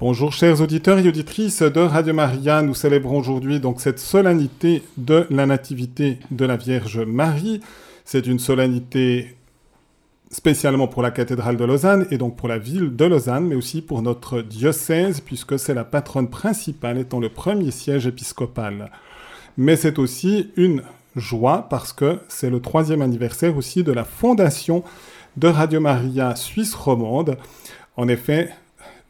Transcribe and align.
Bonjour 0.00 0.32
chers 0.32 0.62
auditeurs 0.62 0.98
et 0.98 1.06
auditrices 1.06 1.60
de 1.60 1.80
Radio 1.80 2.14
Maria, 2.14 2.62
nous 2.62 2.72
célébrons 2.72 3.18
aujourd'hui 3.18 3.60
donc 3.60 3.82
cette 3.82 3.98
solennité 3.98 4.82
de 4.96 5.26
la 5.28 5.44
nativité 5.44 6.18
de 6.30 6.46
la 6.46 6.56
Vierge 6.56 7.00
Marie. 7.00 7.60
C'est 8.06 8.26
une 8.26 8.38
solennité 8.38 9.36
spécialement 10.30 10.88
pour 10.88 11.02
la 11.02 11.10
cathédrale 11.10 11.58
de 11.58 11.64
Lausanne 11.66 12.06
et 12.10 12.16
donc 12.16 12.34
pour 12.34 12.48
la 12.48 12.56
ville 12.56 12.96
de 12.96 13.04
Lausanne, 13.04 13.48
mais 13.48 13.56
aussi 13.56 13.82
pour 13.82 14.00
notre 14.00 14.40
diocèse, 14.40 15.20
puisque 15.20 15.58
c'est 15.58 15.74
la 15.74 15.84
patronne 15.84 16.30
principale 16.30 16.96
étant 16.96 17.20
le 17.20 17.28
premier 17.28 17.70
siège 17.70 18.06
épiscopal. 18.06 18.90
Mais 19.58 19.76
c'est 19.76 19.98
aussi 19.98 20.50
une 20.56 20.82
joie 21.14 21.66
parce 21.68 21.92
que 21.92 22.20
c'est 22.26 22.48
le 22.48 22.60
troisième 22.60 23.02
anniversaire 23.02 23.54
aussi 23.54 23.84
de 23.84 23.92
la 23.92 24.04
fondation 24.04 24.82
de 25.36 25.48
Radio 25.48 25.78
Maria 25.78 26.36
Suisse 26.36 26.74
romande. 26.74 27.36
En 27.98 28.08
effet, 28.08 28.48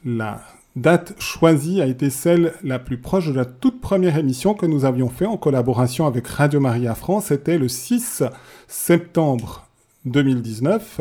la 0.04 0.41
date 0.77 1.21
choisie 1.21 1.80
a 1.80 1.86
été 1.86 2.11
celle 2.11 2.54
la 2.63 2.79
plus 2.79 2.99
proche 2.99 3.29
de 3.29 3.32
la 3.32 3.45
toute 3.45 3.81
première 3.81 4.17
émission 4.17 4.54
que 4.54 4.67
nous 4.67 4.85
avions 4.85 5.08
fait 5.08 5.26
en 5.26 5.36
collaboration 5.36 6.07
avec 6.07 6.26
Radio 6.29 6.61
Maria 6.61 6.95
France. 6.95 7.26
C'était 7.26 7.58
le 7.58 7.68
6 7.68 8.22
septembre 8.68 9.67
2019. 10.04 11.00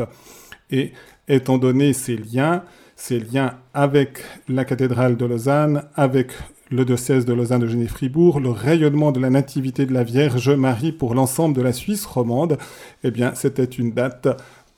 Et 0.72 0.92
étant 1.28 1.58
donné 1.58 1.92
ces 1.92 2.16
liens, 2.16 2.64
ces 2.96 3.20
liens 3.20 3.54
avec 3.74 4.22
la 4.48 4.64
cathédrale 4.64 5.16
de 5.16 5.24
Lausanne, 5.24 5.84
avec 5.94 6.32
le 6.70 6.84
diocèse 6.84 7.24
de 7.24 7.32
Lausanne 7.32 7.62
de 7.62 7.66
Genet-Fribourg, 7.66 8.38
le 8.38 8.50
rayonnement 8.50 9.10
de 9.10 9.20
la 9.20 9.30
nativité 9.30 9.86
de 9.86 9.92
la 9.92 10.04
Vierge 10.04 10.50
Marie 10.50 10.92
pour 10.92 11.14
l'ensemble 11.14 11.56
de 11.56 11.62
la 11.62 11.72
Suisse 11.72 12.06
romande, 12.06 12.58
eh 13.02 13.10
bien, 13.10 13.34
c'était 13.34 13.64
une 13.64 13.92
date 13.92 14.28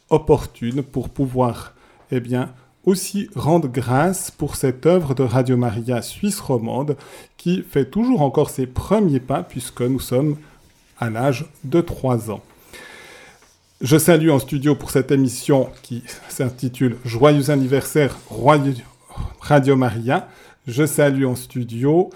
opportune 0.08 0.82
pour 0.82 1.10
pouvoir, 1.10 1.74
eh 2.10 2.20
bien, 2.20 2.54
aussi 2.84 3.28
rendre 3.34 3.68
grâce 3.68 4.30
pour 4.30 4.56
cette 4.56 4.86
œuvre 4.86 5.14
de 5.14 5.22
Radio 5.22 5.56
Maria 5.56 6.02
suisse 6.02 6.40
romande 6.40 6.96
qui 7.36 7.62
fait 7.62 7.90
toujours 7.90 8.22
encore 8.22 8.50
ses 8.50 8.66
premiers 8.66 9.20
pas 9.20 9.42
puisque 9.42 9.82
nous 9.82 10.00
sommes 10.00 10.36
à 10.98 11.10
l'âge 11.10 11.46
de 11.64 11.80
3 11.80 12.30
ans. 12.30 12.42
Je 13.80 13.98
salue 13.98 14.30
en 14.30 14.38
studio 14.38 14.74
pour 14.74 14.90
cette 14.90 15.10
émission 15.10 15.68
qui 15.82 16.04
s'intitule 16.28 16.96
Joyeux 17.04 17.50
anniversaire 17.50 18.16
Radio 19.40 19.76
Maria. 19.76 20.28
Je 20.66 20.86
salue 20.86 21.24
en 21.24 21.34
studio 21.34 22.10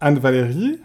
Anne-Valérie. 0.00 0.78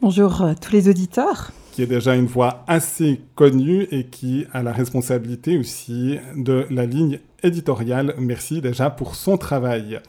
Bonjour 0.00 0.42
à 0.42 0.54
tous 0.54 0.72
les 0.72 0.88
auditeurs 0.88 1.52
qui 1.78 1.82
est 1.84 1.86
déjà 1.86 2.16
une 2.16 2.26
voix 2.26 2.64
assez 2.66 3.20
connue 3.36 3.86
et 3.92 4.06
qui 4.06 4.46
a 4.52 4.64
la 4.64 4.72
responsabilité 4.72 5.56
aussi 5.56 6.18
de 6.34 6.66
la 6.70 6.86
ligne 6.86 7.20
éditoriale. 7.42 8.14
Merci 8.18 8.60
déjà 8.60 8.90
pour 8.90 9.14
son 9.14 9.36
travail. 9.36 10.00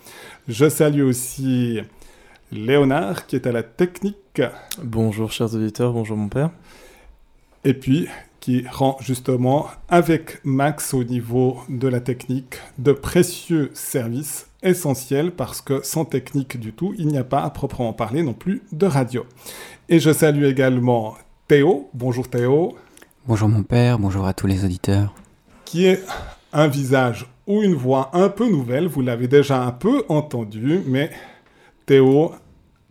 Je 0.48 0.70
salue 0.70 1.02
aussi 1.02 1.80
Léonard 2.52 3.28
qui 3.28 3.36
est 3.36 3.48
à 3.48 3.52
la 3.52 3.64
technique. 3.64 4.42
Bonjour 4.84 5.32
chers 5.32 5.54
auditeurs, 5.54 5.94
bonjour 5.94 6.18
mon 6.18 6.30
père. 6.30 6.52
Et 7.64 7.74
puis 7.74 8.08
qui 8.40 8.66
rend 8.68 8.98
justement 9.02 9.68
avec 9.90 10.40
Max 10.46 10.94
au 10.94 11.04
niveau 11.04 11.60
de 11.68 11.88
la 11.88 12.00
technique 12.00 12.56
de 12.78 12.94
précieux 12.94 13.70
services 13.74 14.48
essentiels 14.64 15.32
parce 15.32 15.62
que 15.62 15.82
sans 15.84 16.06
technique 16.06 16.60
du 16.60 16.74
tout, 16.74 16.94
il 16.98 17.08
n'y 17.08 17.18
a 17.18 17.24
pas 17.24 17.44
à 17.44 17.50
proprement 17.50 17.94
parler 17.94 18.24
non 18.24 18.34
plus 18.34 18.64
de 18.72 18.86
radio. 18.86 19.26
Et 19.90 20.00
je 20.00 20.12
salue 20.12 20.46
également 20.46 21.16
Théo. 21.48 21.90
Bonjour 21.94 22.30
Théo. 22.30 22.78
Bonjour 23.28 23.50
mon 23.50 23.64
père, 23.64 24.00
bonjour 24.00 24.26
à 24.26 24.34
tous 24.34 24.48
les 24.48 24.64
auditeurs. 24.66 25.14
Qui 25.66 25.86
est 25.86 26.04
un 26.54 26.68
visage 26.68 27.28
ou 27.48 27.64
une 27.64 27.76
voix 27.76 28.10
un 28.14 28.30
peu 28.30 28.50
nouvelle, 28.50 28.88
vous 28.88 29.02
l'avez 29.02 29.28
déjà 29.28 29.64
un 29.64 29.72
peu 29.72 30.04
entendu, 30.10 30.82
mais 30.86 31.12
Théo 31.86 32.32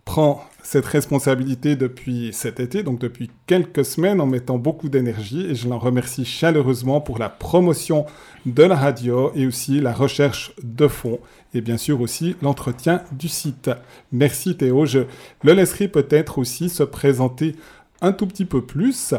prend 0.05 0.43
cette 0.63 0.85
responsabilité 0.85 1.75
depuis 1.75 2.31
cet 2.33 2.59
été, 2.59 2.83
donc 2.83 2.99
depuis 2.99 3.31
quelques 3.47 3.85
semaines, 3.85 4.19
en 4.19 4.25
mettant 4.25 4.57
beaucoup 4.57 4.89
d'énergie, 4.89 5.45
et 5.45 5.55
je 5.55 5.69
l'en 5.69 5.79
remercie 5.79 6.25
chaleureusement 6.25 6.99
pour 6.99 7.17
la 7.17 7.29
promotion 7.29 8.05
de 8.45 8.63
la 8.63 8.75
radio 8.75 9.31
et 9.35 9.47
aussi 9.47 9.79
la 9.79 9.93
recherche 9.93 10.53
de 10.61 10.87
fonds, 10.87 11.19
et 11.53 11.61
bien 11.61 11.77
sûr 11.77 12.01
aussi 12.01 12.35
l'entretien 12.41 13.03
du 13.11 13.27
site. 13.27 13.69
Merci 14.11 14.57
Théo, 14.57 14.85
je 14.85 15.01
le 15.43 15.53
laisserai 15.53 15.87
peut-être 15.87 16.37
aussi 16.37 16.69
se 16.69 16.83
présenter 16.83 17.55
un 18.01 18.11
tout 18.11 18.27
petit 18.27 18.45
peu 18.45 18.61
plus, 18.61 19.13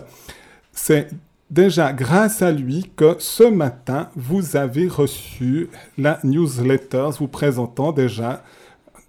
déjà 1.51 1.93
grâce 1.93 2.43
à 2.43 2.53
lui 2.53 2.91
que 2.97 3.17
ce 3.19 3.45
matin, 3.45 4.09
vous 4.17 4.57
avez 4.57 4.89
reçu 4.89 5.69
la 5.99 6.19
newsletter 6.23 7.09
vous 7.19 7.29
présentant 7.29 7.93
déjà 7.93 8.43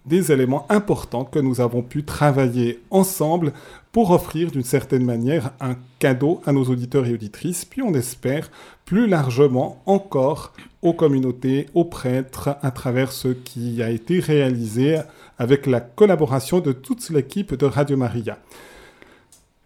des 0.04 0.32
éléments 0.32 0.66
importants 0.68 1.24
que 1.24 1.38
nous 1.38 1.60
avons 1.60 1.82
pu 1.82 2.02
travailler 2.04 2.82
ensemble 2.90 3.52
pour 3.92 4.10
offrir 4.10 4.50
d'une 4.50 4.64
certaine 4.64 5.04
manière 5.04 5.52
un 5.60 5.76
cadeau 6.00 6.40
à 6.44 6.52
nos 6.52 6.64
auditeurs 6.64 7.06
et 7.06 7.14
auditrices, 7.14 7.64
puis 7.64 7.82
on 7.82 7.94
espère 7.94 8.50
plus 8.84 9.06
largement 9.06 9.80
encore 9.86 10.52
aux 10.80 10.92
communautés, 10.92 11.66
aux 11.74 11.84
prêtres, 11.84 12.56
à 12.62 12.72
travers 12.72 13.12
ce 13.12 13.28
qui 13.28 13.80
a 13.80 13.90
été 13.90 14.18
réalisé 14.18 14.98
avec 15.38 15.66
la 15.66 15.80
collaboration 15.80 16.58
de 16.58 16.72
toute 16.72 17.10
l'équipe 17.10 17.54
de 17.54 17.66
Radio 17.66 17.96
Maria. 17.96 18.38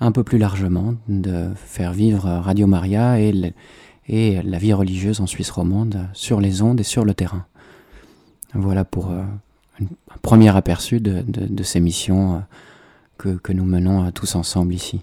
un 0.00 0.12
peu 0.12 0.24
plus 0.24 0.38
largement, 0.38 0.94
de 1.08 1.50
faire 1.54 1.92
vivre 1.92 2.24
Radio 2.24 2.66
Maria 2.66 3.20
et, 3.20 3.32
la 4.08 4.58
vie 4.58 4.72
religieuse 4.72 5.20
en 5.20 5.26
Suisse 5.26 5.50
romande 5.50 6.08
sur 6.12 6.40
les 6.40 6.60
ondes 6.60 6.80
et 6.80 6.84
sur 6.84 7.04
le 7.04 7.14
terrain. 7.14 7.46
Voilà 8.52 8.84
pour 8.84 9.10
euh, 9.10 9.22
un 9.80 10.18
premier 10.22 10.54
aperçu 10.54 11.00
de, 11.00 11.62
ces 11.62 11.80
missions 11.80 12.34
euh, 12.34 12.38
que, 13.16 13.28
que 13.38 13.52
nous 13.52 13.64
menons 13.64 14.10
tous 14.10 14.34
ensemble 14.34 14.74
ici. 14.74 15.02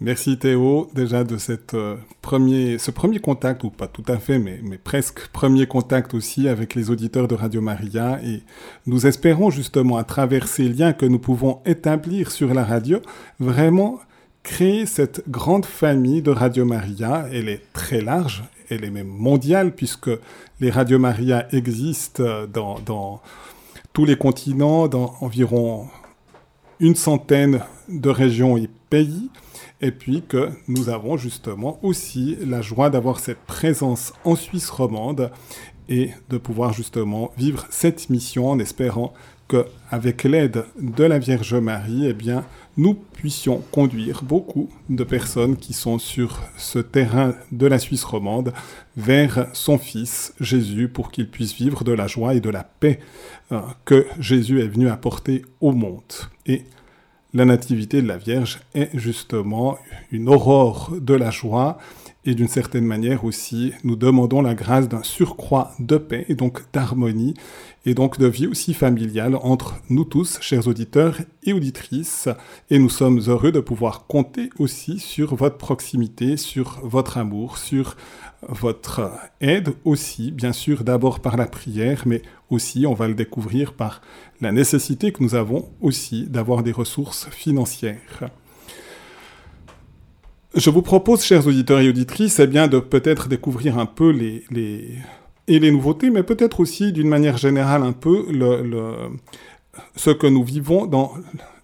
Merci 0.00 0.38
Théo 0.38 0.88
déjà 0.94 1.24
de 1.24 1.36
euh, 1.74 1.96
ce 2.22 2.90
premier 2.92 3.18
contact, 3.18 3.64
ou 3.64 3.70
pas 3.70 3.88
tout 3.88 4.04
à 4.06 4.18
fait, 4.18 4.38
mais, 4.38 4.60
presque 4.78 5.26
premier 5.32 5.66
contact 5.66 6.14
aussi 6.14 6.46
avec 6.46 6.76
les 6.76 6.90
auditeurs 6.90 7.26
de 7.26 7.34
Radio 7.34 7.60
Maria. 7.60 8.20
Et 8.22 8.42
nous 8.86 9.08
espérons 9.08 9.50
justement 9.50 9.96
à 9.96 10.04
travers 10.04 10.46
ces 10.46 10.68
liens 10.68 10.92
que 10.92 11.04
nous 11.04 11.18
pouvons 11.18 11.60
établir 11.66 12.30
sur 12.30 12.54
la 12.54 12.64
radio, 12.64 13.00
vraiment 13.40 13.98
créer 14.44 14.86
cette 14.86 15.28
grande 15.28 15.66
famille 15.66 16.22
de 16.22 16.30
Radio 16.30 16.64
Maria. 16.64 17.26
Elle 17.32 17.48
est 17.48 17.62
très 17.72 18.00
large, 18.00 18.44
elle 18.70 18.84
est 18.84 18.90
même 18.90 19.08
mondiale, 19.08 19.74
puisque 19.74 20.10
les 20.60 20.70
Radio 20.70 21.00
Maria 21.00 21.52
existent 21.52 22.22
dans, 22.46 22.78
dans 22.78 23.20
tous 23.92 24.04
les 24.04 24.16
continents, 24.16 24.86
dans 24.86 25.16
environ 25.22 25.88
une 26.78 26.94
centaine 26.94 27.62
de 27.88 28.10
régions 28.10 28.56
et 28.56 28.70
pays 28.90 29.28
et 29.80 29.92
puis 29.92 30.22
que 30.26 30.50
nous 30.66 30.88
avons 30.88 31.16
justement 31.16 31.78
aussi 31.82 32.36
la 32.44 32.62
joie 32.62 32.90
d'avoir 32.90 33.20
cette 33.20 33.40
présence 33.40 34.12
en 34.24 34.36
Suisse 34.36 34.70
romande 34.70 35.30
et 35.88 36.10
de 36.28 36.38
pouvoir 36.38 36.72
justement 36.72 37.32
vivre 37.36 37.66
cette 37.70 38.10
mission 38.10 38.50
en 38.50 38.58
espérant 38.58 39.12
que, 39.48 39.64
avec 39.90 40.24
l'aide 40.24 40.64
de 40.78 41.04
la 41.04 41.18
Vierge 41.18 41.54
Marie, 41.54 42.06
eh 42.06 42.12
bien, 42.12 42.44
nous 42.76 42.94
puissions 42.94 43.62
conduire 43.72 44.22
beaucoup 44.22 44.68
de 44.90 45.02
personnes 45.02 45.56
qui 45.56 45.72
sont 45.72 45.98
sur 45.98 46.42
ce 46.58 46.78
terrain 46.78 47.34
de 47.50 47.66
la 47.66 47.78
Suisse 47.78 48.04
romande 48.04 48.52
vers 48.96 49.48
son 49.54 49.78
Fils 49.78 50.34
Jésus 50.38 50.88
pour 50.88 51.10
qu'il 51.10 51.30
puisse 51.30 51.54
vivre 51.54 51.82
de 51.82 51.92
la 51.92 52.06
joie 52.06 52.34
et 52.34 52.40
de 52.40 52.50
la 52.50 52.62
paix 52.62 53.00
euh, 53.50 53.60
que 53.86 54.06
Jésus 54.20 54.60
est 54.60 54.68
venu 54.68 54.88
apporter 54.90 55.42
au 55.60 55.72
monde. 55.72 56.02
Et 56.44 56.64
la 57.34 57.44
nativité 57.44 58.00
de 58.02 58.08
la 58.08 58.16
Vierge 58.16 58.60
est 58.74 58.90
justement 58.94 59.78
une 60.10 60.28
aurore 60.28 60.92
de 60.98 61.14
la 61.14 61.30
joie 61.30 61.78
et 62.24 62.34
d'une 62.34 62.48
certaine 62.48 62.84
manière 62.84 63.24
aussi, 63.24 63.72
nous 63.84 63.96
demandons 63.96 64.42
la 64.42 64.54
grâce 64.54 64.88
d'un 64.88 65.02
surcroît 65.02 65.72
de 65.78 65.96
paix 65.96 66.26
et 66.28 66.34
donc 66.34 66.60
d'harmonie 66.72 67.34
et 67.86 67.94
donc 67.94 68.18
de 68.18 68.26
vie 68.26 68.46
aussi 68.46 68.74
familiale 68.74 69.36
entre 69.36 69.76
nous 69.88 70.04
tous, 70.04 70.38
chers 70.42 70.68
auditeurs 70.68 71.16
et 71.44 71.54
auditrices. 71.54 72.28
Et 72.68 72.78
nous 72.78 72.90
sommes 72.90 73.20
heureux 73.28 73.52
de 73.52 73.60
pouvoir 73.60 74.06
compter 74.06 74.50
aussi 74.58 74.98
sur 74.98 75.36
votre 75.36 75.56
proximité, 75.56 76.36
sur 76.36 76.80
votre 76.82 77.16
amour, 77.16 77.56
sur 77.56 77.96
votre 78.46 79.10
aide 79.40 79.70
aussi, 79.84 80.30
bien 80.30 80.52
sûr 80.52 80.84
d'abord 80.84 81.20
par 81.20 81.36
la 81.36 81.46
prière, 81.46 82.02
mais 82.04 82.22
aussi, 82.50 82.86
on 82.86 82.94
va 82.94 83.08
le 83.08 83.14
découvrir, 83.14 83.72
par 83.72 84.00
la 84.40 84.52
nécessité 84.52 85.12
que 85.12 85.22
nous 85.22 85.34
avons 85.34 85.68
aussi 85.80 86.26
d'avoir 86.26 86.62
des 86.62 86.72
ressources 86.72 87.28
financières. 87.30 88.30
Je 90.54 90.70
vous 90.70 90.82
propose, 90.82 91.22
chers 91.22 91.46
auditeurs 91.46 91.80
et 91.80 91.88
auditrices, 91.88 92.38
eh 92.38 92.46
bien, 92.46 92.68
de 92.68 92.78
peut-être 92.78 93.28
découvrir 93.28 93.78
un 93.78 93.86
peu 93.86 94.10
les, 94.10 94.44
les, 94.50 94.98
et 95.46 95.58
les 95.58 95.70
nouveautés, 95.70 96.10
mais 96.10 96.22
peut-être 96.22 96.60
aussi 96.60 96.92
d'une 96.92 97.08
manière 97.08 97.36
générale 97.36 97.82
un 97.82 97.92
peu 97.92 98.26
le, 98.30 98.94
ce 99.96 100.10
que 100.10 100.26
nous 100.26 100.44
vivons 100.44 100.86
dans 100.86 101.14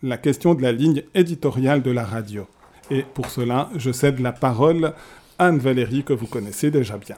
la 0.02 0.18
question 0.18 0.54
de 0.54 0.62
la 0.62 0.72
ligne 0.72 1.02
éditoriale 1.14 1.82
de 1.82 1.90
la 1.90 2.04
radio. 2.04 2.46
Et 2.90 3.04
pour 3.14 3.30
cela, 3.30 3.70
je 3.76 3.92
cède 3.92 4.20
la 4.20 4.32
parole 4.32 4.92
à 5.38 5.46
Anne-Valérie, 5.46 6.04
que 6.04 6.12
vous 6.12 6.26
connaissez 6.26 6.70
déjà 6.70 6.96
bien. 6.96 7.16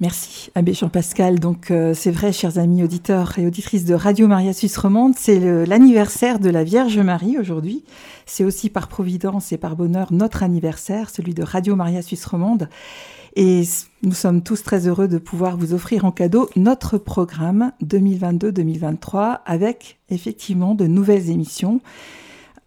Merci, 0.00 0.50
Abbé 0.56 0.74
Jean-Pascal. 0.74 1.38
Donc, 1.38 1.70
euh, 1.70 1.94
c'est 1.94 2.10
vrai, 2.10 2.32
chers 2.32 2.58
amis 2.58 2.82
auditeurs 2.82 3.38
et 3.38 3.46
auditrices 3.46 3.84
de 3.84 3.94
Radio 3.94 4.26
Maria 4.26 4.52
Suisse 4.52 4.76
Romande, 4.76 5.14
c'est 5.16 5.38
l'anniversaire 5.66 6.40
de 6.40 6.50
la 6.50 6.64
Vierge 6.64 6.98
Marie 6.98 7.38
aujourd'hui. 7.38 7.84
C'est 8.26 8.44
aussi 8.44 8.70
par 8.70 8.88
providence 8.88 9.52
et 9.52 9.56
par 9.56 9.76
bonheur 9.76 10.12
notre 10.12 10.42
anniversaire, 10.42 11.10
celui 11.10 11.32
de 11.32 11.44
Radio 11.44 11.76
Maria 11.76 12.02
Suisse 12.02 12.26
Romande. 12.26 12.68
Et 13.36 13.62
nous 14.02 14.12
sommes 14.12 14.42
tous 14.42 14.62
très 14.62 14.86
heureux 14.86 15.08
de 15.08 15.18
pouvoir 15.18 15.56
vous 15.56 15.74
offrir 15.74 16.04
en 16.04 16.10
cadeau 16.12 16.48
notre 16.56 16.98
programme 16.98 17.72
2022-2023 17.84 19.40
avec 19.44 19.98
effectivement 20.10 20.74
de 20.74 20.86
nouvelles 20.86 21.30
émissions 21.30 21.80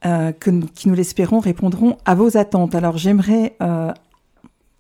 euh, 0.06 0.32
que, 0.32 0.50
qui, 0.74 0.88
nous 0.88 0.96
l'espérons, 0.96 1.40
répondront 1.40 1.98
à 2.06 2.16
vos 2.16 2.38
attentes. 2.38 2.76
Alors, 2.76 2.98
j'aimerais 2.98 3.56
euh, 3.62 3.92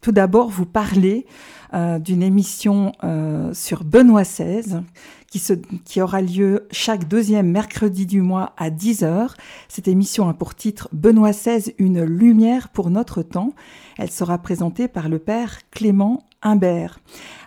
tout 0.01 0.11
d'abord 0.11 0.49
vous 0.49 0.65
parler 0.65 1.25
euh, 1.73 1.99
d'une 1.99 2.23
émission 2.23 2.93
euh, 3.03 3.53
sur 3.53 3.83
Benoît 3.83 4.23
XVI 4.23 4.81
qui, 5.29 5.39
se, 5.39 5.53
qui 5.85 6.01
aura 6.01 6.21
lieu 6.21 6.67
chaque 6.71 7.07
deuxième 7.07 7.49
mercredi 7.51 8.05
du 8.05 8.21
mois 8.21 8.53
à 8.57 8.69
10h. 8.69 9.31
Cette 9.67 9.87
émission 9.87 10.29
a 10.29 10.33
pour 10.33 10.55
titre 10.55 10.89
Benoît 10.93 11.31
XVI, 11.31 11.73
une 11.77 12.03
lumière 12.03 12.69
pour 12.69 12.89
notre 12.89 13.21
temps. 13.21 13.53
Elle 13.97 14.11
sera 14.11 14.37
présentée 14.37 14.87
par 14.87 15.09
le 15.09 15.19
père 15.19 15.59
Clément 15.71 16.23
Imbert. 16.41 16.99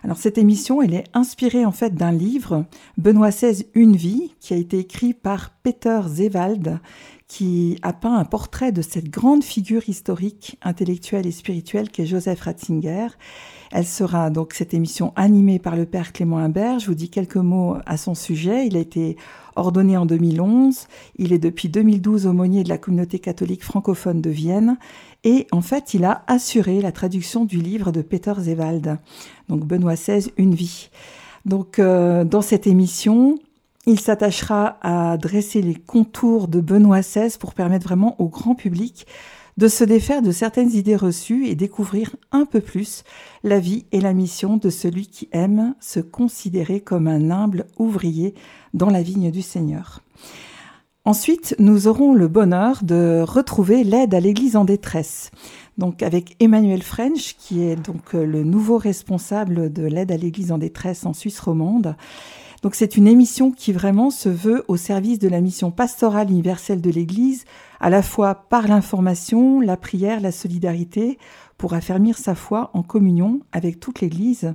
Alors 0.03 0.17
cette 0.17 0.37
émission, 0.37 0.81
elle 0.81 0.93
est 0.93 1.05
inspirée 1.13 1.65
en 1.65 1.71
fait 1.71 1.95
d'un 1.95 2.11
livre, 2.11 2.65
Benoît 2.97 3.29
XVI, 3.29 3.65
Une 3.73 3.95
vie, 3.95 4.33
qui 4.39 4.53
a 4.53 4.57
été 4.57 4.79
écrit 4.79 5.13
par 5.13 5.51
Peter 5.63 6.01
Zewald, 6.07 6.79
qui 7.31 7.77
a 7.81 7.93
peint 7.93 8.17
un 8.17 8.25
portrait 8.25 8.73
de 8.73 8.81
cette 8.81 9.09
grande 9.09 9.41
figure 9.41 9.87
historique, 9.87 10.57
intellectuelle 10.61 11.25
et 11.25 11.31
spirituelle 11.31 11.89
qu'est 11.89 12.05
Joseph 12.05 12.41
Ratzinger. 12.41 13.07
Elle 13.71 13.85
sera 13.85 14.29
donc 14.29 14.51
cette 14.53 14.73
émission 14.73 15.13
animée 15.15 15.57
par 15.57 15.77
le 15.77 15.85
père 15.85 16.11
Clément 16.11 16.39
Imbert. 16.39 16.79
Je 16.79 16.87
vous 16.87 16.93
dis 16.93 17.09
quelques 17.09 17.37
mots 17.37 17.77
à 17.85 17.95
son 17.95 18.15
sujet. 18.15 18.67
Il 18.67 18.75
a 18.75 18.81
été 18.81 19.15
ordonné 19.55 19.95
en 19.95 20.05
2011. 20.05 20.87
Il 21.15 21.31
est 21.31 21.39
depuis 21.39 21.69
2012 21.69 22.27
aumônier 22.27 22.65
de 22.65 22.69
la 22.69 22.77
communauté 22.77 23.17
catholique 23.17 23.63
francophone 23.63 24.19
de 24.19 24.29
Vienne. 24.29 24.77
Et 25.23 25.47
en 25.53 25.61
fait, 25.61 25.93
il 25.93 26.03
a 26.03 26.25
assuré 26.27 26.81
la 26.81 26.91
traduction 26.91 27.45
du 27.45 27.61
livre 27.61 27.93
de 27.93 28.01
Peter 28.01 28.33
Zewald, 28.39 28.97
donc 29.47 29.65
Benoît 29.65 29.95
XVI, 29.95 30.33
Une 30.35 30.53
vie. 30.53 30.89
Donc, 31.45 31.79
euh, 31.79 32.25
dans 32.25 32.41
cette 32.41 32.67
émission, 32.67 33.39
il 33.87 33.99
s'attachera 33.99 34.77
à 34.81 35.17
dresser 35.17 35.61
les 35.61 35.75
contours 35.75 36.47
de 36.47 36.61
Benoît 36.61 37.01
XVI 37.01 37.37
pour 37.39 37.53
permettre 37.53 37.87
vraiment 37.87 38.15
au 38.19 38.27
grand 38.27 38.55
public 38.55 39.07
de 39.57 39.67
se 39.67 39.83
défaire 39.83 40.21
de 40.21 40.31
certaines 40.31 40.71
idées 40.71 40.95
reçues 40.95 41.47
et 41.47 41.55
découvrir 41.55 42.15
un 42.31 42.45
peu 42.45 42.61
plus 42.61 43.03
la 43.43 43.59
vie 43.59 43.85
et 43.91 43.99
la 43.99 44.13
mission 44.13 44.57
de 44.57 44.69
celui 44.69 45.07
qui 45.07 45.29
aime 45.31 45.75
se 45.79 45.99
considérer 45.99 46.79
comme 46.79 47.07
un 47.07 47.31
humble 47.31 47.65
ouvrier 47.77 48.33
dans 48.73 48.89
la 48.89 49.01
vigne 49.01 49.31
du 49.31 49.41
Seigneur. 49.41 50.01
Ensuite, 51.03 51.55
nous 51.57 51.87
aurons 51.87 52.13
le 52.13 52.27
bonheur 52.27 52.83
de 52.83 53.23
retrouver 53.27 53.83
l'aide 53.83 54.13
à 54.13 54.19
l'Église 54.19 54.55
en 54.55 54.65
détresse. 54.65 55.31
Donc 55.77 56.03
avec 56.03 56.35
Emmanuel 56.39 56.83
French, 56.83 57.35
qui 57.39 57.63
est 57.63 57.75
donc 57.75 58.13
le 58.13 58.43
nouveau 58.43 58.77
responsable 58.77 59.73
de 59.73 59.83
l'aide 59.83 60.11
à 60.11 60.17
l'Église 60.17 60.51
en 60.51 60.59
détresse 60.59 61.05
en 61.05 61.13
Suisse 61.13 61.39
romande. 61.39 61.95
Donc 62.61 62.75
c'est 62.75 62.95
une 62.95 63.07
émission 63.07 63.51
qui 63.51 63.73
vraiment 63.73 64.11
se 64.11 64.29
veut 64.29 64.63
au 64.67 64.77
service 64.77 65.17
de 65.17 65.27
la 65.27 65.41
mission 65.41 65.71
pastorale 65.71 66.29
universelle 66.29 66.79
de 66.79 66.91
l'Église, 66.91 67.45
à 67.79 67.89
la 67.89 68.03
fois 68.03 68.35
par 68.35 68.67
l'information, 68.67 69.59
la 69.59 69.77
prière, 69.77 70.21
la 70.21 70.31
solidarité, 70.31 71.17
pour 71.57 71.73
affermir 71.73 72.19
sa 72.19 72.35
foi 72.35 72.69
en 72.73 72.83
communion 72.83 73.39
avec 73.51 73.79
toute 73.79 73.99
l'Église, 73.99 74.53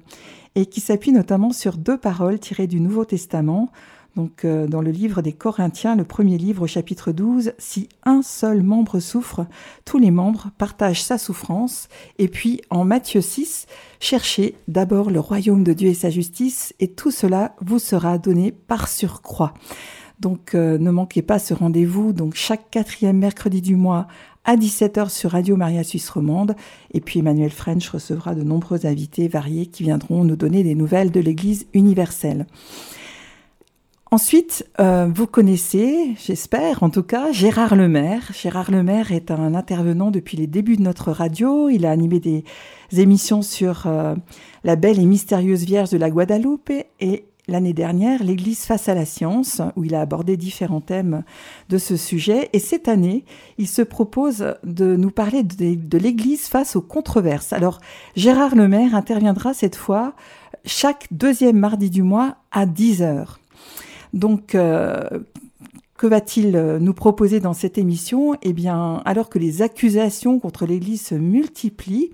et 0.55 0.67
qui 0.67 0.81
s'appuie 0.81 1.13
notamment 1.13 1.51
sur 1.51 1.77
deux 1.77 1.99
paroles 1.99 2.39
tirées 2.39 2.69
du 2.69 2.81
Nouveau 2.81 3.05
Testament, 3.05 3.71
donc 4.17 4.47
euh, 4.47 4.67
dans 4.67 4.81
le 4.81 4.91
livre 4.91 5.21
des 5.21 5.35
Corinthiens, 5.35 5.95
le 5.95 6.05
premier 6.05 6.39
livre 6.39 6.63
au 6.63 6.67
chapitre 6.67 7.13
12, 7.13 7.53
si 7.59 7.91
un 8.03 8.23
seul 8.23 8.63
membre 8.63 8.99
souffre, 8.99 9.47
tous 9.85 9.99
les 9.99 10.11
membres 10.11 10.49
partagent 10.57 11.03
sa 11.03 11.19
souffrance. 11.19 11.89
Et 12.19 12.29
puis 12.29 12.63
en 12.71 12.85
Matthieu 12.85 13.21
6, 13.21 13.67
cherchez 14.01 14.57
d'abord 14.69 15.11
le 15.11 15.21
royaume 15.21 15.63
de 15.65 15.75
Dieu 15.75 15.91
et 15.91 15.95
sa 15.95 16.09
justice, 16.09 16.75
et 16.81 16.89
tout 16.89 17.11
cela 17.11 17.55
vous 17.61 17.79
sera 17.79 18.17
donné 18.17 18.53
par 18.53 18.89
surcroît. 18.89 19.53
Donc 20.19 20.55
euh, 20.55 20.79
ne 20.79 20.91
manquez 20.91 21.21
pas 21.21 21.39
ce 21.39 21.53
rendez-vous, 21.53 22.15
donc 22.15 22.35
chaque 22.35 22.71
quatrième 22.71 23.19
mercredi 23.19 23.61
du 23.61 23.77
mois 23.77 24.07
à 24.47 24.57
17h 24.57 25.11
sur 25.11 25.33
Radio 25.33 25.57
Maria 25.57 25.85
Suisse 25.85 26.09
Romande. 26.09 26.57
Et 26.95 27.03
puis 27.03 27.19
Emmanuel 27.19 27.51
French 27.51 27.91
recevra 27.91 28.35
de 28.35 28.43
nombreux 28.43 28.87
invités 28.87 29.29
variés 29.29 29.67
qui 29.67 29.83
viendront 29.83 30.25
nous 30.25 30.37
donner 30.37 30.63
des 30.63 30.75
nouvelles 30.75 31.11
de 31.11 31.21
l'Église 31.21 31.67
universelle. 31.75 32.47
Ensuite, 34.13 34.65
euh, 34.79 35.11
vous 35.13 35.27
connaissez, 35.27 36.15
j'espère 36.25 36.85
en 36.85 36.91
tout 36.91 37.03
cas, 37.03 37.33
Gérard 37.33 37.75
Lemaire. 37.75 38.31
Gérard 38.33 38.71
Lemaire 38.71 39.11
est 39.11 39.33
un 39.33 39.53
intervenant 39.53 40.13
depuis 40.13 40.37
les 40.37 40.47
débuts 40.47 40.77
de 40.77 40.83
notre 40.83 41.11
radio. 41.11 41.69
Il 41.69 41.85
a 41.85 41.91
animé 41.91 42.21
des 42.21 42.45
émissions 42.97 43.43
sur 43.43 43.87
euh, 43.87 44.15
la 44.63 44.77
belle 44.77 45.01
et 45.01 45.05
mystérieuse 45.07 45.65
Vierge 45.65 45.91
de 45.91 45.99
la 45.99 46.09
Guadeloupe 46.09 46.71
et 47.01 47.25
l'année 47.49 47.73
dernière 47.73 48.23
l'Église 48.23 48.61
face 48.65 48.89
à 48.89 48.95
la 48.95 49.05
science, 49.05 49.61
où 49.75 49.83
il 49.83 49.97
a 49.97 50.03
abordé 50.03 50.37
différents 50.37 50.81
thèmes 50.81 51.25
de 51.69 51.77
ce 51.77 51.97
sujet. 51.97 52.49
Et 52.53 52.61
cette 52.61 52.87
année, 52.87 53.25
il 53.59 53.67
se 53.67 53.83
propose 53.83 54.55
de 54.63 54.95
nous 54.95 55.11
parler 55.11 55.43
de, 55.43 55.75
de 55.75 55.99
l'Église 55.99 56.47
face 56.47 56.77
aux 56.77 56.81
controverses. 56.81 57.53
Alors, 57.53 57.81
Gérard 58.15 58.55
Lemaire 58.55 58.95
interviendra 58.95 59.53
cette 59.53 59.77
fois 59.77 60.15
chaque 60.65 61.09
deuxième 61.11 61.59
mardi 61.59 61.91
du 61.91 62.05
mois 62.05 62.37
à 62.53 62.67
10 62.67 63.03
heures. 63.03 63.41
Donc, 64.13 64.55
euh, 64.55 65.05
que 65.97 66.07
va-t-il 66.07 66.57
euh, 66.57 66.79
nous 66.79 66.95
proposer 66.95 67.41
dans 67.41 67.53
cette 67.53 67.79
émission? 67.79 68.35
Eh 68.43 68.53
bien, 68.53 69.03
alors 69.05 69.29
que 69.29 69.39
les 69.39 69.63
accusations 69.63 70.39
contre 70.39 70.67
l'Église 70.67 71.03
se 71.03 71.15
multiplient, 71.15 72.11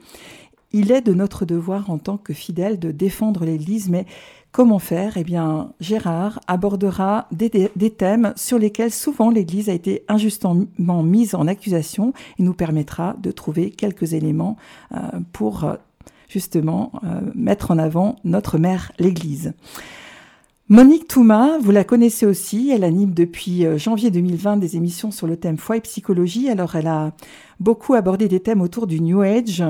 il 0.73 0.91
est 0.91 1.03
de 1.03 1.13
notre 1.13 1.45
devoir 1.45 1.91
en 1.91 1.99
tant 1.99 2.17
que 2.17 2.33
fidèles 2.33 2.79
de 2.79 2.91
défendre 2.91 3.45
l'Église, 3.45 3.91
mais 3.91 4.07
comment 4.53 4.79
faire? 4.79 5.17
Eh 5.17 5.25
bien, 5.25 5.73
Gérard 5.81 6.41
abordera 6.47 7.29
des, 7.31 7.51
thèmes 7.91 8.33
sur 8.37 8.59
lesquels 8.59 8.93
souvent 8.93 9.31
l'Église 9.31 9.69
a 9.69 9.75
été 9.75 10.03
injustement 10.09 11.03
mise 11.03 11.35
en 11.35 11.47
accusation 11.47 12.15
et 12.39 12.43
nous 12.43 12.55
permettra 12.55 13.17
de 13.23 13.31
trouver 13.31 13.71
quelques 13.71 14.15
éléments 14.15 14.57
euh, 14.95 14.99
pour 15.33 15.67
justement 16.29 16.93
mettre 17.35 17.73
en 17.73 17.79
avant 17.79 18.17
notre 18.25 18.57
mère 18.57 18.93
l'Église. 18.99 19.53
Monique 20.69 21.09
Touma, 21.09 21.59
vous 21.61 21.73
la 21.73 21.83
connaissez 21.83 22.25
aussi, 22.25 22.71
elle 22.71 22.85
anime 22.85 23.13
depuis 23.13 23.67
euh, 23.67 23.79
janvier 23.79 24.11
2020 24.13 24.59
des 24.59 24.77
émissions 24.77 25.11
sur 25.11 25.27
le 25.27 25.37
thème 25.37 25.59
foi 25.59 25.77
et 25.77 25.81
psychologie. 25.81 26.49
Alors 26.49 26.77
elle 26.77 26.87
a 26.87 27.13
beaucoup 27.63 27.95
abordé 27.95 28.29
des 28.29 28.41
thèmes 28.41 28.61
autour 28.61 28.87
du 28.87 29.01
New 29.01 29.23
Age 29.23 29.63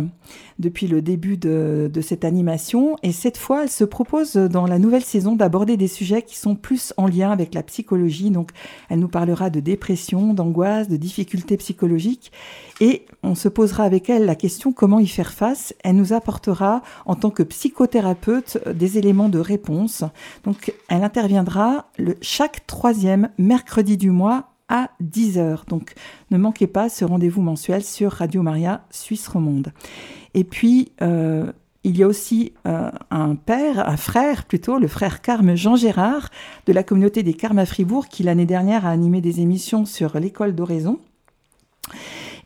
depuis 0.59 0.87
le 0.87 1.03
début 1.03 1.37
de, 1.37 1.91
cette 2.01 2.25
animation. 2.25 2.97
Et 3.03 3.13
cette 3.13 3.37
fois, 3.37 3.65
elle 3.65 3.71
se 3.71 3.85
propose 3.85 4.35
dans 4.35 4.67
la 4.67 4.79
nouvelle 4.79 5.05
saison 5.05 5.37
d'aborder 5.37 5.77
des 5.77 5.89
sujets 5.89 6.23
qui 6.23 6.37
sont 6.37 6.55
plus 6.55 6.95
en 6.97 7.07
lien 7.07 7.31
avec 7.31 7.55
la 7.55 7.63
psychologie. 7.63 8.31
Donc, 8.31 8.51
elle 8.89 8.99
nous 8.99 9.09
parlera 9.09 9.51
de 9.51 9.61
dépression, 9.61 10.35
d'angoisse, 10.35 10.89
de 10.89 10.97
difficultés 10.97 11.57
psychologiques. 11.59 12.33
Et 12.81 13.05
on 13.23 13.35
se 13.35 13.49
posera 13.49 13.85
avec 13.85 14.09
elle 14.09 14.25
la 14.25 14.35
question 14.35 14.73
comment 14.73 14.99
y 14.99 15.07
faire 15.07 15.33
face? 15.33 15.75
Elle 15.85 15.97
nous 15.97 16.13
apportera, 16.13 16.83
en 17.07 17.15
tant 17.15 17.31
que 17.31 17.43
psychothérapeute, 17.43 18.59
des 18.75 18.99
éléments 18.99 19.29
de 19.29 19.39
réponse. 19.39 20.05
Donc, 20.45 20.75
elle 20.89 21.05
interviendra 21.05 21.87
le, 21.99 22.17
chaque 22.23 22.67
troisième 22.67 23.29
mercredi 23.39 23.97
du 23.97 24.11
mois 24.11 24.52
à 24.73 24.91
10h. 25.05 25.69
Donc 25.69 25.93
ne 26.31 26.39
manquez 26.39 26.67
pas 26.67 26.89
ce 26.89 27.05
rendez-vous 27.05 27.43
mensuel 27.43 27.85
sur 27.85 28.11
Radio 28.11 28.43
Maria 28.43 28.85
Suisse 28.91 29.29
Romande. 29.29 29.73
Et 30.35 30.45
puis, 30.45 30.93
euh, 31.03 31.53
il 31.85 31.99
y 31.99 32.03
a 32.03 32.07
aussi 32.07 32.55
euh, 32.67 32.91
un 33.11 33.35
père, 33.35 33.87
un 33.87 33.99
frère 33.99 34.45
plutôt, 34.47 34.79
le 34.79 34.89
frère 34.89 35.21
Carme 35.21 35.57
Jean 35.57 35.77
Gérard 35.77 36.31
de 36.67 36.73
la 36.73 36.83
communauté 36.83 37.23
des 37.23 37.35
Carmes 37.35 37.59
à 37.59 37.67
Fribourg 37.67 38.09
qui 38.09 38.23
l'année 38.23 38.47
dernière 38.47 38.87
a 38.87 38.91
animé 38.91 39.21
des 39.21 39.41
émissions 39.41 39.85
sur 39.85 40.19
l'école 40.19 40.55
d'oraison. 40.55 40.99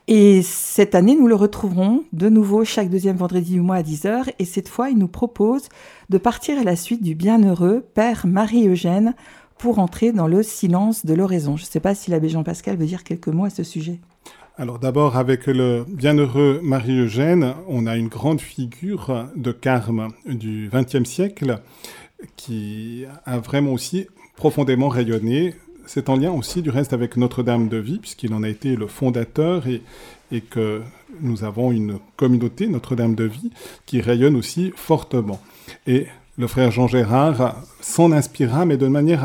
Et 0.08 0.42
cette 0.42 0.94
année, 0.94 1.16
nous 1.16 1.26
le 1.26 1.34
retrouverons 1.34 2.04
de 2.12 2.28
nouveau 2.28 2.64
chaque 2.64 2.90
deuxième 2.90 3.16
vendredi 3.16 3.52
du 3.52 3.60
mois 3.60 3.76
à 3.76 3.82
10h. 3.82 4.32
Et 4.38 4.44
cette 4.44 4.68
fois, 4.68 4.88
il 4.88 4.98
nous 4.98 5.08
propose 5.08 5.68
de 6.10 6.18
partir 6.18 6.58
à 6.58 6.64
la 6.64 6.76
suite 6.76 7.02
du 7.02 7.14
bienheureux 7.14 7.84
Père 7.94 8.26
Marie-Eugène 8.26 9.14
pour 9.58 9.78
entrer 9.78 10.12
dans 10.12 10.26
le 10.26 10.42
silence 10.42 11.06
de 11.06 11.14
l'oraison. 11.14 11.56
Je 11.56 11.62
ne 11.62 11.68
sais 11.68 11.80
pas 11.80 11.94
si 11.94 12.10
l'abbé 12.10 12.28
Jean-Pascal 12.28 12.76
veut 12.76 12.86
dire 12.86 13.04
quelques 13.04 13.28
mots 13.28 13.44
à 13.44 13.50
ce 13.50 13.62
sujet. 13.62 14.00
Alors 14.58 14.78
d'abord, 14.78 15.16
avec 15.16 15.46
le 15.46 15.84
bienheureux 15.86 16.60
Marie-Eugène, 16.62 17.54
on 17.68 17.86
a 17.86 17.96
une 17.96 18.08
grande 18.08 18.40
figure 18.40 19.26
de 19.36 19.52
Carme 19.52 20.12
du 20.26 20.70
XXe 20.72 21.04
siècle 21.04 21.60
qui 22.36 23.04
a 23.26 23.38
vraiment 23.38 23.72
aussi 23.72 24.06
profondément 24.34 24.88
rayonné. 24.88 25.54
C'est 25.84 26.08
en 26.08 26.16
lien 26.16 26.32
aussi 26.32 26.62
du 26.62 26.70
reste 26.70 26.94
avec 26.94 27.18
Notre-Dame 27.18 27.68
de 27.68 27.76
Vie, 27.76 27.98
puisqu'il 27.98 28.32
en 28.32 28.42
a 28.42 28.48
été 28.48 28.76
le 28.76 28.86
fondateur 28.86 29.64
et, 29.66 29.82
que 30.40 30.80
nous 31.20 31.44
avons 31.44 31.70
une 31.70 31.98
communauté, 32.16 32.66
Notre-Dame 32.66 33.14
de 33.14 33.24
Vie, 33.24 33.50
qui 33.84 34.00
rayonne 34.00 34.36
aussi 34.36 34.72
fortement. 34.74 35.40
Et 35.86 36.06
le 36.38 36.46
frère 36.46 36.70
Jean 36.70 36.88
Gérard 36.88 37.62
s'en 37.86 38.10
inspira, 38.10 38.64
mais 38.66 38.76
de 38.76 38.88
manière 38.88 39.24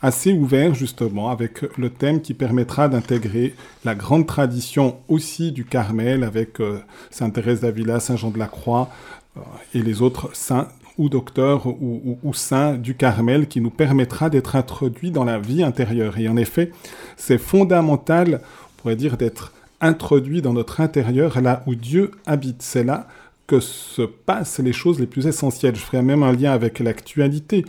assez, 0.00 0.32
ouverte, 0.32 0.74
justement, 0.74 1.30
avec 1.30 1.60
le 1.76 1.90
thème 1.90 2.22
qui 2.22 2.32
permettra 2.32 2.88
d'intégrer 2.88 3.54
la 3.84 3.94
grande 3.94 4.26
tradition 4.26 4.96
aussi 5.08 5.52
du 5.52 5.64
Carmel, 5.64 6.24
avec 6.24 6.60
euh, 6.60 6.80
Sainte 7.10 7.34
Thérèse 7.34 7.60
d'Avila, 7.60 8.00
Saint 8.00 8.16
Jean 8.16 8.30
de 8.30 8.38
la 8.38 8.46
Croix 8.46 8.88
euh, 9.36 9.40
et 9.74 9.82
les 9.82 10.00
autres 10.00 10.30
saints 10.34 10.68
ou 10.96 11.08
docteurs 11.08 11.66
ou, 11.66 12.18
ou, 12.22 12.34
saints 12.34 12.74
du 12.74 12.94
Carmel, 12.94 13.48
qui 13.48 13.60
nous 13.60 13.70
permettra 13.70 14.30
d'être 14.30 14.56
introduits 14.56 15.10
dans 15.10 15.24
la 15.24 15.38
vie 15.38 15.62
intérieure. 15.62 16.18
Et 16.18 16.28
en 16.28 16.36
effet, 16.36 16.70
c'est 17.16 17.38
fondamental, 17.38 18.40
on 18.42 18.82
pourrait 18.82 18.96
dire, 18.96 19.16
d'être 19.16 19.52
introduit 19.80 20.40
dans 20.40 20.52
notre 20.52 20.80
intérieur, 20.80 21.40
là 21.40 21.62
où 21.66 21.74
Dieu 21.74 22.12
habite. 22.26 22.62
C'est 22.62 22.84
là 22.84 23.08
que 23.46 23.60
se 23.60 24.02
passent 24.02 24.58
les 24.58 24.72
choses 24.72 25.00
les 25.00 25.06
plus 25.06 25.26
essentielles. 25.26 25.76
Je 25.76 25.80
ferai 25.80 26.02
même 26.02 26.22
un 26.22 26.32
lien 26.32 26.52
avec 26.52 26.78
l'actualité. 26.78 27.64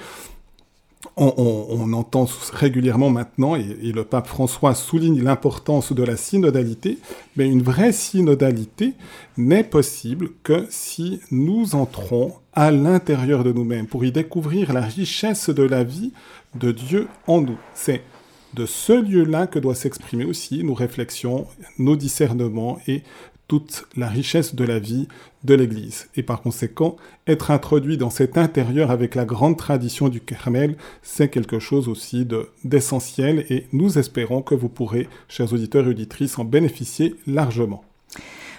On, 1.17 1.93
entend 1.93 2.27
régulièrement 2.51 3.09
maintenant, 3.09 3.55
et, 3.55 3.91
le 3.93 4.03
pape 4.03 4.27
François 4.27 4.73
souligne 4.73 5.23
l'importance 5.23 5.93
de 5.93 6.03
la 6.03 6.17
synodalité, 6.17 6.97
mais 7.37 7.47
une 7.47 7.61
vraie 7.61 7.93
synodalité 7.93 8.93
n'est 9.37 9.63
possible 9.63 10.31
que 10.43 10.65
si 10.69 11.21
nous 11.31 11.75
entrons 11.75 12.33
à 12.53 12.71
l'intérieur 12.71 13.43
de 13.43 13.53
nous-mêmes 13.53 13.87
pour 13.87 14.03
y 14.03 14.11
découvrir 14.11 14.73
la 14.73 14.81
richesse 14.81 15.49
de 15.49 15.63
la 15.63 15.83
vie 15.83 16.11
de 16.55 16.71
Dieu 16.71 17.07
en 17.27 17.39
nous. 17.39 17.59
C'est 17.73 18.01
de 18.53 18.65
ce 18.65 18.93
lieu-là 18.93 19.47
que 19.47 19.59
doit 19.59 19.75
s'exprimer 19.75 20.25
aussi 20.25 20.63
nos 20.63 20.73
réflexions, 20.73 21.45
nos 21.77 21.95
discernements 21.95 22.79
et 22.87 23.03
toute 23.47 23.85
la 23.95 24.07
richesse 24.07 24.55
de 24.55 24.63
la 24.63 24.79
vie 24.79 25.07
de 25.43 25.53
l'Église. 25.53 26.07
Et 26.15 26.23
par 26.23 26.41
conséquent, 26.41 26.97
être 27.27 27.51
introduit 27.51 27.97
dans 27.97 28.09
cet 28.09 28.37
intérieur 28.37 28.91
avec 28.91 29.15
la 29.15 29.25
grande 29.25 29.57
tradition 29.57 30.09
du 30.09 30.19
Carmel, 30.19 30.75
c'est 31.03 31.29
quelque 31.29 31.59
chose 31.59 31.87
aussi 31.87 32.27
d'essentiel 32.63 33.45
et 33.49 33.67
nous 33.71 33.97
espérons 33.97 34.41
que 34.41 34.55
vous 34.55 34.69
pourrez, 34.69 35.07
chers 35.27 35.53
auditeurs 35.53 35.85
et 35.85 35.89
auditrices, 35.89 36.39
en 36.39 36.45
bénéficier 36.45 37.15
largement. 37.27 37.83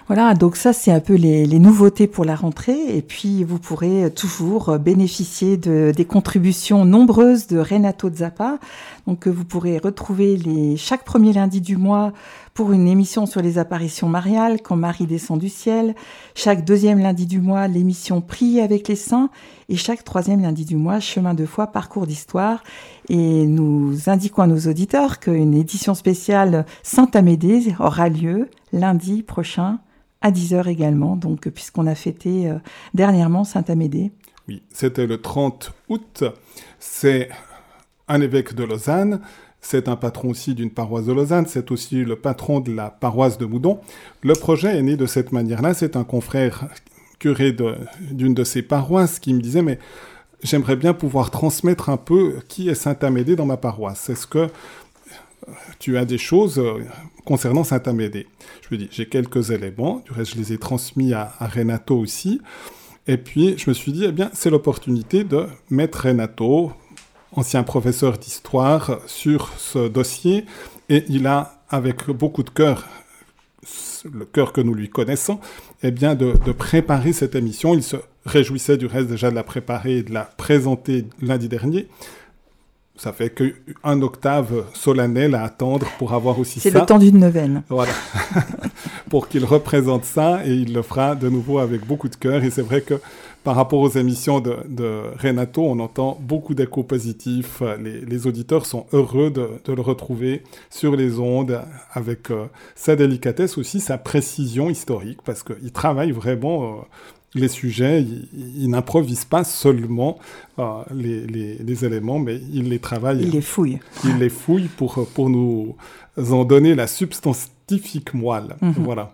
Voilà, 0.07 0.35
donc 0.35 0.55
ça 0.55 0.73
c'est 0.73 0.93
un 0.93 1.00
peu 1.00 1.14
les, 1.14 1.47
nouveautés 1.59 2.07
pour 2.07 2.25
la 2.25 2.37
rentrée 2.37 2.97
et 2.97 3.02
puis 3.02 3.43
vous 3.43 3.59
pourrez 3.59 4.09
toujours 4.14 4.78
bénéficier 4.78 5.57
de, 5.57 5.93
des 5.95 6.05
contributions 6.05 6.85
nombreuses 6.85 7.49
de 7.49 7.59
Renato 7.59 8.09
Zappa. 8.14 8.61
Donc 9.09 9.26
vous 9.26 9.45
pourrez 9.45 9.78
retrouver 9.78 10.37
les, 10.37 10.76
chaque 10.76 11.05
premier 11.05 11.33
lundi 11.33 11.61
du 11.61 11.76
mois 11.76 12.12
pour 12.56 12.72
une 12.72 12.88
émission 12.88 13.26
sur 13.26 13.42
les 13.42 13.58
apparitions 13.58 14.08
mariales 14.08 14.62
quand 14.62 14.76
Marie 14.76 15.06
descend 15.06 15.38
du 15.38 15.50
ciel, 15.50 15.94
chaque 16.34 16.64
deuxième 16.64 16.98
lundi 16.98 17.26
du 17.26 17.38
mois 17.38 17.68
l'émission 17.68 18.22
Prier 18.22 18.62
avec 18.62 18.88
les 18.88 18.96
saints 18.96 19.28
et 19.68 19.76
chaque 19.76 20.04
troisième 20.04 20.40
lundi 20.40 20.64
du 20.64 20.75
mois 20.75 20.98
Chemin 20.98 21.34
de 21.34 21.44
foi, 21.44 21.66
parcours 21.66 22.06
d'histoire. 22.06 22.64
Et 23.10 23.46
nous 23.46 24.08
indiquons 24.08 24.40
à 24.40 24.46
nos 24.46 24.58
auditeurs 24.60 25.20
qu'une 25.20 25.52
édition 25.52 25.94
spéciale 25.94 26.64
Saint-Amédée 26.82 27.75
aura 27.78 28.08
lieu 28.08 28.48
lundi 28.72 29.22
prochain 29.22 29.78
à 30.22 30.30
10h 30.30 30.66
également, 30.66 31.14
donc 31.14 31.50
puisqu'on 31.50 31.86
a 31.86 31.94
fêté 31.94 32.48
euh, 32.48 32.54
dernièrement 32.94 33.44
Saint-Amédée. 33.44 34.12
Oui, 34.48 34.62
c'était 34.72 35.06
le 35.06 35.20
30 35.20 35.75
août. 35.90 36.25
C'est 36.78 37.28
un 38.08 38.22
évêque 38.22 38.54
de 38.54 38.64
Lausanne. 38.64 39.20
C'est 39.68 39.88
un 39.88 39.96
patron 39.96 40.28
aussi 40.28 40.54
d'une 40.54 40.70
paroisse 40.70 41.06
de 41.06 41.12
Lausanne. 41.12 41.46
C'est 41.49 41.73
aussi 41.73 42.04
le 42.04 42.14
patron 42.14 42.61
de 42.61 42.73
la 42.73 42.88
paroisse 42.88 43.37
de 43.37 43.46
Moudon. 43.46 43.80
Le 44.23 44.35
projet 44.35 44.78
est 44.78 44.82
né 44.82 44.96
de 44.96 45.06
cette 45.06 45.32
manière-là. 45.32 45.75
C'est 45.75 45.96
un 45.96 46.04
confrère 46.04 46.68
curé 47.18 47.50
d'une 48.12 48.32
de, 48.32 48.44
ces 48.44 48.62
paroisses 48.62 49.18
qui 49.18 49.35
me 49.35 49.40
disait, 49.40 49.62
mais 49.62 49.80
j'aimerais 50.40 50.76
bien 50.76 50.94
pouvoir 50.94 51.32
transmettre 51.32 51.90
un 51.90 51.96
peu 51.96 52.37
qui 52.46 52.68
est 52.68 52.76
Saint-Amédée 52.76 53.35
dans 53.35 53.44
ma 53.44 53.56
paroisse. 53.56 54.08
Est-ce 54.08 54.28
que 54.28 54.46
tu 55.80 55.99
as 55.99 56.04
des 56.04 56.18
choses 56.18 56.61
euh, 56.61 56.85
concernant 57.25 57.64
Saint-Amédée? 57.64 58.28
Je 58.62 58.73
me 58.73 58.78
dis, 58.78 58.88
j'ai 58.92 59.08
quelques 59.08 59.50
éléments, 59.50 60.00
du 60.06 60.12
reste 60.12 60.35
je 60.35 60.38
les 60.38 60.52
ai 60.52 60.58
transmis 60.58 61.12
à, 61.12 61.35
Renato 61.40 61.99
aussi. 61.99 62.40
Et 63.08 63.16
puis 63.16 63.58
je 63.58 63.68
me 63.68 63.75
suis 63.75 63.90
dit, 63.90 64.04
eh 64.04 64.12
bien, 64.12 64.30
c'est 64.32 64.50
l'opportunité 64.50 65.25
de 65.25 65.46
mettre 65.70 66.06
Renato, 66.06 66.70
ancien 67.37 67.62
professeur 67.62 68.19
d'histoire, 68.19 69.00
sur 69.07 69.52
ce 69.59 69.88
dossier. 69.88 70.45
Et 70.88 71.05
il 71.09 71.26
a, 71.26 71.61
avec 71.69 72.11
beaucoup 72.11 72.43
de 72.43 72.50
cœur, 72.50 72.87
le 74.12 74.25
cœur 74.25 74.52
que 74.52 74.61
nous 74.61 74.75
lui 74.75 74.88
connaissons, 74.88 75.40
eh 75.83 75.90
bien, 75.90 76.14
de, 76.14 76.35
de, 76.45 76.52
préparer 76.52 77.12
cette 77.12 77.35
émission. 77.35 77.75
Il 77.75 77.83
se 77.83 77.97
réjouissait 78.25 78.76
du 78.76 78.87
reste 78.87 79.09
déjà 79.09 79.31
de 79.31 79.35
la 79.35 79.45
préparer 79.45 79.99
et 79.99 80.02
de 80.02 80.12
la 80.12 80.23
présenter 80.23 81.07
lundi 81.21 81.49
dernier 81.49 81.88
ça 82.97 83.12
fait 83.12 83.31
qu'un 83.31 84.03
octave 84.03 84.65
solennel 84.75 85.35
à 85.35 85.45
attendre 85.45 85.87
pour 85.99 86.15
avoir 86.15 86.38
aussi 86.38 86.61
ça. 86.61 86.71
C'est 86.71 86.79
le 86.79 86.87
temps 86.87 86.99
d'une 86.99 87.19
neuvaine. 87.19 87.62
Voilà. 87.69 87.93
pour 89.11 89.29
qu'il 89.29 89.45
représente 89.45 90.05
ça 90.05 90.47
et 90.47 90.53
il 90.53 90.73
le 90.73 90.83
fera 90.83 91.15
de 91.15 91.29
nouveau 91.29 91.59
avec 91.59 91.87
beaucoup 91.87 92.09
de 92.09 92.17
cœur. 92.17 92.43
Et 92.43 92.50
c'est 92.50 92.62
vrai 92.62 92.81
que 92.81 93.00
par 93.45 93.55
rapport 93.55 93.79
aux 93.79 93.91
émissions 93.91 94.41
de, 94.41 95.03
Renato, 95.23 95.62
on 95.62 95.79
entend 95.79 96.19
beaucoup 96.21 96.55
d'échos 96.55 96.83
positifs. 96.83 97.62
Les, 97.81 98.26
auditeurs 98.26 98.67
sont 98.67 98.87
heureux 98.93 99.31
de, 99.31 99.73
le 99.73 99.81
retrouver 99.81 100.43
sur 100.69 100.97
les 100.97 101.21
ondes 101.21 101.61
avec 101.93 102.33
euh, 102.33 102.47
sa 102.75 102.97
délicatesse 102.97 103.57
aussi, 103.57 103.79
sa 103.79 103.99
précision 103.99 104.69
historique 104.69 105.21
parce 105.25 105.45
qu'il 105.45 105.71
travaille 105.71 106.11
vraiment. 106.11 106.65
Euh, 106.65 106.83
les 107.37 107.49
sujets, 107.49 108.05
il, 108.35 108.71
n'improvise 108.71 109.25
pas 109.25 109.45
seulement 109.45 110.19
euh, 110.59 110.83
les, 110.93 111.85
éléments, 111.85 112.19
mais 112.19 112.40
il 112.52 112.69
les 112.69 112.78
travaille. 112.78 113.23
Il 113.23 113.31
les 113.31 113.40
fouille. 113.40 113.78
Il 114.05 114.19
les 114.19 114.28
fouille 114.28 114.69
pour, 114.76 115.07
pour 115.14 115.31
nous 115.31 115.76
en 116.18 116.44
donner 116.44 116.75
la 116.75 116.87
substantifique 116.87 118.14
moelle. 118.14 118.56
Mhm. 118.62 118.75
Voilà. 118.78 119.12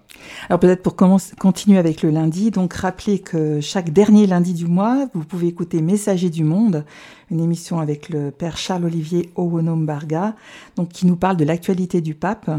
Alors 0.48 0.60
peut-être 0.60 0.82
pour 0.82 0.94
continuer 0.94 1.78
avec 1.78 2.02
le 2.02 2.10
lundi, 2.10 2.50
donc 2.50 2.74
rappelez 2.74 3.18
que 3.18 3.60
chaque 3.60 3.90
dernier 3.90 4.26
lundi 4.26 4.52
du 4.52 4.66
mois, 4.66 5.08
vous 5.14 5.24
pouvez 5.24 5.48
écouter 5.48 5.82
Messager 5.82 6.30
du 6.30 6.44
Monde, 6.44 6.84
une 7.30 7.40
émission 7.40 7.80
avec 7.80 8.08
le 8.08 8.30
père 8.30 8.56
Charles-Olivier 8.56 9.30
Owonom-Barga, 9.36 10.36
donc 10.76 10.90
qui 10.90 11.06
nous 11.06 11.16
parle 11.16 11.36
de 11.36 11.44
l'actualité 11.44 12.00
du 12.00 12.14
pape. 12.14 12.50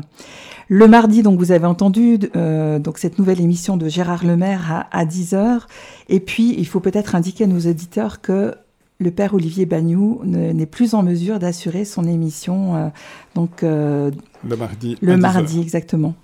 Le 0.67 0.87
mardi, 0.87 1.21
donc 1.21 1.39
vous 1.39 1.51
avez 1.51 1.67
entendu 1.67 2.19
euh, 2.35 2.79
donc 2.79 2.97
cette 2.97 3.19
nouvelle 3.19 3.39
émission 3.39 3.77
de 3.77 3.87
Gérard 3.87 4.25
Lemaire 4.25 4.71
à, 4.71 4.97
à 4.97 5.05
10h. 5.05 5.61
Et 6.09 6.19
puis, 6.19 6.55
il 6.57 6.65
faut 6.65 6.79
peut-être 6.79 7.15
indiquer 7.15 7.43
à 7.43 7.47
nos 7.47 7.59
auditeurs 7.59 8.21
que 8.21 8.55
le 8.99 9.11
père 9.11 9.33
Olivier 9.33 9.65
Bagnou 9.65 10.21
n'est 10.23 10.65
plus 10.65 10.93
en 10.93 11.03
mesure 11.03 11.39
d'assurer 11.39 11.85
son 11.85 12.05
émission. 12.05 12.75
Euh, 12.75 12.89
donc, 13.35 13.63
euh, 13.63 14.11
le 14.47 14.55
mardi. 14.55 14.97
Le 15.01 15.17
mardi, 15.17 15.59
exactement. 15.59 16.15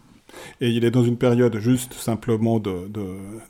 Et 0.61 0.69
il 0.69 0.85
est 0.85 0.91
dans 0.91 1.03
une 1.03 1.17
période 1.17 1.57
juste 1.57 1.93
simplement 1.93 2.61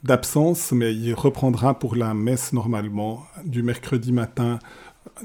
d'absence, 0.03 0.71
de, 0.71 0.77
mais 0.77 0.95
il 0.95 1.13
reprendra 1.13 1.77
pour 1.77 1.95
la 1.95 2.13
messe 2.13 2.53
normalement 2.53 3.23
du 3.45 3.63
mercredi 3.63 4.11
matin 4.13 4.59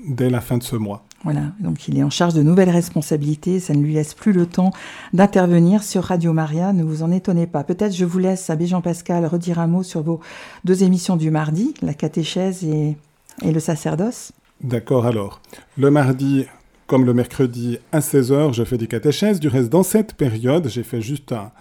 dès 0.07 0.31
la 0.31 0.41
fin 0.41 0.59
de 0.59 0.65
ce 0.65 0.75
mois. 0.75 1.05
Voilà, 1.23 1.53
donc 1.61 1.89
il 1.89 1.97
est 1.97 2.03
en 2.03 2.11
charge 2.11 2.35
de 2.35 2.43
nouvelles 2.43 2.71
responsabilités, 2.71 3.59
ça 3.59 3.73
ne 3.73 3.83
lui 3.83 3.95
laisse 3.95 4.13
plus 4.13 4.33
le 4.33 4.45
temps 4.45 4.73
d'intervenir 5.15 5.83
sur 5.83 6.05
Radio 6.05 6.35
Maria, 6.35 6.75
ne 6.75 6.83
vous 6.83 7.03
en 7.03 7.11
étonnez 7.11 7.47
pas. 7.47 7.65
Peut-être 7.65 7.95
je 7.95 8.05
vous 8.05 8.19
laisse, 8.19 8.51
Abbé 8.51 8.67
Jean-Pascal, 8.67 9.25
redire 9.25 9.59
un 9.59 9.67
mot 9.67 9.83
sur 9.83 10.03
vos 10.03 10.21
deux 10.65 10.83
émissions 10.83 11.17
du 11.17 11.31
mardi, 11.31 11.73
la 11.81 11.95
catéchèse 11.95 12.65
et, 12.65 12.97
et 13.43 13.53
le 13.53 13.61
sacerdoce. 13.61 14.33
D'accord, 14.61 15.07
alors. 15.07 15.41
Le 15.77 15.91
mardi, 15.91 16.47
comme 16.87 17.05
le 17.05 17.15
mercredi 17.15 17.79
à 17.93 18.01
16h, 18.01 18.53
je 18.53 18.65
fais 18.65 18.79
des 18.79 18.87
catéchèses. 18.87 19.41
Du 19.41 19.49
reste, 19.49 19.71
dans 19.71 19.83
cette 19.83 20.15
période, 20.15 20.69
j'ai 20.69 20.83
fait 20.83 21.01
juste 21.01 21.33
un, 21.33 21.53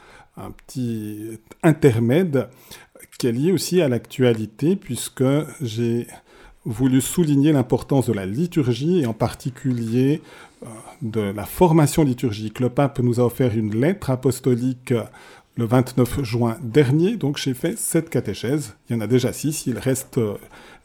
petit 0.65 1.39
intermède 1.61 2.49
qui 3.19 3.27
est 3.27 3.31
lié 3.31 3.51
aussi 3.51 3.81
à 3.81 3.87
l'actualité, 3.87 4.75
puisque 4.75 5.23
j'ai 5.61 6.07
voulu 6.65 7.01
souligner 7.01 7.51
l'importance 7.51 8.07
de 8.07 8.13
la 8.13 8.25
liturgie 8.25 9.01
et 9.01 9.05
en 9.05 9.13
particulier 9.13 10.21
euh, 10.63 10.67
de 11.01 11.19
la 11.19 11.45
formation 11.45 12.03
liturgique. 12.03 12.59
Le 12.59 12.69
pape 12.69 12.99
nous 12.99 13.19
a 13.19 13.25
offert 13.25 13.55
une 13.55 13.75
lettre 13.75 14.09
apostolique 14.09 14.93
euh, 14.93 15.03
le 15.55 15.65
29 15.65 16.23
juin 16.23 16.57
dernier, 16.63 17.17
donc 17.17 17.37
j'ai 17.37 17.53
fait 17.53 17.77
sept 17.77 18.09
catéchèses. 18.09 18.75
Il 18.89 18.95
y 18.95 18.95
en 18.97 19.01
a 19.01 19.07
déjà 19.07 19.33
six, 19.33 19.67
il 19.67 19.77
reste 19.77 20.17
euh, 20.17 20.35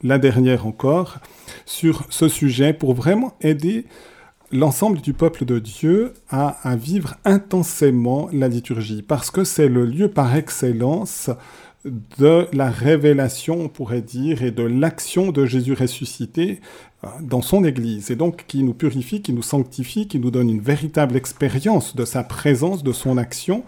la 0.02 0.18
dernière 0.18 0.66
encore 0.66 1.18
sur 1.66 2.04
ce 2.10 2.28
sujet 2.28 2.72
pour 2.72 2.94
vraiment 2.94 3.34
aider 3.40 3.86
l'ensemble 4.50 5.00
du 5.00 5.12
peuple 5.12 5.44
de 5.44 5.58
Dieu 5.58 6.14
à, 6.30 6.56
vivre 6.76 7.16
intensément 7.24 8.28
la 8.32 8.48
liturgie, 8.48 9.02
parce 9.02 9.30
que 9.30 9.44
c'est 9.44 9.68
le 9.68 9.84
lieu 9.84 10.08
par 10.08 10.34
excellence 10.36 11.30
de 12.18 12.46
la 12.52 12.70
révélation, 12.70 13.60
on 13.60 13.68
pourrait 13.68 14.02
dire, 14.02 14.42
et 14.42 14.50
de 14.50 14.62
l'action 14.62 15.30
de 15.30 15.46
Jésus 15.46 15.74
ressuscité 15.74 16.60
euh, 17.04 17.08
dans 17.20 17.40
son 17.40 17.64
Église, 17.64 18.10
et 18.10 18.16
donc 18.16 18.44
qui 18.46 18.62
nous 18.62 18.74
purifie, 18.74 19.22
qui 19.22 19.32
nous 19.32 19.42
sanctifie, 19.42 20.08
qui 20.08 20.18
nous 20.18 20.30
donne 20.30 20.50
une 20.50 20.60
véritable 20.60 21.16
expérience 21.16 21.94
de 21.94 22.04
sa 22.04 22.24
présence, 22.24 22.82
de 22.82 22.92
son 22.92 23.16
action. 23.16 23.62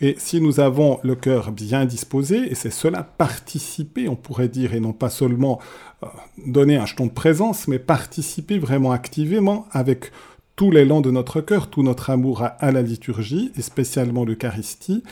Et 0.00 0.16
si 0.18 0.40
nous 0.40 0.60
avons 0.60 0.98
le 1.02 1.14
cœur 1.14 1.52
bien 1.52 1.84
disposé, 1.84 2.50
et 2.50 2.54
c'est 2.54 2.70
cela 2.70 3.02
participer, 3.02 4.08
on 4.08 4.16
pourrait 4.16 4.48
dire, 4.48 4.74
et 4.74 4.80
non 4.80 4.92
pas 4.92 5.10
seulement 5.10 5.60
euh, 6.02 6.06
donner 6.46 6.76
un 6.76 6.86
jeton 6.86 7.06
de 7.06 7.10
présence, 7.10 7.68
mais 7.68 7.78
participer 7.78 8.58
vraiment 8.58 8.92
activement 8.92 9.66
avec 9.72 10.10
tout 10.56 10.70
l'élan 10.70 11.00
de 11.00 11.10
notre 11.10 11.40
cœur, 11.40 11.68
tout 11.68 11.82
notre 11.82 12.10
amour 12.10 12.42
à 12.42 12.72
la 12.72 12.82
liturgie, 12.82 13.52
et 13.56 13.62
spécialement 13.62 14.24
l'Eucharistie, 14.24 15.02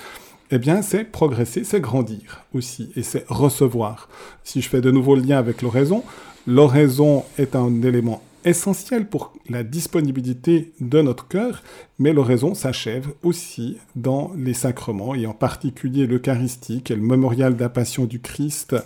eh 0.50 0.58
bien, 0.58 0.80
c'est 0.80 1.04
progresser, 1.04 1.64
c'est 1.64 1.80
grandir 1.80 2.44
aussi, 2.54 2.90
et 2.96 3.02
c'est 3.02 3.26
recevoir. 3.28 4.08
Si 4.44 4.62
je 4.62 4.68
fais 4.68 4.80
de 4.80 4.90
nouveau 4.90 5.14
le 5.14 5.22
lien 5.22 5.36
avec 5.36 5.60
l'oraison, 5.60 6.02
l'oraison 6.46 7.24
est 7.36 7.54
un 7.54 7.82
élément 7.82 8.22
essentiel 8.44 9.08
pour 9.08 9.32
la 9.48 9.62
disponibilité 9.62 10.72
de 10.80 11.00
notre 11.02 11.28
cœur, 11.28 11.62
mais 11.98 12.12
l'oraison 12.12 12.54
s'achève 12.54 13.08
aussi 13.22 13.78
dans 13.96 14.32
les 14.36 14.54
sacrements, 14.54 15.14
et 15.14 15.26
en 15.26 15.34
particulier 15.34 16.06
l'Eucharistie, 16.06 16.82
qui 16.82 16.92
est 16.92 16.96
le 16.96 17.02
mémorial 17.02 17.56
de 17.56 17.60
la 17.60 17.68
passion 17.68 18.04
du 18.04 18.20
Christ, 18.20 18.76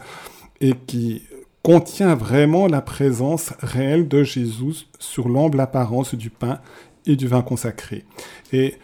et 0.60 0.74
qui 0.86 1.22
contient 1.62 2.14
vraiment 2.14 2.66
la 2.66 2.80
présence 2.80 3.52
réelle 3.60 4.08
de 4.08 4.22
Jésus 4.22 4.86
sur 4.98 5.28
l'amble 5.28 5.60
apparence 5.60 6.14
du 6.14 6.30
pain 6.30 6.60
et 7.06 7.16
du 7.16 7.28
vin 7.28 7.42
consacré. 7.42 8.04
Et 8.52 8.74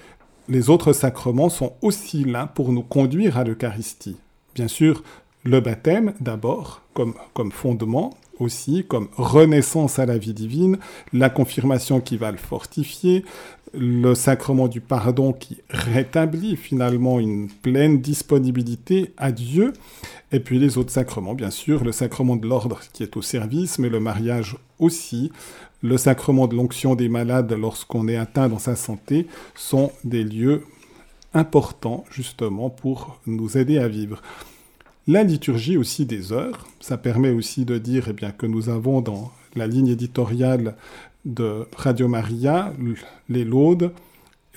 les 0.48 0.70
autres 0.70 0.92
sacrements 0.92 1.50
sont 1.50 1.74
aussi 1.82 2.24
là 2.24 2.46
pour 2.46 2.72
nous 2.72 2.82
conduire 2.82 3.36
à 3.36 3.44
l'Eucharistie. 3.44 4.16
Bien 4.54 4.68
sûr, 4.68 5.02
le 5.44 5.60
baptême 5.60 6.14
d'abord, 6.20 6.82
comme, 6.94 7.14
comme 7.34 7.52
fondement, 7.52 8.14
aussi 8.40 8.84
comme 8.86 9.08
renaissance 9.16 9.98
à 9.98 10.06
la 10.06 10.18
vie 10.18 10.34
divine, 10.34 10.78
la 11.12 11.30
confirmation 11.30 12.00
qui 12.00 12.16
va 12.16 12.30
le 12.30 12.38
fortifier, 12.38 13.24
le 13.74 14.14
sacrement 14.14 14.68
du 14.68 14.80
pardon 14.80 15.32
qui 15.32 15.58
rétablit 15.70 16.56
finalement 16.56 17.20
une 17.20 17.48
pleine 17.48 18.00
disponibilité 18.00 19.12
à 19.16 19.32
Dieu, 19.32 19.72
et 20.32 20.40
puis 20.40 20.58
les 20.58 20.78
autres 20.78 20.92
sacrements, 20.92 21.34
bien 21.34 21.50
sûr, 21.50 21.84
le 21.84 21.92
sacrement 21.92 22.36
de 22.36 22.46
l'ordre 22.46 22.80
qui 22.92 23.02
est 23.02 23.16
au 23.16 23.22
service, 23.22 23.78
mais 23.78 23.88
le 23.88 24.00
mariage 24.00 24.56
aussi, 24.78 25.32
le 25.82 25.96
sacrement 25.96 26.46
de 26.46 26.56
l'onction 26.56 26.94
des 26.94 27.08
malades 27.08 27.52
lorsqu'on 27.52 28.08
est 28.08 28.16
atteint 28.16 28.48
dans 28.48 28.58
sa 28.58 28.76
santé, 28.76 29.26
sont 29.54 29.92
des 30.04 30.24
lieux 30.24 30.64
importants 31.34 32.04
justement 32.10 32.70
pour 32.70 33.20
nous 33.26 33.56
aider 33.58 33.78
à 33.78 33.88
vivre. 33.88 34.22
La 35.10 35.22
liturgie 35.22 35.78
aussi 35.78 36.04
des 36.04 36.34
heures, 36.34 36.66
ça 36.80 36.98
permet 36.98 37.30
aussi 37.30 37.64
de 37.64 37.78
dire 37.78 38.08
eh 38.10 38.12
bien, 38.12 38.30
que 38.30 38.44
nous 38.44 38.68
avons 38.68 39.00
dans 39.00 39.32
la 39.56 39.66
ligne 39.66 39.88
éditoriale 39.88 40.76
de 41.24 41.66
Radio 41.78 42.08
Maria 42.08 42.74
les 43.30 43.46
laudes, 43.46 43.90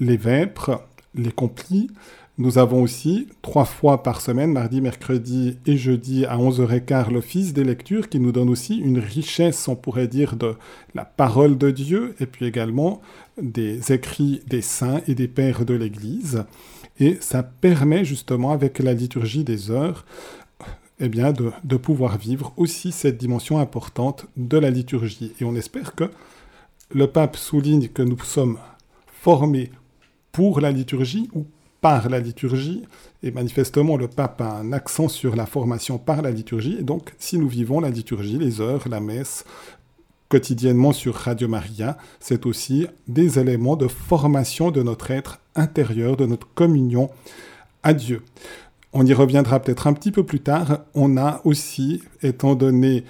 les 0.02 0.18
vêpres, 0.18 0.84
les 1.16 1.32
complis, 1.32 1.90
nous 2.38 2.58
avons 2.58 2.82
aussi 2.82 3.28
trois 3.42 3.66
fois 3.66 4.04
par 4.04 4.20
semaine, 4.20 4.52
mardi, 4.52 4.82
mercredi 4.82 5.58
et 5.66 5.78
jeudi 5.78 6.26
à 6.26 6.38
11h15, 6.38 7.12
l'office 7.12 7.54
des 7.54 7.64
lectures 7.64 8.10
qui 8.10 8.20
nous 8.20 8.32
donne 8.32 8.50
aussi 8.50 8.78
une 8.78 9.00
richesse, 9.00 9.68
on 9.68 9.76
pourrait 9.76 10.08
dire, 10.08 10.36
de 10.36 10.56
la 10.96 11.06
parole 11.06 11.58
de 11.58 11.72
Dieu 11.72 12.16
et 12.20 12.26
puis 12.26 12.46
également 12.46 13.02
des 13.42 13.94
écrits 13.94 14.42
des 14.48 14.62
saints 14.62 15.02
et 15.08 15.16
des 15.16 15.28
pères 15.28 15.66
de 15.66 15.76
l'Église. 15.76 16.44
Et 17.00 17.18
ça 17.20 17.44
permet 17.44 18.06
justement, 18.06 18.52
avec 18.52 18.80
la 18.80 18.94
liturgie 18.94 19.44
des 19.44 19.70
heures, 19.70 20.06
eh 21.02 21.10
bien, 21.10 21.34
de, 21.34 21.52
de 21.64 21.76
pouvoir 21.76 22.18
vivre 22.18 22.54
aussi 22.56 22.94
cette 22.94 23.18
dimension 23.18 23.58
importante 23.58 24.28
de 24.38 24.58
la 24.58 24.70
liturgie. 24.70 25.34
Et 25.42 25.44
on 25.44 25.56
espère 25.56 25.96
que 25.96 26.10
le 26.94 27.08
pape 27.08 27.36
souligne 27.36 27.90
que 27.90 28.04
nous 28.04 28.20
sommes 28.20 28.58
formés 29.08 29.72
pour 30.32 30.62
la 30.62 30.72
liturgie 30.72 31.30
ou 31.34 31.46
par 31.82 32.10
la 32.10 32.20
liturgie, 32.20 32.84
et 33.24 33.32
manifestement 33.32 33.98
le 33.98 34.08
pape 34.08 34.40
a 34.42 34.60
un 34.60 34.72
accent 34.72 35.08
sur 35.08 35.36
la 35.36 35.48
formation 35.48 35.98
par 35.98 36.22
la 36.22 36.30
liturgie, 36.30 36.78
et 36.80 36.84
donc 36.84 37.14
si 37.18 37.40
nous 37.40 37.48
vivons 37.48 37.80
la 37.80 37.90
liturgie, 37.90 38.38
les 38.38 38.62
heures, 38.62 38.88
la 38.88 39.00
messe, 39.00 39.46
quotidiennement 40.30 40.94
sur 40.94 41.16
Radio 41.16 41.48
Maria, 41.48 41.98
c'est 42.20 42.46
aussi 42.46 42.88
des 43.08 43.40
éléments 43.40 43.76
de 43.76 43.88
formation 43.88 44.70
de 44.70 44.84
notre 44.84 45.12
être 45.12 45.40
intérieur, 45.56 46.16
de 46.16 46.26
notre 46.28 46.48
communion 46.54 47.10
à 47.84 47.94
Dieu. 47.94 48.22
On 48.94 49.06
y 49.06 49.14
reviendra 49.14 49.60
peut-être 49.60 49.88
un 49.88 49.94
petit 49.94 50.12
peu 50.12 50.24
plus 50.24 50.42
tard. 50.42 50.80
On 50.94 51.18
a 51.18 51.42
aussi, 51.46 52.02
étant 52.22 52.56
donné 52.56 53.06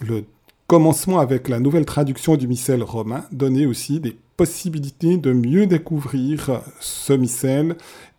le 0.00 0.24
commencement 0.66 1.18
avec 1.18 1.48
la 1.48 1.60
nouvelle 1.60 1.84
traduction 1.84 2.36
du 2.36 2.48
missel 2.48 2.82
romain, 2.82 3.24
donné 3.32 3.66
aussi 3.66 4.00
des 4.00 4.16
possibilités 4.36 5.16
de 5.16 5.32
mieux 5.32 5.66
découvrir 5.66 6.62
ce 6.80 7.12
missel 7.12 7.76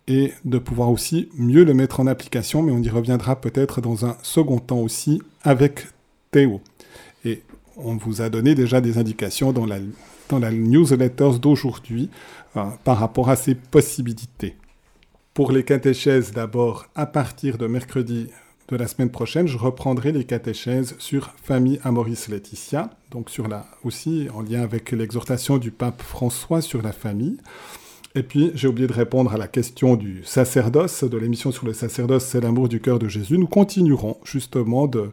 et 0.08 0.32
de 0.44 0.58
pouvoir 0.58 0.90
aussi 0.90 1.28
mieux 1.36 1.64
le 1.64 1.74
mettre 1.74 2.00
en 2.00 2.06
application, 2.06 2.62
mais 2.62 2.72
on 2.72 2.82
y 2.82 2.88
reviendra 2.88 3.40
peut-être 3.40 3.80
dans 3.80 4.04
un 4.04 4.16
second 4.22 4.58
temps 4.58 4.80
aussi 4.80 5.22
avec 5.42 5.86
Théo. 6.30 6.60
Et 7.24 7.42
on 7.76 7.96
vous 7.96 8.20
a 8.20 8.28
donné 8.28 8.54
déjà 8.54 8.80
des 8.80 8.98
indications 8.98 9.52
dans 9.52 9.66
la, 9.66 9.78
dans 10.28 10.38
la 10.38 10.50
newsletter 10.50 11.30
d'aujourd'hui 11.40 12.10
euh, 12.56 12.64
par 12.84 12.98
rapport 12.98 13.30
à 13.30 13.36
ces 13.36 13.54
possibilités. 13.54 14.56
Pour 15.34 15.50
les 15.50 15.64
catéchèses, 15.64 16.32
d'abord, 16.32 16.88
à 16.94 17.06
partir 17.06 17.56
de 17.56 17.66
mercredi 17.66 18.28
de 18.68 18.76
la 18.76 18.86
semaine 18.86 19.10
prochaine, 19.10 19.48
je 19.48 19.56
reprendrai 19.56 20.12
les 20.12 20.24
catéchèses 20.24 20.94
sur 20.98 21.30
Famille 21.42 21.80
Amoris 21.84 22.28
Laetitia, 22.28 22.90
donc 23.10 23.30
sur 23.30 23.48
la, 23.48 23.64
aussi 23.82 24.28
en 24.34 24.42
lien 24.42 24.60
avec 24.60 24.90
l'exhortation 24.92 25.56
du 25.56 25.70
pape 25.70 26.02
François 26.02 26.60
sur 26.60 26.82
la 26.82 26.92
famille. 26.92 27.38
Et 28.14 28.22
puis, 28.22 28.50
j'ai 28.54 28.68
oublié 28.68 28.86
de 28.86 28.92
répondre 28.92 29.32
à 29.32 29.38
la 29.38 29.48
question 29.48 29.96
du 29.96 30.22
sacerdoce, 30.22 31.02
de 31.02 31.16
l'émission 31.16 31.50
sur 31.50 31.64
le 31.64 31.72
sacerdoce, 31.72 32.26
c'est 32.26 32.42
l'amour 32.42 32.68
du 32.68 32.80
cœur 32.82 32.98
de 32.98 33.08
Jésus. 33.08 33.38
Nous 33.38 33.46
continuerons 33.46 34.18
justement 34.24 34.86
de, 34.86 35.10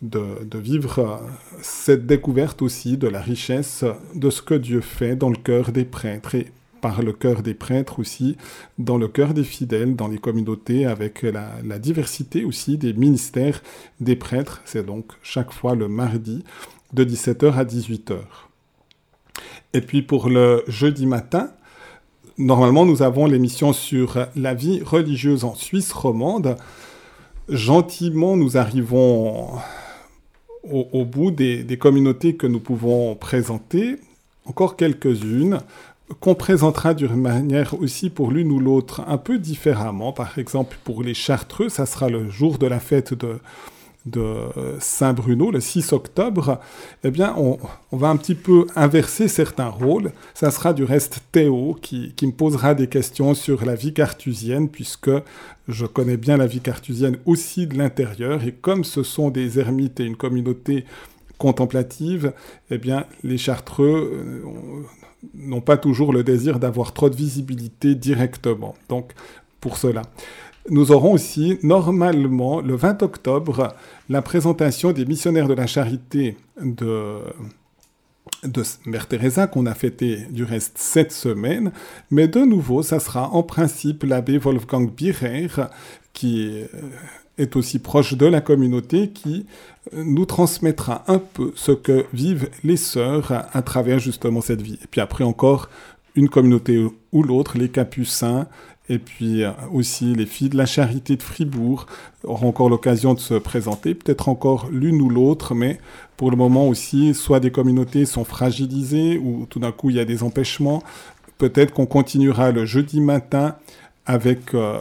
de, 0.00 0.58
vivre 0.58 1.20
cette 1.60 2.06
découverte 2.06 2.62
aussi 2.62 2.96
de 2.96 3.08
la 3.08 3.20
richesse 3.20 3.84
de 4.14 4.30
ce 4.30 4.40
que 4.40 4.54
Dieu 4.54 4.80
fait 4.80 5.16
dans 5.16 5.28
le 5.28 5.36
cœur 5.36 5.70
des 5.70 5.84
prêtres 5.84 6.36
par 6.80 7.02
le 7.02 7.12
cœur 7.12 7.42
des 7.42 7.54
prêtres 7.54 7.98
aussi, 7.98 8.36
dans 8.78 8.98
le 8.98 9.08
cœur 9.08 9.34
des 9.34 9.44
fidèles, 9.44 9.96
dans 9.96 10.08
les 10.08 10.18
communautés, 10.18 10.86
avec 10.86 11.22
la, 11.22 11.78
diversité 11.78 12.44
aussi 12.44 12.78
des 12.78 12.92
ministères 12.92 13.62
des 14.00 14.16
prêtres. 14.16 14.62
C'est 14.64 14.84
donc 14.84 15.12
chaque 15.22 15.52
fois 15.52 15.74
le 15.74 15.88
mardi 15.88 16.44
de 16.92 17.04
17h 17.04 17.52
à 17.54 17.64
18h. 17.64 18.16
Et 19.72 19.80
puis 19.80 20.02
pour 20.02 20.28
le 20.28 20.64
jeudi 20.66 21.06
matin, 21.06 21.50
Normalement, 22.40 22.86
nous 22.86 23.02
avons 23.02 23.26
l'émission 23.26 23.74
sur 23.74 24.26
la 24.34 24.54
vie 24.54 24.82
religieuse 24.82 25.44
en 25.44 25.54
Suisse 25.54 25.92
romande. 25.92 26.56
Gentiment, 27.50 28.34
nous 28.34 28.56
arrivons 28.56 29.50
au, 30.62 31.04
bout 31.04 31.32
des, 31.32 31.76
communautés 31.78 32.36
que 32.36 32.46
nous 32.46 32.60
pouvons 32.60 33.14
présenter. 33.14 33.96
Encore 34.46 34.76
quelques-unes. 34.76 35.60
Qu'on 36.18 36.34
présentera 36.34 36.94
d'une 36.94 37.14
manière 37.14 37.80
aussi 37.80 38.10
pour 38.10 38.30
l'une 38.30 38.50
ou 38.50 38.58
l'autre 38.58 39.02
un 39.06 39.18
peu 39.18 39.38
différemment. 39.38 40.12
Par 40.12 40.38
exemple, 40.38 40.76
pour 40.82 41.02
les 41.02 41.14
Chartreux, 41.14 41.68
ça 41.68 41.86
sera 41.86 42.08
le 42.08 42.28
jour 42.28 42.58
de 42.58 42.66
la 42.66 42.80
fête 42.80 43.14
de, 43.14 43.38
de 44.06 44.48
Saint-Bruno, 44.78 45.50
le 45.50 45.60
6 45.60 45.92
octobre, 45.92 46.58
eh 47.04 47.10
bien, 47.10 47.34
on, 47.36 47.58
va 47.92 48.08
un 48.08 48.16
petit 48.16 48.34
peu 48.34 48.66
inverser 48.74 49.28
certains 49.28 49.68
rôles. 49.68 50.12
Ça 50.34 50.50
sera 50.50 50.72
du 50.72 50.84
reste 50.84 51.20
Théo 51.32 51.76
qui, 51.80 52.12
qui, 52.16 52.26
me 52.26 52.32
posera 52.32 52.74
des 52.74 52.88
questions 52.88 53.34
sur 53.34 53.64
la 53.64 53.74
vie 53.74 53.92
cartusienne, 53.92 54.68
puisque 54.68 55.10
je 55.68 55.86
connais 55.86 56.16
bien 56.16 56.36
la 56.36 56.46
vie 56.46 56.60
cartusienne 56.60 57.18
aussi 57.26 57.66
de 57.66 57.76
l'intérieur, 57.76 58.42
et 58.42 58.52
comme 58.52 58.84
ce 58.84 59.02
sont 59.02 59.30
des 59.30 59.58
ermites 59.58 60.00
et 60.00 60.04
une 60.04 60.16
communauté 60.16 60.84
contemplative, 61.38 62.32
eh 62.70 62.78
bien, 62.78 63.06
les 63.22 63.38
Chartreux 63.38 64.12
euh, 64.12 64.82
n'ont 65.34 65.60
pas 65.60 65.76
toujours 65.76 66.12
le 66.12 66.24
désir 66.24 66.58
d'avoir 66.58 66.92
trop 66.92 67.10
de 67.10 67.16
visibilité 67.16 67.94
directement. 67.94 68.74
Donc, 68.88 69.12
pour 69.60 69.76
cela. 69.76 70.02
Nous 70.68 70.92
aurons 70.92 71.12
aussi, 71.12 71.58
normalement, 71.62 72.60
le 72.60 72.76
20 72.76 73.02
octobre, 73.02 73.74
la 74.08 74.22
présentation 74.22 74.92
des 74.92 75.06
missionnaires 75.06 75.48
de 75.48 75.54
la 75.54 75.66
charité 75.66 76.36
de, 76.60 77.18
de 78.44 78.62
Mère 78.86 79.08
Teresa 79.08 79.46
qu'on 79.46 79.66
a 79.66 79.74
fêté 79.74 80.26
du 80.30 80.44
reste 80.44 80.76
cette 80.76 81.12
semaine. 81.12 81.72
Mais 82.10 82.28
de 82.28 82.40
nouveau, 82.40 82.82
ça 82.82 83.00
sera 83.00 83.30
en 83.30 83.42
principe 83.42 84.04
l'abbé 84.04 84.38
Wolfgang 84.38 84.90
Birer 84.90 85.48
qui 86.12 86.62
est 87.40 87.56
aussi 87.56 87.78
proche 87.78 88.14
de 88.14 88.26
la 88.26 88.40
communauté 88.40 89.10
qui 89.10 89.46
nous 89.92 90.26
transmettra 90.26 91.04
un 91.08 91.18
peu 91.18 91.52
ce 91.56 91.72
que 91.72 92.04
vivent 92.12 92.50
les 92.62 92.76
sœurs 92.76 93.32
à 93.52 93.62
travers 93.62 93.98
justement 93.98 94.40
cette 94.40 94.62
vie. 94.62 94.78
Et 94.82 94.86
puis 94.90 95.00
après 95.00 95.24
encore, 95.24 95.68
une 96.16 96.28
communauté 96.28 96.84
ou 97.12 97.22
l'autre, 97.22 97.56
les 97.56 97.68
capucins, 97.68 98.46
et 98.88 98.98
puis 98.98 99.44
euh, 99.44 99.52
aussi 99.72 100.14
les 100.14 100.26
filles 100.26 100.48
de 100.48 100.56
la 100.56 100.66
charité 100.66 101.16
de 101.16 101.22
Fribourg 101.22 101.86
auront 102.24 102.48
encore 102.48 102.68
l'occasion 102.68 103.14
de 103.14 103.20
se 103.20 103.34
présenter, 103.34 103.94
peut-être 103.94 104.28
encore 104.28 104.68
l'une 104.70 105.00
ou 105.00 105.08
l'autre, 105.08 105.54
mais 105.54 105.78
pour 106.16 106.30
le 106.30 106.36
moment 106.36 106.68
aussi, 106.68 107.14
soit 107.14 107.40
des 107.40 107.52
communautés 107.52 108.04
sont 108.04 108.24
fragilisées 108.24 109.16
ou 109.16 109.46
tout 109.48 109.60
d'un 109.60 109.72
coup 109.72 109.90
il 109.90 109.96
y 109.96 110.00
a 110.00 110.04
des 110.04 110.22
empêchements. 110.22 110.82
Peut-être 111.38 111.72
qu'on 111.72 111.86
continuera 111.86 112.50
le 112.50 112.66
jeudi 112.66 113.00
matin 113.00 113.54
avec 114.06 114.54
euh, 114.54 114.78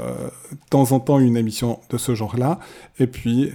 de 0.52 0.58
temps 0.70 0.92
en 0.92 1.00
temps 1.00 1.20
une 1.20 1.38
émission 1.38 1.80
de 1.90 1.98
ce 1.98 2.16
genre-là. 2.16 2.60
Et 3.00 3.08
puis 3.08 3.52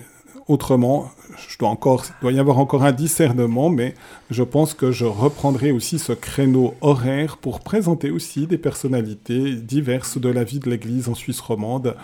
autrement, 0.46 1.11
je 1.48 1.59
dois 1.59 1.70
encore, 1.70 2.05
il 2.07 2.22
doit 2.22 2.33
y 2.33 2.38
avoir 2.38 2.59
encore 2.59 2.85
un 2.85 2.92
discernement, 2.92 3.70
mais 3.70 3.94
je 4.31 4.42
pense 4.42 4.74
que 4.74 4.92
je 4.92 5.05
reprendrai 5.05 5.70
aussi 5.70 5.98
ce 5.98 6.12
créneau 6.12 6.74
horaire 6.81 7.38
pour 7.38 7.61
présenter 7.61 8.11
aussi 8.11 8.46
des 8.46 8.59
personnalités 8.59 9.55
diverses 9.55 10.18
de 10.18 10.29
la 10.29 10.44
vie 10.44 10.59
de 10.59 10.68
l'Église 10.68 11.09
en 11.09 11.14
Suisse 11.14 11.40
romande. 11.40 11.96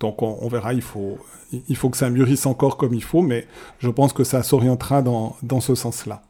Donc 0.00 0.22
on, 0.22 0.48
verra, 0.48 0.74
il 0.74 0.82
faut, 0.82 1.18
il 1.68 1.76
faut 1.76 1.88
que 1.88 1.96
ça 1.96 2.10
mûrisse 2.10 2.46
encore 2.46 2.76
comme 2.76 2.94
il 2.94 3.04
faut, 3.04 3.22
mais 3.22 3.46
je 3.78 3.90
pense 3.90 4.12
que 4.12 4.24
ça 4.24 4.42
s'orientera 4.42 5.02
dans, 5.02 5.36
dans 5.42 5.60
ce 5.60 5.74
sens-là. 5.74 6.22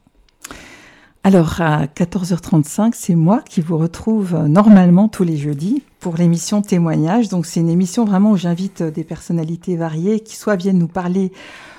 Alors 1.27 1.63
à 1.63 1.87
14h35, 1.87 2.93
c'est 2.95 3.15
moi 3.15 3.41
qui 3.49 3.63
vous 3.63 3.79
retrouve 3.79 4.37
normalement 4.47 5.09
tous 5.09 5.25
les 5.25 5.39
jeudis 5.39 5.83
pour 5.99 6.19
l'émission 6.19 6.61
Témoignage. 6.61 7.31
Donc 7.31 7.47
c'est 7.47 7.61
une 7.61 7.71
émission 7.71 8.05
vraiment 8.05 8.33
où 8.33 8.37
j'invite 8.37 8.83
des 8.83 9.05
personnalités 9.05 9.75
variées 9.75 10.21
qui 10.21 10.37
soit 10.37 10.57
viennent 10.57 10.77
nous 10.77 10.87
parler 10.87 11.33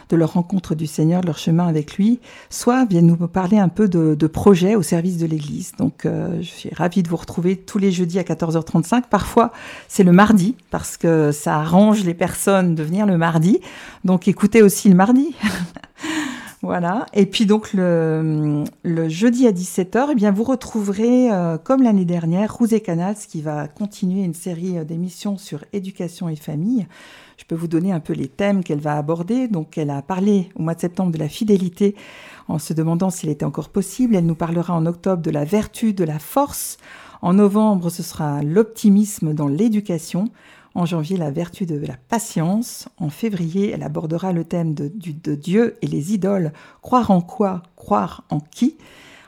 de 0.10 0.16
leur 0.16 0.34
rencontre 0.34 0.74
du 0.74 0.88
Seigneur, 0.88 1.22
de 1.22 1.28
leur 1.28 1.38
chemin 1.38 1.68
avec 1.68 1.96
lui, 1.96 2.20
soit 2.50 2.86
viennent 2.86 3.06
nous 3.06 3.28
parler 3.28 3.60
un 3.60 3.70
peu 3.70 3.88
de, 3.88 4.28
projets 4.28 4.74
au 4.76 4.82
service 4.82 5.18
de 5.18 5.28
l'Église. 5.28 5.74
Donc 5.78 6.08
euh, 6.08 6.42
je 6.42 6.48
suis 6.48 6.70
ravie 6.74 7.04
de 7.04 7.08
vous 7.08 7.18
retrouver 7.18 7.56
tous 7.56 7.78
les 7.78 7.92
jeudis 7.92 8.18
à 8.18 8.24
14h35. 8.24 9.04
Parfois 9.12 9.52
c'est 9.88 10.04
le 10.04 10.12
mardi 10.12 10.56
parce 10.72 10.98
que 10.98 11.32
ça 11.32 11.58
arrange 11.58 12.04
les 12.04 12.16
personnes 12.16 12.74
de 12.74 12.82
venir 12.82 13.06
le 13.06 13.20
mardi. 13.20 13.60
Donc 14.06 14.28
écoutez 14.28 14.64
aussi 14.64 14.90
le 14.90 14.96
mardi. 14.96 15.36
Voilà. 16.66 17.06
Et 17.14 17.28
puis 17.28 17.46
donc 17.46 17.74
le, 17.74 18.64
jeudi 19.08 19.46
à 19.46 19.52
17h, 19.52 20.08
eh 20.12 20.16
bien 20.16 20.32
vous 20.32 20.44
retrouverez, 20.44 21.32
euh, 21.32 21.60
comme 21.60 21.84
l'année 21.84 22.06
dernière, 22.06 22.56
Rousé 22.56 22.80
Canals 22.80 23.18
qui 23.30 23.44
va 23.44 23.68
continuer 23.68 24.24
une 24.24 24.34
série 24.34 24.80
euh, 24.80 24.84
d'émissions 24.84 25.38
sur 25.38 25.64
éducation 25.74 26.28
et 26.28 26.36
famille. 26.36 26.88
Je 27.38 27.44
peux 27.44 27.54
vous 27.54 27.68
donner 27.68 27.92
un 27.92 28.00
peu 28.00 28.14
les 28.14 28.28
thèmes 28.28 28.64
qu'elle 28.64 28.80
va 28.80 28.98
aborder. 28.98 29.48
Donc, 29.48 29.78
elle 29.78 29.92
a 29.92 30.02
parlé 30.02 30.50
au 30.56 30.64
mois 30.64 30.74
de 30.74 30.80
septembre 30.80 31.12
de 31.12 31.20
la 31.20 31.30
fidélité 31.30 31.94
en 32.48 32.58
se 32.58 32.74
demandant 32.74 33.12
s'il 33.12 33.30
était 33.30 33.46
encore 33.46 33.70
possible. 33.70 34.16
Elle 34.16 34.26
nous 34.26 34.34
parlera 34.34 34.74
en 34.74 34.88
octobre 34.88 35.22
de 35.22 35.30
la 35.30 35.46
vertu, 35.46 35.94
de 35.94 36.04
la 36.04 36.18
force. 36.18 36.78
En 37.22 37.36
novembre, 37.36 37.92
ce 37.92 38.02
sera 38.02 38.42
l'optimisme 38.42 39.36
dans 39.36 39.48
l'éducation. 39.48 40.32
En 40.76 40.86
janvier, 40.86 41.16
la 41.16 41.32
vertu 41.32 41.66
de 41.66 41.78
la 41.78 41.96
patience. 42.10 42.90
En 42.98 43.10
février, 43.10 43.72
elle 43.72 43.82
abordera 43.82 44.34
le 44.34 44.44
thème 44.44 44.74
de, 44.74 44.90
Dieu 45.36 45.78
et 45.82 45.88
les 45.88 46.14
idoles. 46.14 46.52
Croire 46.82 47.12
en 47.12 47.22
quoi? 47.22 47.64
Croire 47.78 48.26
en 48.30 48.42
qui? 48.42 48.78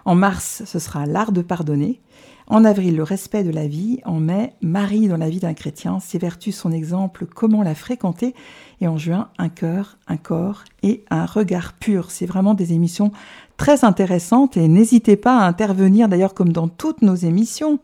En 0.03 0.13
mars, 0.13 0.63
ce 0.65 0.77
sera 0.77 1.05
l'art 1.05 1.31
de 1.31 1.41
pardonner. 1.41 2.01
En 2.47 2.65
avril, 2.65 2.97
le 2.97 3.03
respect 3.03 3.45
de 3.45 3.49
la 3.51 3.65
vie. 3.65 4.01
En 4.03 4.19
mai, 4.19 4.55
Marie 4.61 5.07
dans 5.07 5.15
la 5.15 5.29
vie 5.29 5.39
d'un 5.39 5.53
chrétien. 5.53 6.01
Ses 6.01 6.17
vertus, 6.17 6.53
son 6.53 6.73
exemple, 6.73 7.25
comment 7.25 7.63
la 7.63 7.75
fréquenter. 7.75 8.35
Et 8.81 8.89
en 8.89 8.97
juin, 8.97 9.29
un 9.37 9.49
cœur, 9.49 9.97
un 10.07 10.17
corps 10.17 10.65
et 10.83 11.05
un 11.09 11.25
regard 11.25 11.73
pur. 11.73 12.11
C'est 12.11 12.25
vraiment 12.25 12.55
des 12.55 12.73
émissions 12.73 13.13
très 13.55 13.85
intéressantes 13.85 14.57
et 14.57 14.67
n'hésitez 14.67 15.15
pas 15.15 15.39
à 15.39 15.47
intervenir 15.47 16.09
d'ailleurs 16.09 16.33
comme 16.33 16.51
dans 16.51 16.67
toutes 16.67 17.01
nos 17.01 17.15
émissions. 17.15 17.79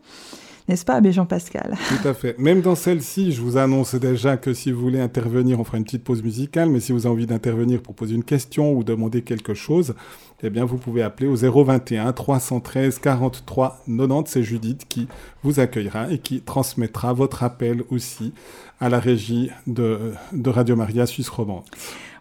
N'est-ce 0.67 0.85
pas, 0.85 0.93
Abbé 0.93 1.11
Jean-Pascal? 1.11 1.75
Tout 1.89 2.07
à 2.07 2.13
fait. 2.13 2.39
Même 2.39 2.61
dans 2.61 2.75
celle-ci, 2.75 3.33
je 3.33 3.41
vous 3.41 3.57
annonce 3.57 3.95
déjà 3.95 4.37
que 4.37 4.53
si 4.53 4.71
vous 4.71 4.79
voulez 4.79 5.01
intervenir, 5.01 5.59
on 5.59 5.63
fera 5.63 5.77
une 5.77 5.83
petite 5.83 6.03
pause 6.03 6.23
musicale, 6.23 6.69
mais 6.69 6.79
si 6.79 6.93
vous 6.93 7.05
avez 7.05 7.13
envie 7.13 7.25
d'intervenir 7.25 7.81
pour 7.81 7.95
poser 7.95 8.15
une 8.15 8.23
question 8.23 8.73
ou 8.73 8.83
demander 8.83 9.23
quelque 9.23 9.53
chose, 9.53 9.93
eh 10.41 10.49
bien, 10.49 10.63
vous 10.65 10.77
pouvez 10.77 11.01
appeler 11.03 11.27
au 11.27 11.35
021 11.35 12.11
313 12.13 12.99
43 12.99 13.83
90. 13.87 14.31
C'est 14.31 14.43
Judith 14.43 14.85
qui 14.87 15.07
vous 15.43 15.59
accueillera 15.59 16.11
et 16.11 16.17
qui 16.17 16.41
transmettra 16.41 17.13
votre 17.13 17.43
appel 17.43 17.83
aussi 17.89 18.33
à 18.79 18.89
la 18.89 18.99
régie 18.99 19.51
de, 19.67 20.13
de 20.31 20.49
Radio 20.49 20.75
Maria 20.75 21.05
Suisse 21.05 21.29
Romande. 21.29 21.63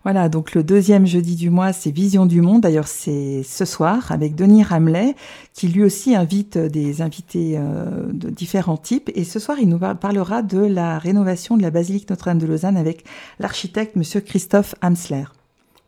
Voilà, 0.05 0.29
donc 0.29 0.55
le 0.55 0.65
deuxième 0.65 1.07
jeudi 1.07 1.37
du 1.37 1.49
mois, 1.49 1.73
c'est 1.73 1.93
Vision 1.93 2.27
du 2.27 2.41
Monde. 2.41 2.63
D'ailleurs, 2.63 2.89
c'est 2.89 3.45
ce 3.45 3.65
soir 3.65 4.11
avec 4.11 4.35
Denis 4.35 4.65
Ramlet, 4.65 5.15
qui 5.55 5.69
lui 5.69 5.85
aussi 5.85 6.17
invite 6.17 6.59
des 6.59 7.03
invités 7.03 7.55
euh, 7.57 8.11
de 8.13 8.29
différents 8.29 8.77
types. 8.77 9.11
Et 9.15 9.23
ce 9.23 9.39
soir, 9.39 9.59
il 9.61 9.69
nous 9.69 9.79
parlera 9.79 10.43
de 10.43 10.59
la 10.59 10.99
rénovation 10.99 11.57
de 11.57 11.63
la 11.63 11.71
basilique 11.71 12.11
Notre-Dame 12.11 12.39
de 12.39 12.47
Lausanne 12.47 12.77
avec 12.77 13.05
l'architecte 13.39 13.95
Monsieur 13.95 14.21
Christophe 14.21 14.75
Hamsler. 14.83 15.25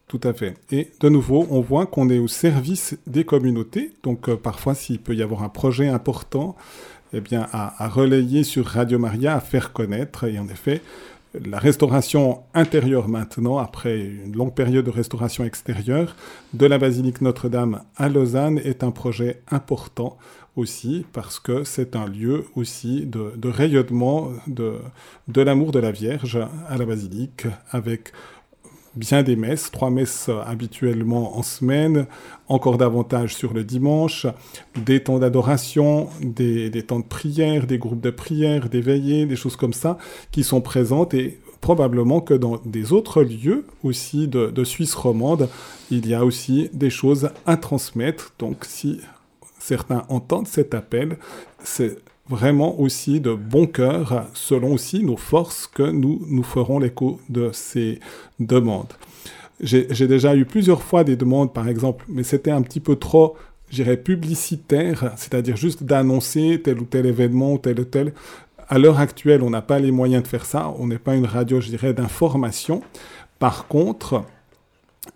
Tout 0.06 0.20
à 0.22 0.32
fait. 0.32 0.54
Et 0.70 0.92
de 1.00 1.08
nouveau, 1.08 1.46
on 1.50 1.60
voit 1.60 1.86
qu'on 1.86 2.08
est 2.08 2.18
au 2.18 2.28
service 2.28 2.96
des 3.08 3.24
communautés. 3.24 3.94
Donc 4.04 4.28
euh, 4.28 4.36
parfois, 4.36 4.76
s'il 4.76 5.00
peut 5.00 5.16
y 5.16 5.22
avoir 5.22 5.42
un 5.42 5.48
projet 5.48 5.88
important, 5.88 6.54
eh 7.12 7.20
bien, 7.20 7.46
à, 7.52 7.88
relayer 7.88 8.42
sur 8.42 8.66
Radio 8.66 8.98
Maria, 8.98 9.36
à 9.36 9.40
faire 9.40 9.72
connaître. 9.72 10.24
Et 10.24 10.38
en 10.38 10.48
effet, 10.48 10.82
la 11.34 11.58
restauration 11.58 12.42
intérieure 12.54 13.08
maintenant, 13.08 13.58
après 13.58 14.00
une 14.00 14.36
longue 14.36 14.54
période 14.54 14.84
de 14.84 14.90
restauration 14.90 15.44
extérieure, 15.44 16.16
de 16.52 16.66
la 16.66 16.78
basilique 16.78 17.20
Notre-Dame 17.20 17.82
à 17.96 18.08
Lausanne 18.08 18.58
est 18.58 18.84
un 18.84 18.90
projet 18.90 19.42
important 19.50 20.16
aussi 20.56 21.04
parce 21.12 21.40
que 21.40 21.64
c'est 21.64 21.96
un 21.96 22.06
lieu 22.06 22.46
aussi 22.54 23.06
de, 23.06 23.48
rayonnement 23.48 24.30
de, 24.46 24.76
de 25.28 25.40
l'amour 25.42 25.72
de 25.72 25.80
la 25.80 25.90
Vierge 25.90 26.38
à 26.68 26.76
la 26.76 26.84
basilique 26.84 27.46
avec 27.70 28.12
bien 28.96 29.22
des 29.22 29.36
messes, 29.36 29.70
trois 29.70 29.90
messes 29.90 30.30
habituellement 30.46 31.38
en 31.38 31.42
semaine, 31.42 32.06
encore 32.48 32.78
davantage 32.78 33.34
sur 33.34 33.52
le 33.52 33.64
dimanche, 33.64 34.26
des 34.76 35.02
temps 35.02 35.18
d'adoration, 35.18 36.08
des, 36.20 36.70
temps 36.82 37.00
de 37.00 37.04
prière, 37.04 37.66
des 37.66 37.78
groupes 37.78 38.00
de 38.00 38.10
prière, 38.10 38.68
des 38.68 38.80
veillées, 38.80 39.26
des 39.26 39.36
choses 39.36 39.56
comme 39.56 39.72
ça, 39.72 39.98
qui 40.30 40.44
sont 40.44 40.60
présentes 40.60 41.14
et 41.14 41.38
probablement 41.60 42.20
que 42.20 42.34
dans 42.34 42.60
des 42.64 42.92
autres 42.92 43.22
lieux 43.22 43.64
aussi 43.82 44.28
de, 44.28 44.50
de 44.50 44.64
Suisse 44.64 44.94
romande, 44.94 45.48
il 45.90 46.06
y 46.06 46.14
a 46.14 46.24
aussi 46.24 46.68
des 46.72 46.90
choses 46.90 47.30
à 47.46 47.56
transmettre. 47.56 48.34
Donc 48.38 48.64
si 48.64 49.00
certains 49.58 50.04
entendent 50.08 50.46
cet 50.46 50.74
appel, 50.74 51.16
c'est 51.62 51.96
vraiment 52.28 52.80
aussi 52.80 53.20
de 53.20 53.34
bon 53.34 53.66
cœur, 53.66 54.26
selon 54.34 54.72
aussi 54.72 55.02
nos 55.04 55.16
forces, 55.16 55.66
que 55.66 55.82
nous 55.82 56.22
nous 56.28 56.42
ferons 56.42 56.78
l'écho 56.78 57.20
de 57.28 57.50
ces 57.52 58.00
demandes. 58.40 58.92
J'ai 59.60 60.08
déjà 60.08 60.34
eu 60.34 60.44
plusieurs 60.44 60.82
fois 60.82 61.04
des 61.04 61.16
demandes, 61.16 61.52
par 61.52 61.68
exemple, 61.68 62.04
mais 62.08 62.22
c'était 62.22 62.50
un 62.50 62.62
petit 62.62 62.80
peu 62.80 62.96
trop, 62.96 63.36
j'irais, 63.70 63.96
publicitaire, 63.96 65.12
c'est-à-dire 65.16 65.56
juste 65.56 65.84
d'annoncer 65.84 66.60
tel 66.62 66.80
ou 66.80 66.84
tel 66.84 67.06
événement 67.06 67.52
ou 67.52 67.58
tel 67.58 67.80
ou 67.80 67.84
tel. 67.84 68.12
À 68.68 68.78
l'heure 68.78 68.98
actuelle, 68.98 69.42
on 69.42 69.50
n'a 69.50 69.62
pas 69.62 69.78
les 69.78 69.90
moyens 69.90 70.22
de 70.22 70.28
faire 70.28 70.46
ça. 70.46 70.74
On 70.78 70.86
n'est 70.86 70.98
pas 70.98 71.14
une 71.14 71.26
radio, 71.26 71.60
je 71.60 71.68
dirais, 71.68 71.92
d'information. 71.92 72.82
Par 73.38 73.68
contre, 73.68 74.24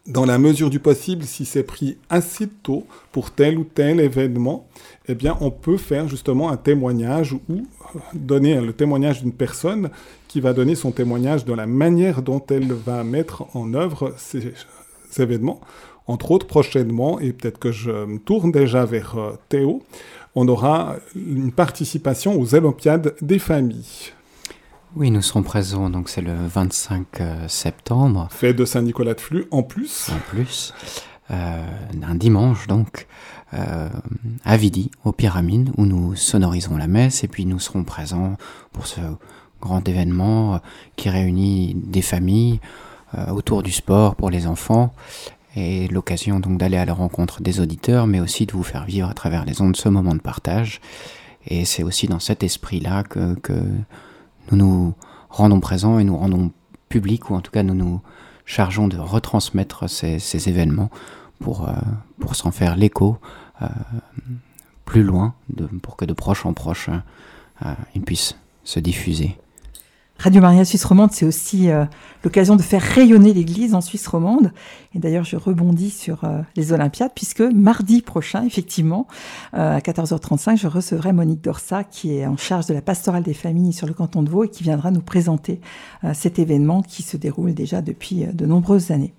dans 0.06 0.24
la 0.24 0.38
mesure 0.38 0.70
du 0.70 0.80
possible, 0.80 1.24
si 1.24 1.44
c'est 1.44 1.62
pris 1.62 1.98
assez 2.08 2.48
tôt 2.48 2.86
pour 3.12 3.30
tel 3.30 3.58
ou 3.58 3.64
tel 3.64 4.00
événement, 4.00 4.66
eh 5.06 5.14
bien, 5.14 5.36
on 5.40 5.50
peut 5.50 5.76
faire 5.76 6.08
justement 6.08 6.50
un 6.50 6.56
témoignage 6.56 7.34
ou 7.34 7.66
donner 8.14 8.60
le 8.60 8.72
témoignage 8.72 9.22
d'une 9.22 9.32
personne 9.32 9.90
qui 10.26 10.40
va 10.40 10.52
donner 10.52 10.74
son 10.74 10.92
témoignage 10.92 11.44
de 11.44 11.52
la 11.52 11.66
manière 11.66 12.22
dont 12.22 12.42
elle 12.50 12.72
va 12.72 13.04
mettre 13.04 13.44
en 13.54 13.74
œuvre 13.74 14.14
ces, 14.16 14.54
événements. 15.18 15.60
Entre 16.06 16.30
autres, 16.30 16.46
prochainement, 16.46 17.18
et 17.20 17.32
peut-être 17.32 17.58
que 17.58 17.72
je 17.72 17.90
me 17.90 18.18
tourne 18.18 18.52
déjà 18.52 18.84
vers 18.84 19.16
euh, 19.18 19.32
Théo, 19.48 19.82
on 20.34 20.46
aura 20.48 20.96
une 21.16 21.52
participation 21.52 22.38
aux 22.40 22.54
Olympiades 22.54 23.14
des 23.20 23.38
familles. 23.38 24.12
Oui, 24.96 25.10
nous 25.10 25.20
serons 25.20 25.42
présents, 25.42 25.90
donc 25.90 26.08
c'est 26.08 26.22
le 26.22 26.34
25 26.34 27.20
euh, 27.20 27.46
septembre. 27.46 28.26
Fête 28.30 28.56
de 28.56 28.64
Saint-Nicolas 28.64 29.12
de 29.12 29.20
Flux 29.20 29.46
en 29.50 29.62
plus. 29.62 30.08
En 30.10 30.18
plus. 30.30 30.72
Euh, 31.30 31.62
un 32.02 32.14
dimanche, 32.14 32.66
donc, 32.68 33.06
euh, 33.52 33.90
à 34.46 34.56
Vidi, 34.56 34.90
aux 35.04 35.12
Pyramides, 35.12 35.70
où 35.76 35.84
nous 35.84 36.16
sonorisons 36.16 36.78
la 36.78 36.86
messe, 36.86 37.22
et 37.22 37.28
puis 37.28 37.44
nous 37.44 37.60
serons 37.60 37.84
présents 37.84 38.38
pour 38.72 38.86
ce 38.86 39.00
grand 39.60 39.86
événement 39.86 40.60
qui 40.96 41.10
réunit 41.10 41.74
des 41.74 42.02
familles 42.02 42.60
autour 43.30 43.62
du 43.62 43.72
sport 43.72 44.14
pour 44.16 44.30
les 44.30 44.46
enfants, 44.46 44.94
et 45.54 45.88
l'occasion 45.88 46.40
donc 46.40 46.58
d'aller 46.58 46.76
à 46.76 46.84
la 46.86 46.94
rencontre 46.94 47.42
des 47.42 47.60
auditeurs, 47.60 48.06
mais 48.06 48.20
aussi 48.20 48.46
de 48.46 48.52
vous 48.52 48.62
faire 48.62 48.84
vivre 48.84 49.08
à 49.08 49.14
travers 49.14 49.44
les 49.44 49.60
ondes 49.60 49.76
ce 49.76 49.88
moment 49.88 50.14
de 50.14 50.20
partage. 50.20 50.80
Et 51.46 51.64
c'est 51.64 51.82
aussi 51.82 52.06
dans 52.06 52.20
cet 52.20 52.42
esprit-là 52.42 53.02
que, 53.02 53.34
que 53.34 53.54
nous 54.50 54.56
nous 54.56 54.94
rendons 55.30 55.60
présents 55.60 55.98
et 55.98 56.04
nous 56.04 56.16
rendons 56.16 56.50
public, 56.88 57.30
ou 57.30 57.34
en 57.34 57.40
tout 57.40 57.50
cas 57.50 57.62
nous 57.62 57.74
nous 57.74 58.00
chargeons 58.46 58.88
de 58.88 58.96
retransmettre 58.96 59.88
ces, 59.88 60.48
événements 60.48 60.90
pour, 61.38 61.68
euh, 61.68 61.72
pour 62.18 62.34
s'en 62.34 62.50
faire 62.50 62.76
l'écho 62.76 63.18
euh, 63.62 63.66
plus 64.84 65.02
loin, 65.02 65.34
pour 65.82 65.96
que 65.96 66.04
de 66.04 66.14
proche 66.14 66.46
en 66.46 66.54
proche, 66.54 66.88
euh, 67.64 67.74
ils 67.94 68.02
puissent 68.02 68.36
se 68.64 68.80
diffuser. 68.80 69.36
Radio 70.20 70.42
Maria 70.42 70.64
Suisse 70.64 70.84
Romande, 70.84 71.12
c'est 71.12 71.24
aussi 71.24 71.70
euh, 71.70 71.84
l'occasion 72.24 72.56
de 72.56 72.62
faire 72.62 72.82
rayonner 72.82 73.32
l'Église 73.32 73.72
en 73.76 73.80
Suisse 73.80 74.04
romande. 74.08 74.50
Et 74.92 74.98
d'ailleurs, 74.98 75.22
je 75.22 75.36
rebondis 75.36 75.90
sur 75.90 76.24
euh, 76.24 76.40
les 76.56 76.72
Olympiades, 76.72 77.12
puisque 77.14 77.40
mardi 77.40 78.02
prochain, 78.02 78.44
effectivement, 78.44 79.06
euh, 79.54 79.76
à 79.76 79.78
14h35, 79.78 80.56
je 80.56 80.66
recevrai 80.66 81.12
Monique 81.12 81.40
Dorsa, 81.40 81.84
qui 81.84 82.16
est 82.16 82.26
en 82.26 82.36
charge 82.36 82.66
de 82.66 82.74
la 82.74 82.82
pastorale 82.82 83.22
des 83.22 83.32
familles 83.32 83.72
sur 83.72 83.86
le 83.86 83.94
canton 83.94 84.24
de 84.24 84.28
Vaud, 84.28 84.42
et 84.42 84.48
qui 84.48 84.64
viendra 84.64 84.90
nous 84.90 85.02
présenter 85.02 85.60
cet 86.14 86.40
événement 86.40 86.82
qui 86.82 87.04
se 87.04 87.16
déroule 87.16 87.54
déjà 87.54 87.80
depuis 87.80 88.26
de 88.26 88.44
nombreuses 88.44 88.90
années. 88.90 89.14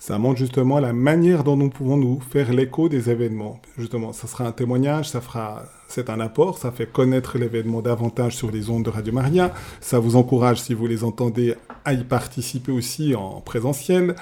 Ça 0.00 0.16
montre 0.16 0.38
justement 0.38 0.80
la 0.80 0.94
manière 0.94 1.44
dont 1.44 1.58
nous 1.58 1.68
pouvons 1.68 1.98
nous 1.98 2.20
faire 2.20 2.54
l'écho 2.54 2.88
des 2.88 3.10
événements. 3.10 3.60
Justement, 3.76 4.14
ça 4.14 4.26
sera 4.26 4.46
un 4.46 4.50
témoignage, 4.50 5.10
ça 5.10 5.20
fera, 5.20 5.64
c'est 5.88 6.08
un 6.08 6.20
apport, 6.20 6.56
ça 6.56 6.72
fait 6.72 6.90
connaître 6.90 7.36
l'événement 7.36 7.82
davantage 7.82 8.34
sur 8.34 8.50
les 8.50 8.70
ondes 8.70 8.86
de 8.86 8.88
Radio 8.88 9.12
Maria. 9.12 9.52
Ça 9.82 9.98
vous 9.98 10.16
encourage, 10.16 10.62
si 10.62 10.72
vous 10.72 10.86
les 10.86 11.04
entendez, 11.04 11.54
à 11.84 11.92
y 11.92 12.02
participer 12.02 12.72
aussi 12.72 13.14
en 13.14 13.42
présentiel 13.42 14.16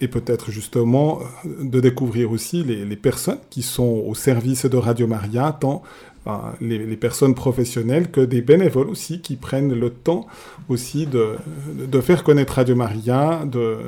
et 0.00 0.08
peut-être 0.08 0.50
justement 0.50 1.18
de 1.44 1.78
découvrir 1.78 2.30
aussi 2.30 2.64
les, 2.64 2.86
les, 2.86 2.96
personnes 2.96 3.40
qui 3.50 3.62
sont 3.62 4.02
au 4.06 4.14
service 4.14 4.64
de 4.64 4.76
Radio 4.78 5.06
Maria, 5.06 5.54
tant 5.60 5.82
les, 6.60 6.96
personnes 6.96 7.34
professionnelles 7.34 8.10
que 8.10 8.20
des 8.20 8.42
bénévoles 8.42 8.88
aussi 8.88 9.20
qui 9.20 9.36
prennent 9.36 9.72
le 9.72 9.90
temps 9.90 10.26
aussi 10.68 11.06
de, 11.06 11.36
de 11.86 12.00
faire 12.00 12.24
connaître 12.24 12.54
Radio 12.54 12.76
Maria, 12.76 13.44
de, 13.44 13.78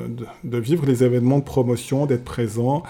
de, 0.43 0.57
vivre 0.57 0.85
les 0.85 1.03
événements 1.03 1.39
de 1.39 1.43
promotion, 1.43 2.05
d'être 2.05 2.23
présents. 2.23 2.83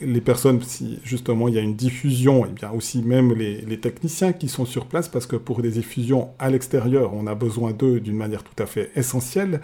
Les 0.00 0.20
personnes, 0.20 0.60
si 0.62 0.98
justement 1.04 1.48
il 1.48 1.54
y 1.54 1.58
a 1.58 1.62
une 1.62 1.76
diffusion, 1.76 2.44
et 2.44 2.50
bien 2.50 2.70
aussi 2.70 3.02
même 3.02 3.32
les, 3.32 3.62
les, 3.62 3.78
techniciens 3.78 4.32
qui 4.32 4.48
sont 4.48 4.66
sur 4.66 4.86
place, 4.86 5.08
parce 5.08 5.26
que 5.26 5.36
pour 5.36 5.62
des 5.62 5.70
diffusions 5.70 6.30
à 6.38 6.50
l'extérieur, 6.50 7.12
on 7.14 7.26
a 7.26 7.34
besoin 7.34 7.72
d'eux 7.72 8.00
d'une 8.00 8.16
manière 8.16 8.42
tout 8.42 8.62
à 8.62 8.66
fait 8.66 8.90
essentielle. 8.94 9.60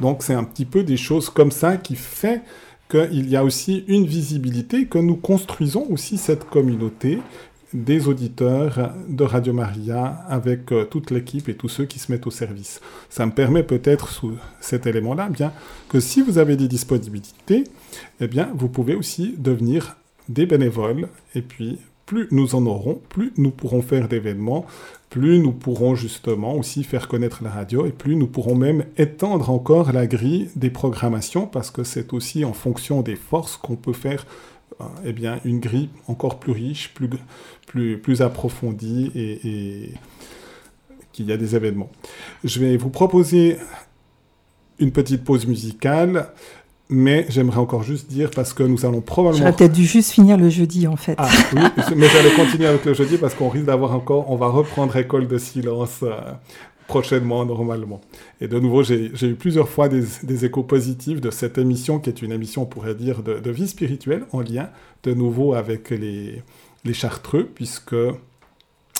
Donc 0.00 0.22
c'est 0.22 0.34
un 0.34 0.44
petit 0.44 0.64
peu 0.66 0.82
des 0.82 0.96
choses 0.96 1.30
comme 1.30 1.50
ça 1.50 1.76
qui 1.76 1.96
fait 1.96 2.42
qu'il 2.90 3.28
y 3.28 3.36
a 3.36 3.44
aussi 3.44 3.84
une 3.86 4.04
visibilité, 4.04 4.86
que 4.86 4.98
nous 4.98 5.16
construisons 5.16 5.86
aussi 5.90 6.18
cette 6.18 6.44
communauté, 6.44 7.20
des 7.72 8.08
auditeurs 8.08 8.92
de 9.08 9.24
Radio 9.24 9.52
Maria 9.52 10.24
avec 10.28 10.72
euh, 10.72 10.84
toute 10.84 11.10
l'équipe 11.10 11.48
et 11.48 11.54
tous 11.54 11.68
ceux 11.68 11.84
qui 11.84 11.98
se 11.98 12.10
mettent 12.10 12.26
au 12.26 12.30
service. 12.30 12.80
Ça 13.08 13.26
me 13.26 13.32
permet 13.32 13.62
peut-être 13.62 14.08
sous 14.08 14.32
cet 14.60 14.86
élément-là, 14.86 15.28
bien 15.28 15.52
que 15.88 16.00
si 16.00 16.22
vous 16.22 16.38
avez 16.38 16.56
des 16.56 16.68
disponibilités, 16.68 17.64
eh 18.20 18.26
bien 18.26 18.50
vous 18.54 18.68
pouvez 18.68 18.94
aussi 18.94 19.34
devenir 19.38 19.96
des 20.28 20.46
bénévoles 20.46 21.08
et 21.34 21.42
puis 21.42 21.78
plus 22.06 22.26
nous 22.32 22.56
en 22.56 22.66
aurons, 22.66 23.00
plus 23.08 23.32
nous 23.36 23.52
pourrons 23.52 23.82
faire 23.82 24.08
d'événements, 24.08 24.66
plus 25.10 25.38
nous 25.38 25.52
pourrons 25.52 25.94
justement 25.94 26.54
aussi 26.54 26.82
faire 26.82 27.06
connaître 27.06 27.44
la 27.44 27.50
radio 27.50 27.86
et 27.86 27.92
plus 27.92 28.16
nous 28.16 28.26
pourrons 28.26 28.56
même 28.56 28.84
étendre 28.96 29.50
encore 29.50 29.92
la 29.92 30.08
grille 30.08 30.50
des 30.56 30.70
programmations 30.70 31.46
parce 31.46 31.70
que 31.70 31.84
c'est 31.84 32.12
aussi 32.12 32.44
en 32.44 32.52
fonction 32.52 33.02
des 33.02 33.14
forces 33.14 33.56
qu'on 33.56 33.76
peut 33.76 33.92
faire 33.92 34.26
euh, 34.80 34.84
eh 35.04 35.12
bien, 35.12 35.40
une 35.44 35.60
grille 35.60 35.90
encore 36.08 36.38
plus 36.38 36.52
riche, 36.52 36.94
plus, 36.94 37.08
plus, 37.70 37.98
plus 37.98 38.20
approfondie 38.20 39.12
et, 39.14 39.92
qu'il 41.12 41.26
y 41.26 41.32
a 41.32 41.36
des 41.36 41.54
événements. 41.54 41.88
Je 42.42 42.58
vais 42.58 42.76
vous 42.76 42.90
proposer 42.90 43.58
une 44.80 44.90
petite 44.90 45.22
pause 45.22 45.46
musicale, 45.46 46.30
mais 46.88 47.26
j'aimerais 47.28 47.58
encore 47.58 47.84
juste 47.84 48.08
dire, 48.08 48.30
parce 48.34 48.52
que 48.52 48.64
nous 48.64 48.84
allons 48.84 49.00
probablement... 49.00 49.38
J'aurais 49.38 49.56
peut-être 49.56 49.72
dû 49.72 49.84
juste 49.84 50.10
finir 50.10 50.36
le 50.36 50.48
jeudi, 50.48 50.88
en 50.88 50.96
fait. 50.96 51.14
Ah 51.18 51.28
oui, 51.52 51.60
mais 51.96 52.08
j'allais 52.08 52.32
continuer 52.32 52.66
avec 52.66 52.84
le 52.84 52.94
jeudi, 52.94 53.18
parce 53.18 53.34
qu'on 53.34 53.48
risque 53.48 53.66
d'avoir 53.66 53.94
encore... 53.94 54.28
On 54.30 54.36
va 54.36 54.48
reprendre 54.48 54.96
École 54.96 55.28
de 55.28 55.38
silence 55.38 56.00
euh, 56.02 56.16
prochainement, 56.88 57.44
normalement. 57.44 58.00
Et 58.40 58.48
de 58.48 58.58
nouveau, 58.58 58.82
j'ai 58.82 59.12
eu 59.22 59.34
plusieurs 59.34 59.68
fois 59.68 59.88
des, 59.88 60.44
échos 60.44 60.64
positifs 60.64 61.20
de 61.20 61.30
cette 61.30 61.56
émission, 61.56 62.00
qui 62.00 62.10
est 62.10 62.20
une 62.20 62.32
émission, 62.32 62.62
on 62.62 62.66
pourrait 62.66 62.96
dire, 62.96 63.22
de, 63.22 63.50
vie 63.50 63.68
spirituelle, 63.68 64.24
en 64.32 64.40
lien, 64.40 64.70
de 65.04 65.14
nouveau, 65.14 65.54
avec 65.54 65.90
les, 65.90 66.42
les 66.84 66.94
Chartreux, 66.94 67.48
puisque 67.54 67.96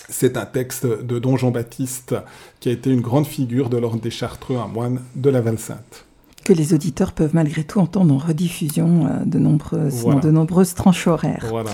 c'est 0.08 0.36
un 0.36 0.46
texte 0.46 0.86
de 0.86 1.18
Don 1.18 1.36
Jean-Baptiste, 1.36 2.14
qui 2.58 2.68
a 2.68 2.72
été 2.72 2.90
une 2.90 3.00
grande 3.00 3.26
figure 3.26 3.68
de 3.68 3.78
l'ordre 3.78 4.00
des 4.00 4.10
Chartreux, 4.10 4.56
un 4.56 4.66
moine 4.66 5.00
de 5.14 5.30
la 5.30 5.40
Val-Sainte 5.40 6.06
que 6.44 6.52
les 6.52 6.74
auditeurs 6.74 7.12
peuvent 7.12 7.34
malgré 7.34 7.64
tout 7.64 7.80
entendre 7.80 8.14
en 8.14 8.18
rediffusion 8.18 9.06
euh, 9.06 9.24
de 9.24 9.38
nombreuses, 9.38 10.04
dans 10.04 10.18
de 10.18 10.30
nombreuses 10.30 10.74
tranches 10.74 11.06
horaires. 11.06 11.46
Voilà. 11.48 11.70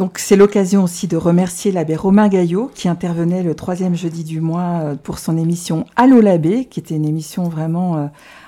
Donc 0.00 0.16
c'est 0.18 0.36
l'occasion 0.36 0.82
aussi 0.82 1.08
de 1.08 1.18
remercier 1.18 1.72
l'abbé 1.72 1.94
Romain 1.94 2.28
Gaillot 2.28 2.70
qui 2.74 2.88
intervenait 2.88 3.42
le 3.42 3.54
troisième 3.54 3.94
jeudi 3.94 4.24
du 4.24 4.40
mois 4.40 4.80
euh, 4.80 4.94
pour 4.94 5.18
son 5.18 5.36
émission 5.36 5.84
Allô 5.94 6.22
l'abbé, 6.22 6.64
qui 6.64 6.80
était 6.80 6.94
une 6.94 7.04
émission 7.04 7.50
vraiment 7.50 7.98
euh, 7.98 8.06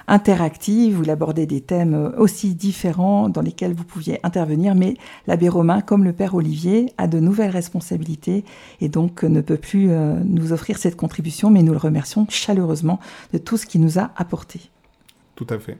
interactive 0.08 0.98
où 0.98 1.02
il 1.02 1.10
abordait 1.10 1.44
des 1.44 1.60
thèmes 1.60 1.92
euh, 1.92 2.10
aussi 2.16 2.54
différents 2.54 3.28
dans 3.28 3.42
lesquels 3.42 3.74
vous 3.74 3.84
pouviez 3.84 4.18
intervenir. 4.22 4.74
Mais 4.74 4.94
l'abbé 5.26 5.50
Romain, 5.50 5.82
comme 5.82 6.04
le 6.04 6.14
père 6.14 6.34
Olivier, 6.34 6.90
a 6.96 7.06
de 7.06 7.20
nouvelles 7.20 7.50
responsabilités 7.50 8.46
et 8.80 8.88
donc 8.88 9.22
ne 9.22 9.42
peut 9.42 9.58
plus 9.58 9.90
nous 10.24 10.54
offrir 10.54 10.78
cette 10.78 10.96
contribution, 10.96 11.50
mais 11.50 11.62
nous 11.62 11.72
le 11.72 11.78
remercions 11.78 12.24
chaleureusement 12.30 12.98
de 13.34 13.36
tout 13.36 13.58
ce 13.58 13.66
qu'il 13.66 13.82
nous 13.82 13.98
a 13.98 14.10
apporté. 14.16 14.70
Tout 15.34 15.46
à 15.50 15.58
fait. 15.58 15.76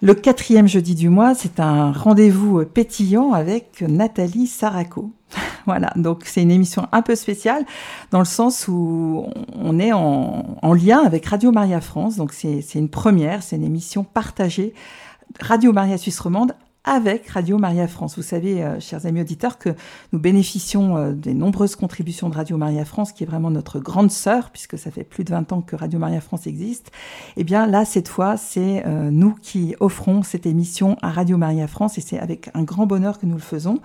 Le 0.00 0.14
quatrième 0.14 0.68
jeudi 0.68 0.94
du 0.94 1.08
mois, 1.08 1.34
c'est 1.34 1.58
un 1.58 1.90
rendez-vous 1.90 2.64
pétillant 2.64 3.32
avec 3.32 3.82
Nathalie 3.82 4.46
Saraco. 4.46 5.10
voilà, 5.66 5.92
donc 5.96 6.22
c'est 6.24 6.40
une 6.40 6.52
émission 6.52 6.86
un 6.92 7.02
peu 7.02 7.16
spéciale 7.16 7.64
dans 8.12 8.20
le 8.20 8.24
sens 8.24 8.68
où 8.68 9.26
on 9.56 9.78
est 9.80 9.92
en 9.92 10.72
lien 10.72 11.02
avec 11.04 11.26
Radio 11.26 11.50
Maria 11.50 11.80
France. 11.80 12.16
Donc 12.16 12.32
c'est 12.32 12.62
une 12.74 12.88
première, 12.88 13.42
c'est 13.42 13.56
une 13.56 13.64
émission 13.64 14.04
partagée 14.04 14.72
Radio 15.40 15.72
Maria 15.72 15.98
Suisse 15.98 16.20
Romande 16.20 16.54
avec 16.88 17.28
Radio 17.28 17.58
Maria 17.58 17.86
France. 17.86 18.16
Vous 18.16 18.22
savez, 18.22 18.62
euh, 18.62 18.80
chers 18.80 19.04
amis 19.04 19.20
auditeurs, 19.20 19.58
que 19.58 19.68
nous 20.12 20.18
bénéficions 20.18 20.96
euh, 20.96 21.12
des 21.12 21.34
nombreuses 21.34 21.76
contributions 21.76 22.30
de 22.30 22.34
Radio 22.34 22.56
Maria 22.56 22.86
France, 22.86 23.12
qui 23.12 23.24
est 23.24 23.26
vraiment 23.26 23.50
notre 23.50 23.78
grande 23.78 24.10
sœur, 24.10 24.48
puisque 24.50 24.78
ça 24.78 24.90
fait 24.90 25.04
plus 25.04 25.22
de 25.22 25.30
20 25.30 25.52
ans 25.52 25.60
que 25.60 25.76
Radio 25.76 25.98
Maria 25.98 26.22
France 26.22 26.46
existe. 26.46 26.90
Eh 27.36 27.44
bien 27.44 27.66
là, 27.66 27.84
cette 27.84 28.08
fois, 28.08 28.38
c'est 28.38 28.84
euh, 28.86 29.10
nous 29.10 29.34
qui 29.34 29.76
offrons 29.80 30.22
cette 30.22 30.46
émission 30.46 30.96
à 31.02 31.10
Radio 31.10 31.36
Maria 31.36 31.68
France, 31.68 31.98
et 31.98 32.00
c'est 32.00 32.18
avec 32.18 32.48
un 32.54 32.62
grand 32.62 32.86
bonheur 32.86 33.18
que 33.18 33.26
nous 33.26 33.34
le 33.34 33.40
faisons. 33.40 33.80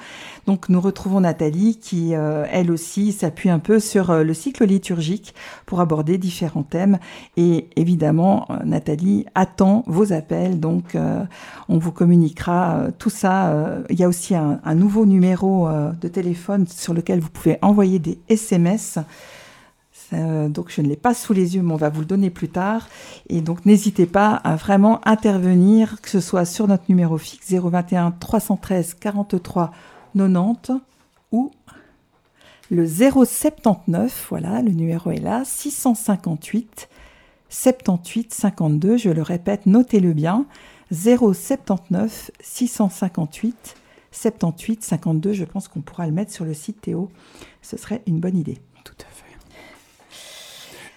Donc 0.47 0.69
nous 0.69 0.79
retrouvons 0.79 1.19
Nathalie, 1.19 1.77
qui 1.77 2.13
elle 2.13 2.71
aussi 2.71 3.11
s'appuie 3.11 3.49
un 3.49 3.59
peu 3.59 3.79
sur 3.79 4.13
le 4.13 4.33
cycle 4.33 4.65
liturgique 4.65 5.33
pour 5.65 5.81
aborder 5.81 6.17
différents 6.17 6.63
thèmes. 6.63 6.99
Et 7.37 7.67
évidemment, 7.75 8.47
Nathalie 8.63 9.25
attend 9.35 9.83
vos 9.87 10.13
appels, 10.13 10.59
donc 10.59 10.97
on 11.69 11.77
vous 11.77 11.91
communiquera 11.91 12.87
tout 12.97 13.09
ça. 13.09 13.49
Euh, 13.49 13.83
il 13.89 13.99
y 13.99 14.03
a 14.03 14.07
aussi 14.07 14.35
un, 14.35 14.75
nouveau 14.75 15.05
numéro 15.05 15.67
euh, 15.67 15.91
de 15.93 16.07
téléphone 16.07 16.67
sur 16.67 16.93
lequel 16.93 17.19
vous 17.19 17.29
pouvez 17.29 17.57
envoyer 17.61 17.99
des 17.99 18.19
SMS. 18.29 18.99
donc 20.11 20.69
je 20.69 20.81
ne 20.81 20.87
l'ai 20.87 20.95
pas 20.95 21.13
sous 21.13 21.33
les 21.33 21.55
yeux, 21.55 21.63
mais 21.63 21.73
on 21.73 21.77
va 21.77 21.89
vous 21.89 22.01
le 22.01 22.05
donner 22.05 22.29
plus 22.29 22.49
tard. 22.49 22.87
Et 23.29 23.41
donc 23.41 23.65
n'hésitez 23.65 24.05
pas 24.05 24.33
à 24.35 24.55
vraiment 24.55 25.05
intervenir, 25.07 26.01
que 26.01 26.09
ce 26.09 26.19
soit 26.19 26.45
sur 26.45 26.67
notre 26.67 26.83
numéro 26.89 27.17
fixe 27.17 27.51
021 27.51 28.11
313 28.11 28.95
43 28.95 29.71
90 30.15 30.81
ou 31.31 31.51
le 32.69 32.87
079, 32.87 34.27
voilà, 34.29 34.61
le 34.61 34.71
numéro 34.71 35.11
est 35.11 35.19
là, 35.19 35.43
658 35.45 36.89
78 37.49 38.33
52, 38.33 38.97
je 38.97 39.09
le 39.09 39.21
répète, 39.21 39.67
notez-le 39.67 40.13
bien, 40.13 40.45
079 40.93 42.31
658 42.39 43.75
78 44.11 44.83
52, 44.83 45.33
je 45.33 45.43
pense 45.43 45.67
qu'on 45.67 45.81
pourra 45.81 46.05
le 46.05 46.13
mettre 46.13 46.31
sur 46.31 46.45
le 46.45 46.53
site 46.53 46.81
Théo, 46.81 47.09
ce 47.61 47.77
serait 47.77 48.03
une 48.05 48.19
bonne 48.19 48.37
idée. 48.37 48.59
Tout 48.83 48.93
à 48.99 49.11
fait. 49.11 49.25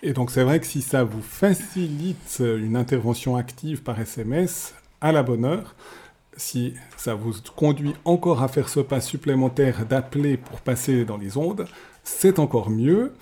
Et 0.02 0.12
donc 0.12 0.30
c'est 0.30 0.44
vrai 0.44 0.60
que 0.60 0.66
si 0.66 0.82
ça 0.82 1.02
vous 1.02 1.22
facilite 1.22 2.40
une 2.40 2.76
intervention 2.76 3.36
active 3.36 3.82
par 3.82 3.98
SMS, 3.98 4.74
à 5.00 5.12
la 5.12 5.22
bonne 5.22 5.44
heure, 5.44 5.74
si 6.36 6.74
ça 6.96 7.14
vous 7.14 7.32
conduit 7.56 7.94
encore 8.04 8.42
à 8.42 8.48
faire 8.48 8.68
ce 8.68 8.80
pas 8.80 9.00
supplémentaire 9.00 9.86
d'appeler 9.86 10.36
pour 10.36 10.60
passer 10.60 11.06
dans 11.06 11.16
les 11.16 11.38
ondes, 11.38 11.66
c'est 12.04 12.38
encore 12.38 12.68
mieux 12.68 13.14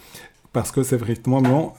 parce 0.52 0.72
que 0.72 0.82
c'est 0.82 0.96
vraiment 0.96 1.76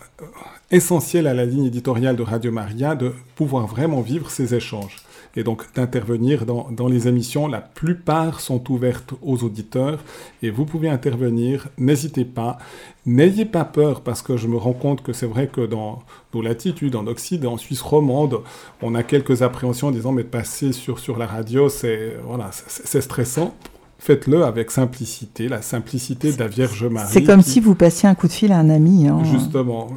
essentiel 0.72 1.28
à 1.28 1.34
la 1.34 1.46
ligne 1.46 1.66
éditoriale 1.66 2.16
de 2.16 2.24
Radio 2.24 2.52
Maria 2.52 2.96
de 2.96 3.14
pouvoir 3.36 3.68
vraiment 3.68 4.02
vivre 4.02 4.30
ces 4.30 4.56
échanges 4.56 4.98
et 5.36 5.44
donc 5.44 5.66
d'intervenir 5.74 6.46
dans, 6.46 6.70
dans, 6.72 6.88
les 6.88 7.08
émissions. 7.08 7.48
La 7.48 7.62
plupart 7.62 8.40
sont 8.40 8.72
ouvertes 8.72 9.14
aux 9.22 9.44
auditeurs 9.44 10.00
et 10.42 10.50
vous 10.50 10.66
pouvez 10.66 10.90
intervenir. 10.90 11.68
N'hésitez 11.78 12.26
pas. 12.26 12.58
N'ayez 13.06 13.46
pas 13.46 13.66
peur 13.66 14.02
parce 14.02 14.22
que 14.22 14.38
je 14.38 14.48
me 14.48 14.58
rends 14.58 14.74
compte 14.74 15.04
que 15.04 15.14
c'est 15.14 15.26
vrai 15.26 15.48
que 15.48 15.66
dans 15.66 16.04
nos 16.34 16.42
latitudes, 16.42 16.96
en 16.96 17.06
Occident, 17.08 17.54
en 17.54 17.58
Suisse 17.58 17.82
romande, 17.82 18.40
on 18.82 18.96
a 18.96 19.04
quelques 19.04 19.42
appréhensions 19.42 19.90
en 19.90 19.92
disant 19.92 20.12
mais 20.12 20.24
passer 20.24 20.72
sur, 20.72 21.00
sur 21.00 21.18
la 21.18 21.28
radio, 21.28 21.70
c'est 21.70 22.18
voilà, 22.24 22.50
c'est 22.52 23.02
stressant 23.02 23.54
faites-le 24.00 24.44
avec 24.44 24.72
simplicité, 24.72 25.48
la 25.48 25.62
simplicité 25.62 26.32
de 26.32 26.40
la 26.40 26.48
Vierge 26.48 26.86
Marie. 26.86 27.10
C'est 27.12 27.24
comme 27.24 27.42
si 27.42 27.60
vous 27.60 27.76
passiez 27.76 28.10
un 28.10 28.16
coup 28.16 28.28
de 28.28 28.34
fil 28.34 28.52
à 28.52 28.58
un 28.58 28.70
ami. 28.70 29.08
Hein. 29.08 29.24
Justement. 29.24 29.90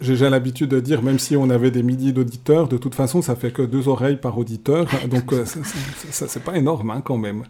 J'ai 0.00 0.12
déjà 0.12 0.30
l'habitude 0.30 0.70
de 0.70 0.80
dire, 0.80 1.02
même 1.02 1.18
si 1.18 1.36
on 1.36 1.50
avait 1.50 1.70
des 1.70 1.82
milliers 1.82 2.12
d'auditeurs, 2.12 2.68
de 2.68 2.76
toute 2.76 2.94
façon, 2.94 3.22
ça 3.22 3.36
fait 3.36 3.52
que 3.52 3.62
deux 3.62 3.88
oreilles 3.88 4.16
par 4.16 4.36
auditeur. 4.38 4.86
Donc, 5.08 5.32
euh, 5.32 5.44
ça, 5.44 6.26
c'est 6.26 6.42
pas 6.42 6.56
énorme 6.56 6.90
hein, 6.90 7.02
quand 7.04 7.18
même. 7.18 7.44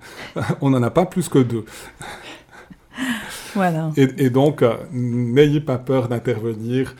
On 0.61 0.71
n'en 0.71 0.83
a 0.83 0.91
pas 0.91 1.07
plus 1.07 1.29
que 1.29 1.39
deux. 1.39 1.65
Voilà. 3.55 3.91
Et, 3.97 4.31
donc, 4.31 4.63
euh, 4.63 4.75
n'ayez 4.93 5.61
pas 5.61 5.79
peur 5.79 6.09
d'intervenir. 6.09 6.97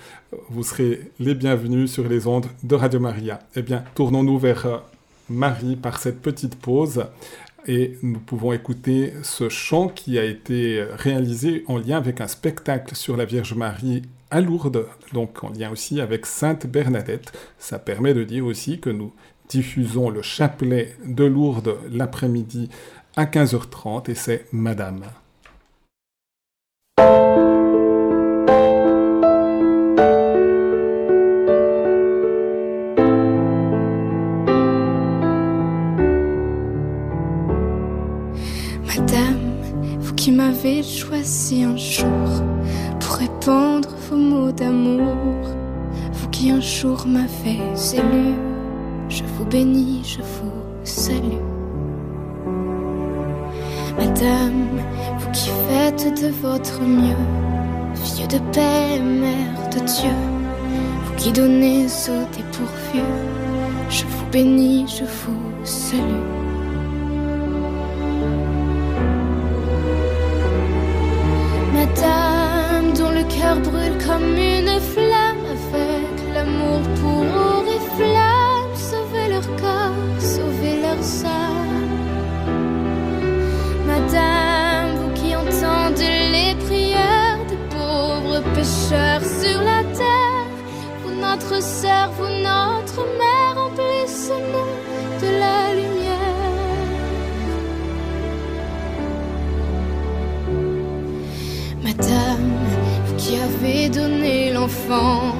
Vous 0.51 0.63
serez 0.63 1.11
les 1.19 1.35
bienvenus 1.35 1.91
sur 1.91 2.09
les 2.09 2.27
ondes 2.27 2.47
de 2.63 2.75
Radio 2.75 3.01
Maria. 3.01 3.41
Eh 3.57 3.63
bien, 3.63 3.85
tournons-nous 3.95 4.39
vers 4.39 4.67
euh, 4.67 4.77
Marie 5.29 5.77
par 5.77 5.99
cette 5.99 6.23
petite 6.23 6.57
pause. 6.57 7.07
Et 7.67 7.99
nous 8.03 8.21
pouvons 8.21 8.53
écouter 8.53 9.15
ce 9.23 9.49
chant 9.49 9.89
qui 9.89 10.19
a 10.19 10.25
été 10.25 10.85
réalisé 10.91 11.65
en 11.67 11.79
lien 11.79 11.97
avec 11.97 12.21
un 12.21 12.29
spectacle 12.29 12.95
sur 12.95 13.17
la 13.17 13.25
Vierge 13.25 13.55
Marie 13.55 14.03
à 14.31 14.41
Lourdes, 14.41 14.87
donc 15.13 15.43
en 15.45 15.51
lien 15.51 15.71
aussi 15.71 16.01
avec 16.01 16.27
Sainte 16.27 16.67
Bernadette. 16.67 17.33
Ça 17.59 17.79
permet 17.79 18.13
de 18.13 18.25
dire 18.25 18.45
aussi 18.45 18.81
que 18.81 18.91
nous 18.91 19.13
diffusons 19.49 20.11
le 20.11 20.23
chapelet 20.23 20.97
de 21.07 21.25
Lourdes 21.25 21.79
l'après-midi 21.91 22.69
à 23.17 23.25
15h30 23.25 24.11
et 24.11 24.15
c'est 24.15 24.47
Madame. 24.53 25.05
M'avez 40.65 40.83
choisi 40.83 41.63
un 41.63 41.77
jour 41.77 42.43
pour 42.99 43.17
répondre 43.17 43.89
vos 44.09 44.17
mots 44.17 44.53
d'amour. 44.53 45.45
Vous 46.13 46.29
qui 46.31 46.51
un 46.51 46.61
jour 46.61 47.05
m'avez 47.07 47.61
élu, 47.93 48.35
je 49.09 49.25
vous 49.25 49.45
bénis, 49.45 50.03
je 50.05 50.23
vous 50.23 50.85
salue. 50.85 51.45
Madame, 53.99 54.81
vous 55.19 55.31
qui 55.33 55.51
faites 55.69 56.23
de 56.23 56.29
votre 56.29 56.81
mieux, 56.81 57.27
fille 57.95 58.27
de 58.27 58.39
paix, 58.53 59.01
mère 59.01 59.69
de 59.71 59.81
Dieu, 59.81 60.17
vous 61.05 61.15
qui 61.17 61.33
donnez 61.33 61.87
au 61.87 62.37
dépourvu, 62.37 63.03
je 63.91 64.05
vous 64.05 64.27
bénis, 64.33 64.87
je 64.89 65.05
vous 65.05 65.65
salue. 65.65 66.34
Cœur 73.45 73.61
brûle 73.61 73.99
comme 74.07 74.37
une 74.39 74.81
flamme 74.93 75.45
avec 75.75 76.35
l'amour 76.35 76.81
pour 77.01 77.25
et 77.25 77.54
l'enfant, 104.65 105.35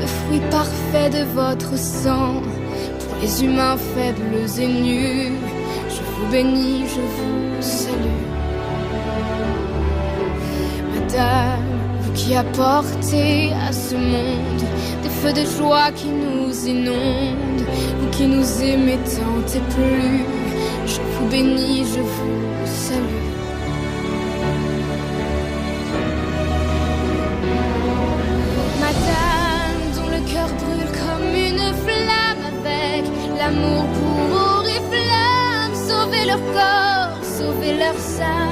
le 0.00 0.06
fruit 0.06 0.40
parfait 0.50 1.10
de 1.10 1.24
votre 1.34 1.76
sang, 1.76 2.42
pour 3.00 3.16
les 3.20 3.44
humains 3.44 3.76
faibles 3.76 4.46
et 4.60 4.68
nus. 4.68 5.32
Je 5.88 6.02
vous 6.02 6.30
bénis, 6.30 6.84
je 6.86 7.00
vous 7.00 7.60
salue. 7.60 8.22
Madame, 10.94 11.60
vous 12.02 12.12
qui 12.12 12.36
apportez 12.36 13.52
à 13.68 13.72
ce 13.72 13.96
monde 13.96 14.64
des 15.02 15.10
feux 15.20 15.32
de 15.32 15.44
joie 15.58 15.90
qui 15.96 16.08
nous 16.08 16.54
inondent, 16.66 17.66
vous 17.98 18.10
qui 18.10 18.26
nous 18.26 18.62
aimez 18.62 18.98
tant 19.16 19.56
et 19.56 19.64
plus, 19.74 20.24
je 20.86 21.00
vous 21.00 21.28
bénis, 21.28 21.84
je 21.94 22.00
vous 22.00 22.66
salue. 22.66 23.31
L'amour 33.42 33.84
pour 33.98 34.64
et 34.76 34.82
flamme, 34.90 35.74
sauver 35.88 36.24
leur 36.26 36.42
corps, 36.56 37.18
sauver 37.36 37.72
leur 37.82 37.98
sein. 37.98 38.50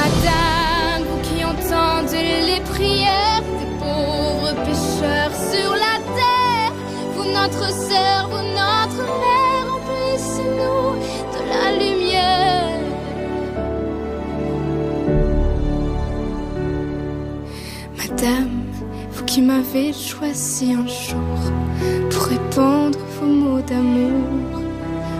Madame, 0.00 1.02
vous 1.08 1.20
qui 1.26 1.38
entendez 1.52 2.32
les 2.50 2.60
prières 2.72 3.48
des 3.60 3.70
pauvres 3.82 4.54
pécheurs 4.66 5.34
sur 5.52 5.70
la 5.84 5.96
terre, 6.18 6.72
vous 7.14 7.28
notre 7.38 7.68
sœur, 7.88 8.20
vous 8.32 8.46
notre 8.62 9.02
mère, 9.24 9.64
remplissez-nous 9.72 10.90
de 11.34 11.40
la 11.52 11.66
lumière. 11.82 12.80
Madame, 17.98 18.62
vous 19.12 19.24
qui 19.24 19.40
m'avez 19.42 19.92
choisi 19.92 20.72
un 20.72 20.86
jour 20.86 21.43
d'amour, 23.66 24.60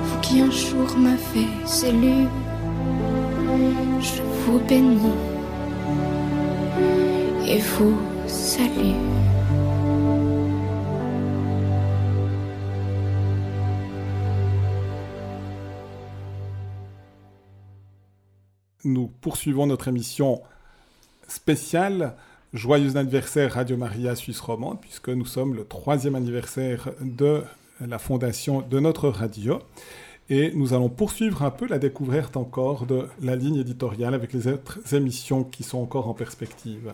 vous 0.04 0.20
qui 0.20 0.40
un 0.40 0.50
jour 0.50 0.96
m'avez 0.96 1.48
élu, 1.87 2.26
je 4.00 4.22
vous 4.22 4.59
bénis 4.61 5.12
et 7.46 7.59
vous 7.59 7.98
salue. 8.26 8.94
Nous 18.85 19.07
poursuivons 19.20 19.66
notre 19.66 19.88
émission 19.88 20.42
spéciale 21.26 22.14
Joyeux 22.52 22.96
anniversaire 22.96 23.54
Radio 23.54 23.76
Maria 23.76 24.14
Suisse 24.14 24.40
Romande, 24.40 24.80
puisque 24.80 25.09
nous 25.09 25.24
sommes 25.24 25.54
le 25.54 25.64
troisième 25.64 26.14
anniversaire 26.14 26.90
de 27.00 27.42
la 27.81 27.98
fondation 27.98 28.62
de 28.68 28.81
notre 28.81 29.08
radio. 29.08 29.58
Et 30.31 30.52
nous 30.54 30.72
allons 30.72 30.88
poursuivre 30.88 31.42
un 31.42 31.50
peu 31.50 31.66
la 31.66 31.79
découverte 31.79 32.37
encore 32.37 32.87
de 32.87 33.08
la 33.20 33.37
ligne 33.37 33.56
éditoriale 33.56 34.14
avec 34.14 34.33
les 34.33 34.48
autres 34.48 34.79
émissions 34.94 35.44
qui 35.44 35.62
sont 35.62 35.79
encore 35.79 36.08
en 36.08 36.14
perspective. 36.14 36.92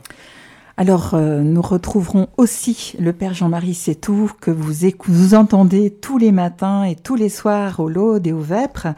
Alors, 0.76 1.12
euh, 1.12 1.42
nous 1.42 1.60
retrouverons 1.60 2.28
aussi 2.38 2.94
le 2.98 3.12
Père 3.12 3.34
Jean-Marie 3.34 3.74
C'est 3.74 3.96
tout, 3.96 4.32
que 4.40 4.50
vous, 4.50 4.72
vous 5.08 5.34
entendez 5.34 5.90
tous 5.90 6.16
les 6.16 6.32
matins 6.32 6.84
et 6.84 6.96
tous 6.96 7.16
les 7.16 7.28
soirs 7.28 7.80
au 7.80 7.88
Laude 7.90 8.26
et 8.26 8.32
au 8.32 8.40
Vêpres. 8.40 8.88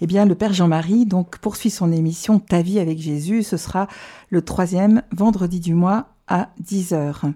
Eh 0.00 0.06
bien, 0.06 0.24
le 0.24 0.36
Père 0.36 0.52
Jean-Marie 0.52 1.04
donc 1.04 1.38
poursuit 1.38 1.70
son 1.70 1.90
émission 1.90 2.38
Ta 2.38 2.62
vie 2.62 2.78
avec 2.78 3.00
Jésus. 3.00 3.42
Ce 3.42 3.56
sera 3.56 3.88
le 4.30 4.42
troisième 4.42 5.02
vendredi 5.10 5.58
du 5.58 5.74
mois 5.74 6.11
à 6.28 6.50
10h. 6.62 7.32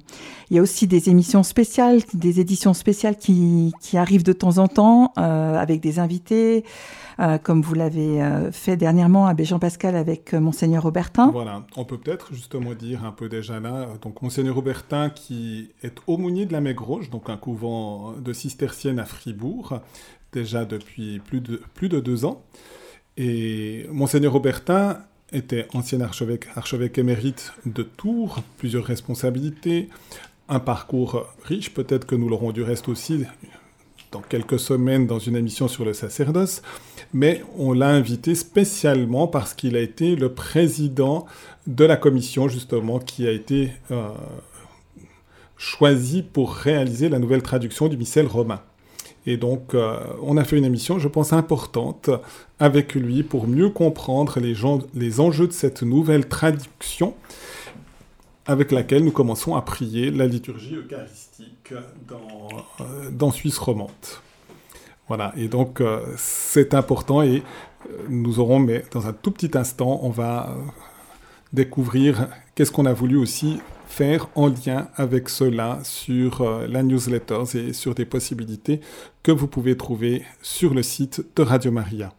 Il 0.50 0.56
y 0.56 0.58
a 0.58 0.62
aussi 0.62 0.86
des 0.86 1.08
émissions 1.08 1.42
spéciales, 1.42 2.00
des 2.14 2.40
éditions 2.40 2.74
spéciales 2.74 3.16
qui, 3.16 3.72
qui 3.80 3.98
arrivent 3.98 4.22
de 4.22 4.32
temps 4.32 4.58
en 4.58 4.68
temps 4.68 5.12
euh, 5.18 5.56
avec 5.56 5.80
des 5.80 5.98
invités, 5.98 6.64
euh, 7.18 7.38
comme 7.38 7.62
vous 7.62 7.74
l'avez 7.74 8.22
euh, 8.22 8.52
fait 8.52 8.76
dernièrement 8.76 9.26
à 9.26 9.34
Jean 9.42 9.58
Pascal 9.58 9.96
avec 9.96 10.34
Monseigneur 10.34 10.86
Aubertin. 10.86 11.30
Voilà, 11.30 11.64
on 11.76 11.84
peut 11.84 11.98
peut-être 11.98 12.32
justement 12.32 12.74
dire 12.74 13.04
un 13.04 13.12
peu 13.12 13.28
déjà 13.28 13.60
là, 13.60 13.88
donc 14.00 14.22
Monseigneur 14.22 14.56
Aubertin 14.56 15.10
qui 15.10 15.70
est 15.82 15.98
aumônier 16.06 16.46
de 16.46 16.52
la 16.52 16.60
Maigroche, 16.60 17.10
donc 17.10 17.28
un 17.28 17.36
couvent 17.36 18.12
de 18.12 18.32
cisterciennes 18.32 18.98
à 18.98 19.04
Fribourg, 19.04 19.80
déjà 20.32 20.64
depuis 20.64 21.18
plus 21.18 21.40
de, 21.40 21.60
plus 21.74 21.88
de 21.88 22.00
deux 22.00 22.24
ans. 22.24 22.42
Et 23.16 23.86
Monseigneur 23.90 24.34
Aubertin 24.34 24.98
était 25.32 25.66
ancien 25.74 26.00
archevêque, 26.00 26.46
archevêque 26.54 26.98
émérite 26.98 27.52
de 27.66 27.82
Tours, 27.82 28.42
plusieurs 28.58 28.84
responsabilités, 28.84 29.88
un 30.48 30.60
parcours 30.60 31.26
riche, 31.44 31.74
peut-être 31.74 32.06
que 32.06 32.14
nous 32.14 32.28
l'aurons 32.28 32.52
du 32.52 32.62
reste 32.62 32.88
aussi 32.88 33.24
dans 34.12 34.20
quelques 34.20 34.60
semaines 34.60 35.06
dans 35.06 35.18
une 35.18 35.36
émission 35.36 35.68
sur 35.68 35.84
le 35.84 35.92
sacerdoce, 35.92 36.62
mais 37.12 37.42
on 37.58 37.72
l'a 37.72 37.88
invité 37.88 38.34
spécialement 38.34 39.26
parce 39.26 39.54
qu'il 39.54 39.76
a 39.76 39.80
été 39.80 40.16
le 40.16 40.32
président 40.32 41.26
de 41.66 41.84
la 41.84 41.96
commission 41.96 42.48
justement 42.48 42.98
qui 43.00 43.26
a 43.26 43.32
été 43.32 43.72
euh, 43.90 44.08
choisi 45.56 46.22
pour 46.22 46.54
réaliser 46.54 47.08
la 47.08 47.18
nouvelle 47.18 47.42
traduction 47.42 47.88
du 47.88 47.96
missel 47.96 48.26
romain. 48.26 48.62
Et 49.26 49.36
donc, 49.36 49.74
euh, 49.74 49.98
on 50.22 50.36
a 50.36 50.44
fait 50.44 50.56
une 50.56 50.64
émission, 50.64 50.98
je 51.00 51.08
pense, 51.08 51.32
importante 51.32 52.10
avec 52.60 52.94
lui 52.94 53.24
pour 53.24 53.48
mieux 53.48 53.70
comprendre 53.70 54.38
les, 54.38 54.54
gens, 54.54 54.78
les 54.94 55.20
enjeux 55.20 55.48
de 55.48 55.52
cette 55.52 55.82
nouvelle 55.82 56.28
traduction 56.28 57.14
avec 58.46 58.70
laquelle 58.70 59.04
nous 59.04 59.10
commençons 59.10 59.56
à 59.56 59.62
prier 59.62 60.12
la 60.12 60.28
liturgie 60.28 60.76
eucharistique 60.76 61.74
dans, 62.06 62.48
euh, 62.80 63.10
dans 63.10 63.32
Suisse 63.32 63.58
romande. 63.58 63.90
Voilà, 65.08 65.32
et 65.36 65.48
donc 65.48 65.80
euh, 65.80 66.04
c'est 66.16 66.74
important 66.74 67.22
et 67.22 67.42
nous 68.08 68.38
aurons, 68.38 68.60
mais 68.60 68.84
dans 68.92 69.08
un 69.08 69.12
tout 69.12 69.32
petit 69.32 69.56
instant, 69.58 70.00
on 70.02 70.10
va 70.10 70.56
découvrir 71.52 72.28
qu'est-ce 72.54 72.72
qu'on 72.72 72.86
a 72.86 72.92
voulu 72.92 73.16
aussi 73.16 73.60
en 74.34 74.48
lien 74.48 74.88
avec 74.96 75.28
cela 75.28 75.80
sur 75.82 76.42
euh, 76.42 76.66
la 76.66 76.82
newsletter 76.82 77.42
et 77.54 77.72
sur 77.72 77.94
des 77.94 78.04
possibilités 78.04 78.80
que 79.22 79.32
vous 79.32 79.46
pouvez 79.46 79.76
trouver 79.76 80.22
sur 80.42 80.74
le 80.74 80.82
site 80.82 81.24
de 81.34 81.42
Radio 81.42 81.70
Maria. 81.70 82.12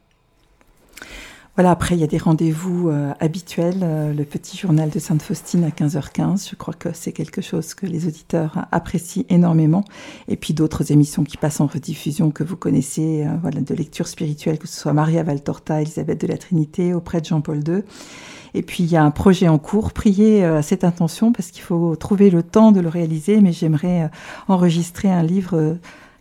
Voilà, 1.57 1.71
après, 1.71 1.95
il 1.95 2.01
y 2.01 2.03
a 2.03 2.07
des 2.07 2.19
rendez-vous 2.19 2.89
euh, 2.89 3.13
habituels. 3.19 3.79
euh, 3.81 4.13
le 4.13 4.23
petit 4.25 4.55
journal 4.55 4.91
de 4.91 4.99
Sainte-Faustine 4.99 5.63
à 5.63 5.69
15h15. 5.69 6.47
Je 6.51 6.55
crois 6.55 6.75
que 6.75 6.89
c'est 6.93 7.11
quelque 7.11 7.41
chose 7.41 7.73
que 7.73 7.87
les 7.87 8.05
auditeurs 8.05 8.67
apprécient 8.71 9.23
énormément. 9.29 9.83
Et 10.27 10.35
puis 10.35 10.53
d'autres 10.53 10.91
émissions 10.91 11.23
qui 11.23 11.35
passent 11.35 11.59
en 11.59 11.65
rediffusion 11.65 12.29
que 12.29 12.43
vous 12.43 12.57
connaissez, 12.57 13.25
euh, 13.25 13.31
voilà, 13.41 13.61
de 13.61 13.73
lecture 13.73 14.07
spirituelle, 14.07 14.59
que 14.59 14.67
ce 14.67 14.79
soit 14.79 14.93
Maria 14.93 15.23
Valtorta, 15.23 15.81
Elisabeth 15.81 16.21
de 16.21 16.27
la 16.27 16.37
Trinité, 16.37 16.93
auprès 16.93 17.21
de 17.21 17.25
Jean-Paul 17.25 17.67
II. 17.67 17.81
Et 18.53 18.61
puis 18.61 18.83
il 18.83 18.91
y 18.91 18.95
a 18.95 19.03
un 19.03 19.09
projet 19.09 19.47
en 19.47 19.57
cours. 19.57 19.93
Priez 19.93 20.43
à 20.45 20.61
cette 20.61 20.83
intention 20.83 21.31
parce 21.31 21.49
qu'il 21.49 21.63
faut 21.63 21.95
trouver 21.95 22.29
le 22.29 22.43
temps 22.43 22.71
de 22.71 22.81
le 22.81 22.87
réaliser. 22.87 23.41
Mais 23.41 23.51
j'aimerais 23.51 24.11
enregistrer 24.47 25.09
un 25.09 25.23
livre 25.23 25.77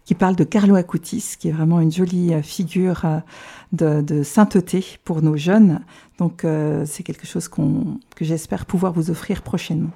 qui 0.07 0.15
parle 0.15 0.37
de 0.37 0.45
Carlo 0.45 0.77
Acutis, 0.77 1.35
qui 1.39 1.49
est 1.49 1.53
vraiment 1.53 1.81
une 1.81 1.93
jolie 1.93 2.33
euh, 2.33 2.41
figure 2.41 3.05
euh, 3.05 4.03
de, 4.03 4.23
sainteté 4.23 4.85
pour 5.05 5.21
nos 5.21 5.37
jeunes. 5.37 5.81
Donc 6.19 6.45
euh, 6.45 6.85
c'est 6.87 7.03
quelque 7.03 7.27
chose 7.27 7.49
que 7.49 8.25
j'espère 8.25 8.65
pouvoir 8.65 8.93
vous 8.93 9.11
offrir 9.11 9.43
prochainement. 9.43 9.91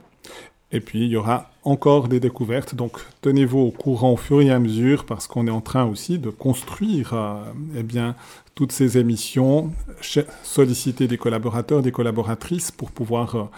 Et 0.72 0.80
puis, 0.80 1.00
il 1.00 1.08
y 1.08 1.16
aura 1.16 1.50
encore 1.64 2.06
des 2.06 2.20
découvertes. 2.20 2.76
Donc, 2.76 2.98
tenez-vous 3.22 3.58
au 3.58 3.70
courant 3.72 4.12
au 4.12 4.16
fur 4.16 4.40
et 4.40 4.50
à 4.50 4.60
mesure 4.60 5.04
parce 5.04 5.26
qu'on 5.26 5.48
est 5.48 5.50
en 5.50 5.60
train 5.60 5.84
aussi 5.84 6.18
de 6.18 6.30
construire 6.30 7.12
euh, 7.14 7.42
eh 7.76 7.82
bien, 7.82 8.14
toutes 8.54 8.70
ces 8.70 8.96
émissions, 8.98 9.72
solliciter 10.44 11.08
des 11.08 11.18
collaborateurs, 11.18 11.82
des 11.82 11.92
collaboratrices 11.92 12.70
pour 12.70 12.92
pouvoir 12.92 13.48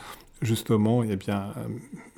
justement 0.41 1.03
eh 1.03 1.17
bien, 1.17 1.49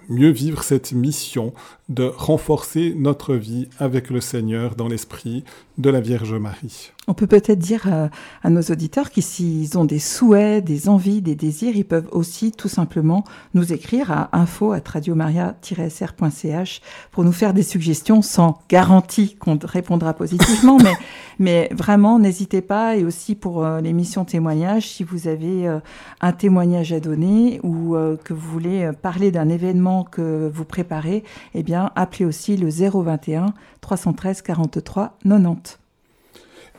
mieux 0.09 0.30
vivre 0.30 0.62
cette 0.62 0.93
mission 0.93 1.53
de 1.89 2.05
renforcer 2.05 2.95
notre 2.97 3.35
vie 3.35 3.68
avec 3.78 4.11
le 4.11 4.20
Seigneur 4.20 4.74
dans 4.74 4.89
l'esprit 4.89 5.45
de 5.76 5.91
la 5.91 6.01
Vierge 6.01 6.32
Marie. 6.32 6.93
On 7.09 7.14
peut 7.14 7.26
peut-être 7.26 7.59
dire 7.59 7.82
euh, 7.87 8.09
à 8.43 8.49
nos 8.49 8.62
auditeurs 8.62 9.11
s'ils 9.14 9.76
ont 9.76 9.85
des 9.85 9.99
souhaits, 9.99 10.64
des 10.64 10.89
envies, 10.89 11.20
des 11.20 11.35
désirs, 11.35 11.76
ils 11.76 11.85
peuvent 11.85 12.09
aussi 12.12 12.53
tout 12.53 12.68
simplement 12.68 13.24
nous 13.53 13.74
écrire 13.74 14.11
à 14.11 14.30
info@radiomaria-sr.ch 14.32 16.80
pour 17.11 17.24
nous 17.24 17.32
faire 17.32 17.53
des 17.53 17.62
suggestions 17.62 18.22
sans 18.22 18.62
garantie 18.70 19.35
qu'on 19.35 19.59
répondra 19.62 20.14
positivement, 20.14 20.78
mais 20.82 20.95
mais 21.39 21.68
vraiment 21.72 22.18
n'hésitez 22.18 22.61
pas 22.61 22.97
et 22.97 23.05
aussi 23.05 23.35
pour 23.35 23.64
euh, 23.64 23.80
l'émission 23.80 24.24
témoignage 24.24 24.89
si 24.89 25.05
vous 25.05 25.28
avez 25.28 25.66
euh, 25.66 25.80
un 26.20 26.32
témoignage 26.32 26.93
à 26.93 27.01
donner 27.01 27.61
ou 27.62 27.97
euh, 27.97 28.16
que 28.16 28.32
vous 28.32 28.51
voulez 28.51 28.91
parler 29.03 29.30
d'un 29.30 29.49
événement 29.49 30.05
que 30.05 30.51
vous 30.53 30.64
préparez, 30.64 31.24
eh 31.55 31.62
bien 31.62 31.74
appelez 31.75 32.25
aussi 32.25 32.57
le 32.57 32.68
021 32.68 33.55
313 33.81 34.43
43 34.43 35.18
90. 35.22 35.79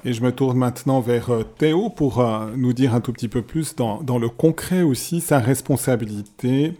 Et 0.08 0.14
je 0.14 0.22
me 0.22 0.32
tourne 0.32 0.58
maintenant 0.58 1.02
vers 1.02 1.32
euh, 1.32 1.44
Théo 1.44 1.90
pour 1.90 2.20
euh, 2.20 2.52
nous 2.56 2.74
dire 2.74 2.94
un 2.94 3.02
tout 3.02 3.12
petit 3.12 3.28
peu 3.28 3.42
plus 3.42 3.76
dans, 3.76 4.20
le 4.20 4.30
concret 4.30 4.84
aussi 4.84 5.20
sa 5.20 5.40
responsabilité, 5.40 6.74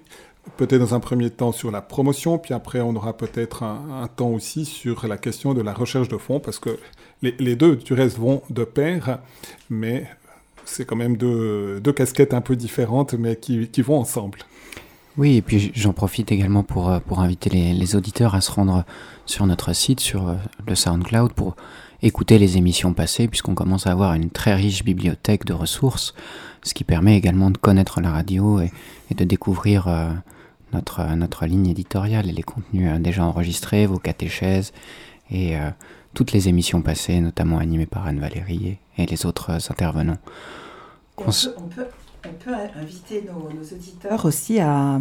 peut-être 0.58 0.80
dans 0.80 0.94
un 0.94 1.00
premier 1.00 1.32
temps 1.32 1.52
sur 1.52 1.72
la 1.72 1.82
promotion, 1.82 2.38
puis 2.38 2.54
après 2.54 2.82
on 2.82 2.96
aura 2.96 3.18
peut-être 3.18 3.64
un, 3.64 4.08
temps 4.16 4.30
aussi 4.30 4.64
sur 4.64 5.08
la 5.08 5.18
question 5.18 5.56
de 5.56 5.64
la 5.64 5.74
recherche 5.74 6.08
de 6.08 6.18
fonds, 6.18 6.40
parce 6.40 6.60
que 6.60 6.78
les, 7.24 7.56
deux 7.56 7.78
du 7.78 7.94
reste 7.94 8.20
vont 8.20 8.44
de 8.52 8.64
pair, 8.64 9.18
mais 9.72 10.08
c'est 10.66 10.86
quand 10.86 10.96
même 10.96 11.18
deux, 11.18 11.82
casquettes 11.96 12.36
un 12.36 12.42
peu 12.42 12.56
différentes, 12.56 13.16
mais 13.16 13.38
qui 13.38 13.82
vont 13.82 13.98
ensemble. 13.98 14.38
Oui, 15.18 15.38
et 15.38 15.42
puis 15.42 15.72
j'en 15.76 15.94
profite 15.94 16.32
également 16.32 16.64
pour, 16.64 16.90
euh, 16.90 17.00
pour 17.00 17.20
inviter 17.22 17.50
les, 17.50 17.74
les 17.74 17.96
auditeurs 17.96 18.36
à 18.36 18.42
se 18.42 18.52
rendre 18.52 18.84
sur 19.26 19.46
notre 19.46 19.72
site, 19.74 20.02
sur 20.02 20.28
euh, 20.28 20.36
le 20.68 20.76
SoundCloud, 20.76 21.32
pour 21.34 21.56
écouter 22.02 22.38
les 22.38 22.58
émissions 22.58 22.94
passées, 22.94 23.28
puisqu'on 23.30 23.56
commence 23.56 23.88
à 23.88 23.92
avoir 23.92 24.14
une 24.14 24.30
très 24.30 24.54
riche 24.54 24.84
bibliothèque 24.84 25.46
de 25.46 25.54
ressources, 25.54 26.14
ce 26.64 26.74
qui 26.74 26.84
permet 26.84 27.16
également 27.16 27.50
de 27.50 27.58
connaître 27.58 28.02
la 28.02 28.12
radio 28.12 28.60
et, 28.60 28.72
et 29.10 29.16
de 29.16 29.24
découvrir 29.24 29.88
euh, 29.88 30.12
notre, 30.74 31.00
euh, 31.00 31.16
notre 31.16 31.46
ligne 31.46 31.68
éditoriale 31.68 32.28
et 32.28 32.34
les 32.34 32.44
contenus 32.44 32.90
euh, 32.92 33.00
déjà 33.00 33.24
enregistrés, 33.24 33.86
vos 33.86 34.00
catéchèses 34.00 34.74
et 35.32 35.58
euh, 35.58 35.70
toutes 36.14 36.34
les 36.34 36.50
émissions 36.50 36.82
passées, 36.82 37.22
notamment 37.22 37.58
animées 37.60 37.86
par 37.86 38.06
Anne-Valérie 38.06 38.78
et, 38.98 39.04
et 39.04 39.06
les 39.06 39.26
autres 39.26 39.52
intervenants. 39.72 40.18
On 41.18 41.24
peut, 41.24 41.56
on 41.58 41.68
peut- 41.70 41.88
on 42.30 42.34
peut 42.44 42.54
inviter 42.80 43.24
nos, 43.28 43.50
auditeurs 43.76 44.26
aussi 44.26 44.60
à. 44.60 45.00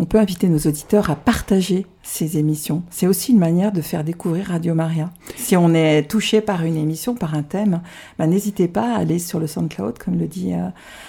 On 0.00 0.04
peut 0.04 0.18
inviter 0.18 0.48
nos 0.48 0.58
auditeurs 0.58 1.10
à 1.10 1.16
partager 1.16 1.84
ces 2.04 2.38
émissions. 2.38 2.84
C'est 2.88 3.08
aussi 3.08 3.32
une 3.32 3.40
manière 3.40 3.72
de 3.72 3.80
faire 3.80 4.04
découvrir 4.04 4.46
Radio 4.46 4.72
Maria. 4.72 5.10
Si 5.34 5.56
on 5.56 5.74
est 5.74 6.08
touché 6.08 6.40
par 6.40 6.62
une 6.62 6.76
émission, 6.76 7.16
par 7.16 7.34
un 7.34 7.42
thème, 7.42 7.82
ben, 8.16 8.28
n'hésitez 8.28 8.68
pas 8.68 8.94
à 8.94 8.98
aller 8.98 9.18
sur 9.18 9.40
le 9.40 9.48
SoundCloud, 9.48 9.98
comme 9.98 10.16
le 10.16 10.28
dit 10.28 10.54
euh, 10.54 10.68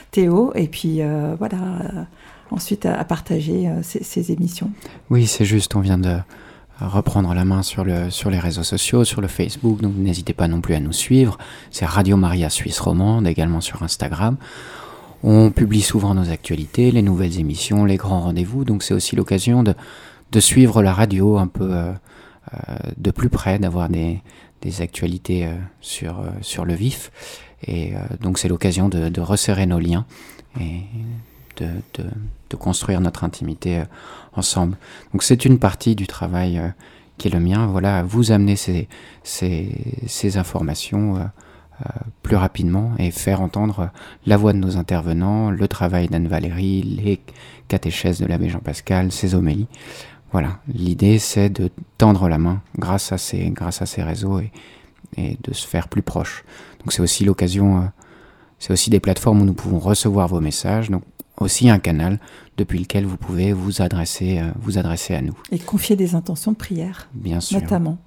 Théo, 0.10 0.52
et 0.56 0.68
puis 0.68 1.04
euh, 1.04 1.36
voilà, 1.38 1.58
euh, 1.58 2.04
ensuite 2.50 2.88
à, 2.88 3.04
partager 3.06 3.70
ces, 3.84 4.04
ces 4.04 4.32
émissions. 4.32 4.72
Oui, 5.12 5.28
c'est 5.28 5.46
juste, 5.46 5.76
on 5.76 5.82
vient 5.82 6.00
de 6.00 6.18
reprendre 6.82 7.34
la 7.34 7.46
main 7.46 7.62
sur, 7.62 7.84
le, 7.84 8.10
sur 8.10 8.30
les 8.30 8.40
réseaux 8.40 8.64
sociaux, 8.64 9.04
sur 9.04 9.22
le 9.22 9.28
Facebook, 9.28 9.82
donc 9.82 9.94
n'hésitez 9.96 10.34
pas 10.34 10.48
non 10.48 10.62
plus 10.62 10.74
à 10.74 10.80
nous 10.80 10.94
suivre. 10.94 11.38
C'est 11.72 11.86
Radio 11.86 12.18
Maria 12.18 12.50
Suisse 12.50 12.80
Romande, 12.80 13.28
également 13.28 13.62
sur 13.62 13.84
Instagram. 13.84 14.38
On 15.24 15.52
publie 15.52 15.82
souvent 15.82 16.16
nos 16.16 16.30
actualités, 16.30 16.92
les 16.92 17.02
nouvelles 17.02 17.40
émissions, 17.40 17.84
les 17.84 17.98
grands 17.98 18.22
rendez-vous, 18.22 18.64
donc 18.64 18.84
c'est 18.84 18.94
aussi 18.94 19.16
l'occasion 19.16 19.64
de, 19.64 19.74
de 20.32 20.40
suivre 20.40 20.82
la 20.82 20.94
radio 20.94 21.38
un 21.38 21.48
peu 21.48 21.74
euh, 21.74 21.92
euh, 22.54 22.78
de 22.98 23.12
plus 23.12 23.30
près, 23.30 23.60
d'avoir 23.60 23.90
des, 23.90 24.22
des 24.62 24.82
actualités 24.82 25.46
euh, 25.46 25.56
sur, 25.82 26.20
euh, 26.20 26.30
sur 26.42 26.64
le 26.64 26.74
vif. 26.74 27.12
Et 27.68 27.96
euh, 27.96 28.00
donc 28.22 28.38
c'est 28.38 28.48
l'occasion 28.48 28.88
de, 28.88 29.10
de 29.10 29.22
resserrer 29.22 29.66
nos 29.66 29.80
liens 29.80 30.06
et 30.60 30.84
de, 31.58 31.68
de, 31.96 32.56
construire 32.56 33.02
notre 33.02 33.26
intimité 33.26 33.80
euh, 33.80 33.86
ensemble. 34.36 34.78
Donc 35.12 35.24
c'est 35.24 35.44
une 35.44 35.60
partie 35.60 35.96
du 35.96 36.08
travail 36.08 36.62
qui 37.18 37.28
est 37.28 37.32
le 37.32 37.42
mien, 37.42 37.68
voilà, 37.68 38.04
vous 38.04 38.32
amener 38.32 38.56
ces, 38.56 38.88
ces, 39.24 39.70
ces 40.08 40.38
informations 40.38 41.30
plus 42.24 42.36
rapidement 42.36 42.92
et 42.98 43.12
faire 43.12 43.42
entendre 43.42 43.90
la 44.26 44.38
voix 44.38 44.54
de 44.54 44.58
nos 44.58 44.78
intervenants, 44.78 45.52
le 45.52 45.68
travail 45.68 46.08
d'Anne-Valérie, 46.08 46.84
les 46.84 47.22
catéchèses 47.68 48.20
de 48.20 48.26
l'abbé 48.26 48.50
Jean-Pascal, 48.50 49.12
ses 49.12 49.36
homélies. 49.36 49.68
Voilà, 50.32 50.60
l'idée 50.68 51.18
c'est 51.18 51.50
de 51.50 51.72
tendre 51.98 52.30
la 52.30 52.38
main 52.38 52.62
grâce 52.78 53.12
à 53.12 53.18
ces, 53.18 53.50
grâce 53.50 53.82
à 53.82 53.86
ces 53.86 54.04
réseaux 54.04 54.40
et, 54.40 54.52
et 55.18 55.38
de 55.44 55.54
se 55.54 55.68
faire 55.68 55.88
plus 55.88 56.02
proche. 56.02 56.44
Donc 56.80 56.94
c'est 56.94 57.02
aussi 57.02 57.26
l'occasion, 57.26 57.78
euh, 57.78 57.86
c'est 58.60 58.72
aussi 58.74 58.90
des 58.90 59.00
plateformes 59.00 59.42
où 59.42 59.46
nous 59.46 59.54
pouvons 59.54 59.80
recevoir 59.80 60.28
vos 60.28 60.40
messages, 60.40 60.90
donc 60.90 61.04
aussi 61.38 61.70
un 61.70 61.80
canal 61.80 62.20
depuis 62.58 62.80
lequel 62.80 63.06
vous 63.06 63.18
pouvez 63.18 63.54
vous 63.54 63.82
adresser, 63.82 64.40
euh, 64.40 64.52
vous 64.60 64.78
adresser 64.78 65.16
à 65.16 65.22
nous. 65.22 65.36
Et 65.52 65.60
confier 65.60 65.96
des 65.96 66.16
intentions 66.16 66.52
de 66.52 66.58
prière. 66.58 67.10
Bien 67.14 67.40
sûr. 67.40 67.60
Notamment. 67.60 67.98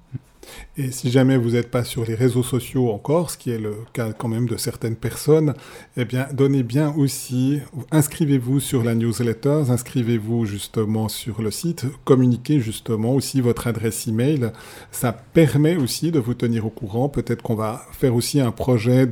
Et 0.77 0.91
si 0.91 1.11
jamais 1.11 1.37
vous 1.37 1.51
n'êtes 1.51 1.69
pas 1.69 1.83
sur 1.83 2.05
les 2.05 2.15
réseaux 2.15 2.43
sociaux 2.43 2.89
encore, 2.91 3.29
ce 3.29 3.37
qui 3.37 3.51
est 3.51 3.59
le 3.59 3.75
cas 3.93 4.11
quand 4.13 4.27
même 4.27 4.47
de 4.47 4.57
certaines 4.57 4.95
personnes, 4.95 5.53
eh 5.97 6.05
bien, 6.05 6.27
donnez 6.33 6.63
bien 6.63 6.93
aussi, 6.97 7.59
inscrivez-vous 7.91 8.59
sur 8.59 8.83
la 8.83 8.95
newsletter, 8.95 9.63
inscrivez-vous 9.69 10.45
justement 10.45 11.09
sur 11.09 11.41
le 11.41 11.51
site, 11.51 11.85
communiquez 12.05 12.59
justement 12.59 13.13
aussi 13.13 13.41
votre 13.41 13.67
adresse 13.67 14.07
email. 14.07 14.51
Ça 14.91 15.13
permet 15.13 15.75
aussi 15.75 16.11
de 16.11 16.19
vous 16.19 16.33
tenir 16.33 16.65
au 16.65 16.69
courant. 16.69 17.09
Peut-être 17.09 17.41
qu'on 17.41 17.55
va 17.55 17.85
faire 17.91 18.15
aussi 18.15 18.39
un 18.39 18.51
projet 18.51 19.07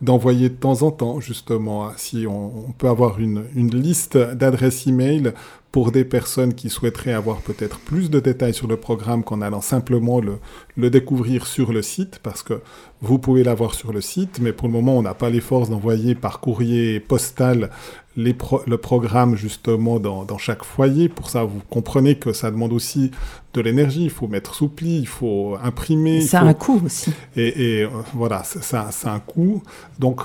d'envoyer 0.00 0.48
de, 0.48 0.54
temps 0.54 0.82
en 0.82 0.90
temps, 0.90 1.20
justement, 1.20 1.90
si 1.96 2.26
on, 2.26 2.72
peut 2.78 2.88
avoir 2.88 3.20
une, 3.20 3.44
une 3.54 3.74
liste 3.74 4.16
d'adresses 4.16 4.86
email 4.86 5.32
pour 5.74 5.90
des 5.90 6.04
personnes 6.04 6.54
qui 6.54 6.70
souhaiteraient 6.70 7.14
avoir 7.14 7.38
peut-être 7.38 7.80
plus 7.80 8.08
de 8.08 8.20
détails 8.20 8.54
sur 8.54 8.68
le 8.68 8.76
programme 8.76 9.24
qu'en 9.24 9.40
allant 9.40 9.60
simplement 9.60 10.20
le, 10.20 10.38
le, 10.76 10.88
découvrir 10.88 11.46
sur 11.48 11.72
le 11.72 11.82
site, 11.82 12.20
parce 12.22 12.44
que 12.44 12.60
vous 13.00 13.18
pouvez 13.18 13.42
l'avoir 13.42 13.74
sur 13.74 13.92
le 13.92 14.00
site, 14.00 14.38
mais 14.40 14.52
pour 14.52 14.68
le 14.68 14.72
moment, 14.72 14.96
on 14.96 15.02
n'a 15.02 15.14
pas 15.14 15.30
les 15.30 15.40
forces 15.40 15.70
d'envoyer 15.70 16.14
par 16.14 16.38
courrier 16.38 17.00
postal 17.00 17.70
les 18.16 18.34
pro 18.34 18.60
le 18.68 18.78
programme 18.78 19.34
justement 19.34 19.98
dans, 19.98 20.24
dans, 20.24 20.38
chaque 20.38 20.62
foyer. 20.62 21.08
Pour 21.08 21.28
ça, 21.28 21.42
vous 21.42 21.60
comprenez 21.68 22.14
que 22.14 22.32
ça 22.32 22.52
demande 22.52 22.72
aussi 22.72 23.10
de 23.52 23.60
l'énergie. 23.60 24.04
Il 24.04 24.10
faut 24.10 24.28
mettre 24.28 24.54
sous 24.54 24.68
pli, 24.68 24.98
il 25.00 25.08
faut 25.08 25.56
imprimer. 25.60 26.20
Ça 26.20 26.38
faut... 26.38 26.46
a 26.46 26.48
un 26.50 26.54
coût 26.54 26.82
aussi. 26.84 27.10
Et, 27.34 27.80
et 27.80 27.82
euh, 27.82 27.88
voilà, 28.14 28.44
ça, 28.44 28.92
ça 28.92 29.10
a 29.10 29.14
un 29.16 29.18
coût. 29.18 29.60
Donc, 29.98 30.20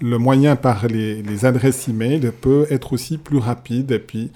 le 0.00 0.18
moyen 0.18 0.56
par 0.56 0.88
les, 0.88 1.22
les 1.22 1.44
adresses 1.44 1.88
e-mail 1.88 2.32
peut 2.32 2.66
être 2.70 2.92
aussi 2.92 3.18
plus 3.18 3.38
rapide 3.38 3.92
et 3.92 4.00
puis 4.00 4.32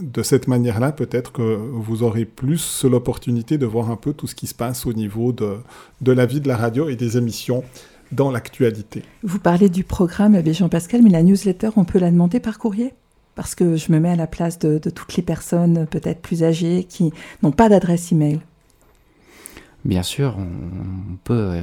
de 0.00 0.22
cette 0.22 0.46
manière-là, 0.48 0.92
peut-être 0.92 1.32
que 1.32 1.56
vous 1.56 2.02
aurez 2.02 2.24
plus 2.24 2.84
l'opportunité 2.84 3.58
de 3.58 3.66
voir 3.66 3.90
un 3.90 3.96
peu 3.96 4.12
tout 4.12 4.26
ce 4.26 4.34
qui 4.34 4.46
se 4.46 4.54
passe 4.54 4.86
au 4.86 4.92
niveau 4.92 5.32
de, 5.32 5.56
de 6.00 6.12
la 6.12 6.26
vie 6.26 6.40
de 6.40 6.48
la 6.48 6.56
radio 6.56 6.88
et 6.88 6.96
des 6.96 7.16
émissions 7.16 7.64
dans 8.12 8.30
l'actualité. 8.30 9.02
Vous 9.22 9.38
parlez 9.38 9.68
du 9.68 9.84
programme 9.84 10.34
avec 10.34 10.54
Jean-Pascal, 10.54 11.02
mais 11.02 11.10
la 11.10 11.22
newsletter, 11.22 11.70
on 11.76 11.84
peut 11.84 11.98
la 11.98 12.10
demander 12.10 12.40
par 12.40 12.58
courrier? 12.58 12.94
Parce 13.34 13.54
que 13.54 13.76
je 13.76 13.92
me 13.92 14.00
mets 14.00 14.10
à 14.10 14.16
la 14.16 14.26
place 14.26 14.58
de, 14.58 14.78
de 14.78 14.90
toutes 14.90 15.16
les 15.16 15.22
personnes 15.22 15.86
peut-être 15.86 16.20
plus 16.20 16.42
âgées 16.42 16.84
qui 16.88 17.12
n'ont 17.42 17.52
pas 17.52 17.68
d'adresse 17.68 18.12
email. 18.12 18.40
Bien 19.84 20.02
sûr, 20.02 20.36
on, 20.38 21.16
peut, 21.24 21.62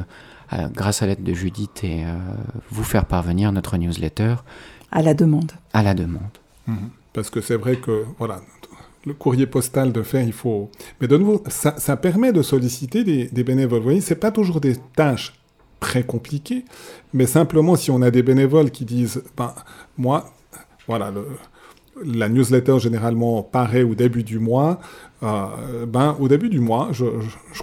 euh, 0.54 0.68
grâce 0.74 1.04
à 1.04 1.08
l'aide 1.08 1.24
de 1.24 1.34
Judith, 1.34 1.84
et, 1.84 2.06
euh, 2.06 2.16
vous 2.72 2.84
faire 2.84 3.06
parvenir 3.06 3.52
notre 3.52 3.78
newsletter. 3.78 4.36
À 4.92 5.02
la 5.02 5.14
demande. 5.14 5.52
À 5.74 5.84
la 5.84 5.94
demande. 5.94 6.22
Mmh 6.68 6.76
parce 7.14 7.30
que 7.30 7.42
c'est 7.42 7.56
vrai 7.56 7.78
que 7.78 8.06
voilà, 8.18 8.42
le 9.06 9.14
courrier 9.14 9.48
postal 9.48 9.92
de 9.92 10.04
faire, 10.04 10.24
il 10.24 10.34
faut. 10.34 10.70
Mais 11.02 11.08
de 11.08 11.18
nouveau, 11.18 11.44
ça, 11.48 11.98
permet 11.98 12.34
de 12.34 12.42
solliciter 12.42 13.04
des, 13.04 13.44
bénévoles. 13.44 13.80
Vous 13.80 13.86
voyez, 13.86 14.02
c'est 14.02 14.16
pas 14.16 14.32
toujours 14.32 14.62
des 14.62 14.76
tâches 14.96 15.34
très 15.80 16.04
compliquées, 16.04 16.66
mais 17.14 17.26
simplement 17.26 17.76
si 17.76 17.92
on 17.92 18.02
a 18.02 18.12
des 18.12 18.24
bénévoles 18.24 18.72
qui 18.72 18.84
disent, 18.84 19.24
ben 19.38 19.54
moi, 19.98 20.32
voilà, 20.88 21.12
le, 21.12 21.26
la 22.04 22.30
newsletter 22.30 22.80
généralement 22.80 23.44
paraît 23.44 23.84
au 23.84 23.96
début 23.96 24.24
du 24.24 24.40
mois. 24.40 24.80
Euh, 25.24 25.86
ben, 25.88 26.16
au 26.20 26.28
début 26.28 26.48
du 26.48 26.60
mois, 26.60 26.90
je, 26.92 27.06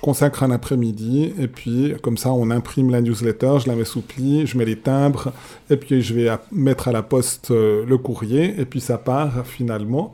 consacre 0.02 0.42
un 0.42 0.50
après-midi 0.50 1.32
et 1.38 1.46
puis 1.46 1.94
comme 2.02 2.18
ça, 2.18 2.32
on 2.32 2.50
imprime 2.50 2.90
la 2.90 3.00
newsletter, 3.00 3.58
je 3.64 3.68
la 3.68 3.76
mets 3.76 3.84
sous 3.84 4.02
je 4.18 4.58
mets 4.58 4.64
les 4.64 4.76
timbres 4.76 5.32
et 5.70 5.76
puis 5.76 6.02
je 6.02 6.14
vais 6.14 6.28
mettre 6.50 6.88
à 6.88 6.92
la 6.92 7.02
poste 7.02 7.52
euh, 7.52 7.84
le 7.86 7.96
courrier 7.96 8.54
et 8.58 8.64
puis 8.64 8.80
ça 8.80 8.98
part 8.98 9.46
finalement. 9.46 10.12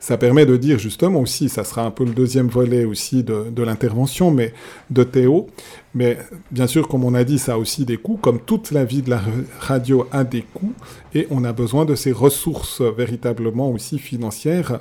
Ça 0.00 0.18
permet 0.18 0.44
de 0.44 0.56
dire 0.56 0.78
justement 0.78 1.20
aussi, 1.20 1.48
ça 1.48 1.64
sera 1.64 1.82
un 1.82 1.90
peu 1.90 2.04
le 2.04 2.12
deuxième 2.12 2.48
volet 2.48 2.84
aussi 2.84 3.22
de, 3.22 3.46
de 3.50 3.62
l'intervention, 3.62 4.30
mais 4.30 4.52
de 4.90 5.02
Théo. 5.02 5.48
Mais 5.94 6.18
bien 6.50 6.66
sûr, 6.66 6.88
comme 6.88 7.04
on 7.04 7.14
a 7.14 7.22
dit, 7.24 7.38
ça 7.38 7.54
a 7.54 7.58
aussi 7.58 7.84
des 7.84 7.98
coûts, 7.98 8.16
comme 8.16 8.40
toute 8.40 8.70
la 8.70 8.84
vie 8.84 9.02
de 9.02 9.10
la 9.10 9.20
radio 9.60 10.06
a 10.10 10.24
des 10.24 10.42
coûts, 10.42 10.72
et 11.14 11.26
on 11.30 11.44
a 11.44 11.52
besoin 11.52 11.84
de 11.84 11.94
ces 11.94 12.12
ressources 12.12 12.80
véritablement 12.80 13.70
aussi 13.70 13.98
financières, 13.98 14.80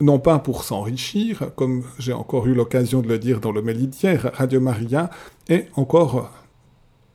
non 0.00 0.18
pas 0.18 0.38
pour 0.40 0.64
s'enrichir, 0.64 1.47
comme 1.54 1.84
j'ai 1.98 2.12
encore 2.12 2.46
eu 2.46 2.54
l'occasion 2.54 3.00
de 3.00 3.08
le 3.08 3.18
dire 3.18 3.40
dans 3.40 3.52
le 3.52 3.62
mail 3.62 3.88
d'hier, 3.88 4.30
Radio 4.34 4.60
Maria 4.60 5.10
est 5.48 5.68
encore, 5.74 6.30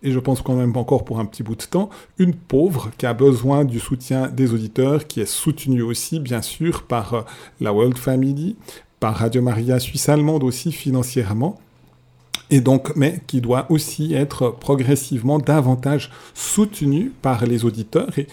et 0.02 0.12
je 0.12 0.20
pense 0.20 0.42
quand 0.42 0.56
même 0.56 0.76
encore 0.76 1.06
pour 1.06 1.20
un 1.20 1.26
petit 1.26 1.44
bout 1.44 1.56
de 1.56 1.64
temps, 1.64 1.90
une 2.18 2.34
pauvre 2.34 2.92
qui 2.98 3.06
a 3.06 3.14
besoin 3.14 3.66
du 3.66 3.80
soutien 3.80 4.28
des 4.28 4.54
auditeurs, 4.54 5.08
qui 5.08 5.22
est 5.22 5.26
soutenue 5.26 5.82
aussi, 5.82 6.20
bien 6.20 6.42
sûr, 6.42 6.84
par 6.84 7.26
la 7.62 7.74
World 7.74 7.98
Family, 7.98 8.56
par 9.00 9.16
Radio 9.16 9.42
Maria 9.42 9.80
Suisse 9.80 10.10
allemande 10.10 10.44
aussi 10.44 10.72
financièrement 10.72 11.60
et 12.54 12.62
donc, 12.62 12.96
mais 12.96 13.20
qui 13.26 13.42
doit 13.42 13.66
aussi 13.70 14.14
être 14.14 14.52
progressivement 14.52 15.40
davantage 15.40 16.12
soutenu 16.36 17.12
par 17.22 17.46
les 17.46 17.66
auditeurs 17.66 18.18
et, 18.20 18.28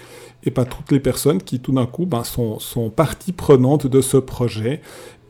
et 0.44 0.50
pas 0.50 0.64
toutes 0.64 0.92
les 0.92 1.00
personnes 1.00 1.42
qui 1.42 1.60
tout 1.60 1.72
d'un 1.72 1.86
coup 1.86 2.04
ben, 2.06 2.22
sont, 2.22 2.58
sont 2.58 2.90
partie 2.90 3.32
prenante 3.32 3.86
de 3.86 4.00
ce 4.00 4.18
projet 4.18 4.82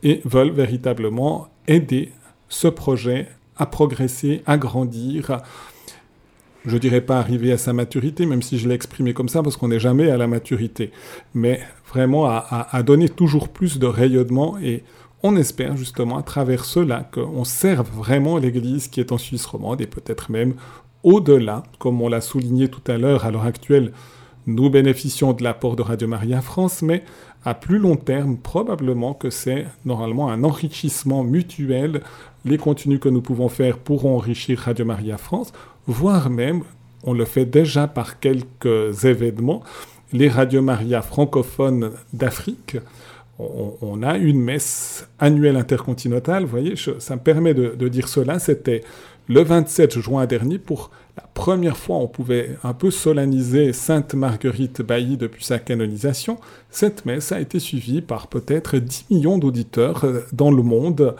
et 0.03 0.21
veulent 0.25 0.51
véritablement 0.51 1.47
aider 1.67 2.11
ce 2.49 2.67
projet 2.67 3.27
à 3.57 3.65
progresser, 3.65 4.41
à 4.45 4.57
grandir, 4.57 5.41
je 6.65 6.77
dirais 6.77 7.01
pas 7.01 7.19
arriver 7.19 7.51
à 7.51 7.57
sa 7.57 7.73
maturité, 7.73 8.25
même 8.25 8.41
si 8.41 8.57
je 8.57 8.67
l'ai 8.67 8.75
exprimé 8.75 9.13
comme 9.13 9.29
ça, 9.29 9.41
parce 9.41 9.57
qu'on 9.57 9.67
n'est 9.67 9.79
jamais 9.79 10.09
à 10.11 10.17
la 10.17 10.27
maturité, 10.27 10.91
mais 11.33 11.61
vraiment 11.89 12.25
à 12.27 12.83
donner 12.83 13.09
toujours 13.09 13.49
plus 13.49 13.79
de 13.79 13.87
rayonnement 13.87 14.57
et 14.59 14.83
on 15.23 15.35
espère 15.35 15.77
justement 15.77 16.17
à 16.17 16.23
travers 16.23 16.65
cela 16.65 17.07
qu'on 17.11 17.43
serve 17.43 17.89
vraiment 17.91 18.37
l'Église 18.37 18.87
qui 18.87 18.99
est 18.99 19.11
en 19.11 19.17
Suisse 19.17 19.45
romande 19.45 19.81
et 19.81 19.87
peut-être 19.87 20.31
même 20.31 20.55
au-delà, 21.03 21.63
comme 21.79 22.01
on 22.01 22.09
l'a 22.09 22.21
souligné 22.21 22.69
tout 22.69 22.91
à 22.91 22.97
l'heure, 22.97 23.25
à 23.25 23.31
l'heure 23.31 23.45
actuelle, 23.45 23.91
nous 24.47 24.69
bénéficions 24.69 25.33
de 25.33 25.43
l'apport 25.43 25.75
de 25.75 25.81
Radio 25.81 26.07
Maria 26.07 26.41
France, 26.41 26.81
mais 26.81 27.03
à 27.43 27.53
plus 27.53 27.79
long 27.79 27.95
terme, 27.95 28.37
probablement 28.37 29.13
que 29.13 29.29
c'est 29.29 29.65
normalement 29.85 30.29
un 30.29 30.43
enrichissement 30.43 31.23
mutuel. 31.23 32.01
Les 32.45 32.57
contenus 32.57 32.99
que 32.99 33.09
nous 33.09 33.21
pouvons 33.21 33.49
faire 33.49 33.77
pourront 33.77 34.15
enrichir 34.15 34.59
Radio 34.59 34.85
Maria 34.85 35.17
France, 35.17 35.53
voire 35.87 36.29
même, 36.29 36.63
on 37.03 37.13
le 37.13 37.25
fait 37.25 37.45
déjà 37.45 37.87
par 37.87 38.19
quelques 38.19 39.05
événements, 39.05 39.63
les 40.13 40.29
Radio 40.29 40.61
Maria 40.61 41.01
francophones 41.01 41.91
d'Afrique 42.13 42.77
on, 43.81 44.03
a 44.03 44.17
une 44.17 44.39
messe 44.39 45.07
annuelle 45.19 45.55
intercontinentale, 45.55 46.43
vous 46.43 46.49
voyez, 46.49 46.75
ça 46.99 47.15
me 47.15 47.21
permet 47.21 47.53
de, 47.53 47.75
de 47.77 47.87
dire 47.87 48.07
cela, 48.07 48.39
c'était 48.39 48.83
le 49.27 49.43
27 49.43 49.99
juin 49.99 50.25
dernier, 50.25 50.57
pour 50.57 50.91
la 51.17 51.23
première 51.33 51.77
fois, 51.77 51.97
on 51.97 52.07
pouvait 52.07 52.57
un 52.63 52.73
peu 52.73 52.91
solenniser 52.91 53.73
Sainte 53.73 54.13
Marguerite 54.13 54.81
Bailly 54.81 55.17
depuis 55.17 55.43
sa 55.43 55.59
canonisation. 55.59 56.39
Cette 56.69 57.05
messe 57.05 57.31
a 57.31 57.39
été 57.39 57.59
suivie 57.59 58.01
par 58.01 58.27
peut-être 58.27 58.77
10 58.77 59.05
millions 59.09 59.37
d'auditeurs 59.37 60.05
dans 60.33 60.51
le 60.51 60.63
monde, 60.63 61.15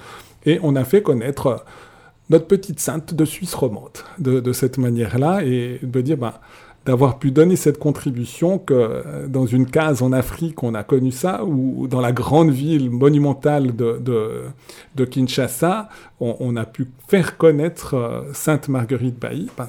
et 0.45 0.59
on 0.63 0.75
a 0.75 0.83
fait 0.83 1.01
connaître 1.01 1.65
notre 2.29 2.47
petite 2.47 2.79
sainte 2.79 3.13
de 3.13 3.25
Suisse 3.25 3.53
romande 3.53 3.99
de, 4.17 4.39
de 4.39 4.53
cette 4.53 4.77
manière-là, 4.77 5.43
et 5.43 5.79
de 5.83 6.01
dire, 6.01 6.17
ben, 6.17 6.33
d'avoir 6.85 7.19
pu 7.19 7.31
donner 7.31 7.55
cette 7.55 7.77
contribution 7.77 8.57
que 8.57 9.27
dans 9.27 9.45
une 9.45 9.67
case 9.67 10.01
en 10.01 10.11
Afrique, 10.11 10.63
on 10.63 10.73
a 10.73 10.83
connu 10.83 11.11
ça, 11.11 11.43
ou 11.43 11.87
dans 11.87 12.01
la 12.01 12.11
grande 12.11 12.51
ville 12.51 12.89
monumentale 12.89 13.75
de, 13.75 15.05
Kinshasa, 15.05 15.89
on, 16.19 16.55
a 16.55 16.65
pu 16.65 16.87
faire 17.07 17.37
connaître 17.37 18.25
Sainte 18.33 18.67
Marguerite 18.67 19.19
Bailly, 19.19 19.49
ben 19.57 19.67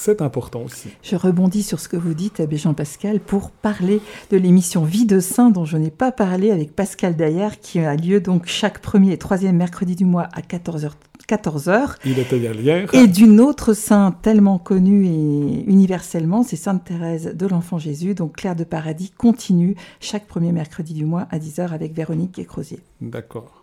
c'est 0.00 0.22
important 0.22 0.62
aussi. 0.62 0.88
Je 1.02 1.14
rebondis 1.14 1.62
sur 1.62 1.78
ce 1.78 1.86
que 1.86 1.96
vous 1.98 2.14
dites, 2.14 2.40
Abbé 2.40 2.56
Jean-Pascal, 2.56 3.20
pour 3.20 3.50
parler 3.50 4.00
de 4.30 4.38
l'émission 4.38 4.82
Vie 4.82 5.04
de 5.04 5.20
Saint, 5.20 5.50
dont 5.50 5.66
je 5.66 5.76
n'ai 5.76 5.90
pas 5.90 6.10
parlé 6.10 6.50
avec 6.50 6.74
Pascal 6.74 7.16
Daillard, 7.16 7.60
qui 7.60 7.80
a 7.80 7.94
lieu 7.94 8.20
donc 8.20 8.46
chaque 8.46 8.80
premier 8.80 9.12
et 9.12 9.18
troisième 9.18 9.56
mercredi 9.56 9.96
du 9.96 10.06
mois 10.06 10.28
à 10.32 10.40
14h 10.40 10.92
14h. 11.30 11.96
Il 12.04 12.18
était 12.18 12.38
hier. 12.38 12.92
Et 12.92 13.06
d'une 13.06 13.40
autre 13.40 13.72
sainte 13.72 14.16
tellement 14.22 14.58
connue 14.58 15.06
et 15.06 15.64
universellement, 15.70 16.42
c'est 16.42 16.56
Sainte 16.56 16.84
Thérèse 16.84 17.34
de 17.34 17.46
l'Enfant 17.46 17.78
Jésus. 17.78 18.14
Donc 18.14 18.36
Claire 18.36 18.56
de 18.56 18.64
Paradis 18.64 19.12
continue 19.16 19.76
chaque 20.00 20.26
premier 20.26 20.52
mercredi 20.52 20.92
du 20.92 21.04
mois 21.04 21.26
à 21.30 21.38
10h 21.38 21.70
avec 21.72 21.94
Véronique 21.94 22.38
et 22.38 22.44
Crozier. 22.44 22.80
D'accord. 23.00 23.60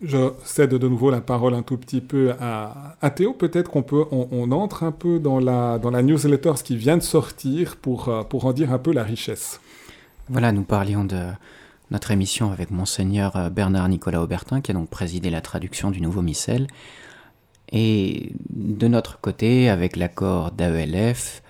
Je 0.00 0.30
cède 0.44 0.74
de 0.74 0.88
nouveau 0.88 1.10
la 1.10 1.20
parole 1.20 1.54
un 1.54 1.62
tout 1.62 1.76
petit 1.76 2.00
peu 2.00 2.32
à, 2.40 2.96
à 3.00 3.10
Théo. 3.10 3.32
Peut-être 3.32 3.70
qu'on 3.70 3.82
peut, 3.82 4.04
on, 4.12 4.28
on, 4.30 4.52
entre 4.52 4.84
un 4.84 4.92
peu 4.92 5.18
dans 5.18 5.40
la, 5.40 5.78
dans 5.78 5.90
la 5.90 6.02
newsletter 6.02 6.52
ce 6.56 6.62
qui 6.62 6.76
vient 6.76 6.96
de 6.96 7.02
sortir 7.02 7.76
pour, 7.76 8.08
euh, 8.08 8.22
pour 8.22 8.46
en 8.46 8.52
dire 8.52 8.72
un 8.72 8.78
peu 8.78 8.92
la 8.92 9.02
richesse. 9.02 9.60
Voilà, 10.28 10.52
nous 10.52 10.62
parlions 10.62 11.04
de 11.04 11.18
notre 11.90 12.10
émission 12.10 12.52
avec 12.52 12.70
Monseigneur 12.70 13.36
euh, 13.36 13.50
Bernard 13.50 13.88
Nicolas 13.88 14.22
Aubertin, 14.22 14.60
qui 14.60 14.70
a 14.70 14.74
donc 14.74 14.88
présidé 14.88 15.30
la 15.30 15.40
traduction 15.40 15.90
du 15.90 16.00
nouveau 16.00 16.22
missel. 16.22 16.66
Et 17.70 18.32
de 18.50 18.88
notre 18.88 19.20
côté, 19.20 19.68
avec 19.68 19.96
l'accord 19.96 20.52
d'AELF 20.52 21.42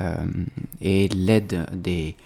euh, 0.00 0.16
et 0.80 1.08
l'aide 1.08 1.66
des 1.72 2.16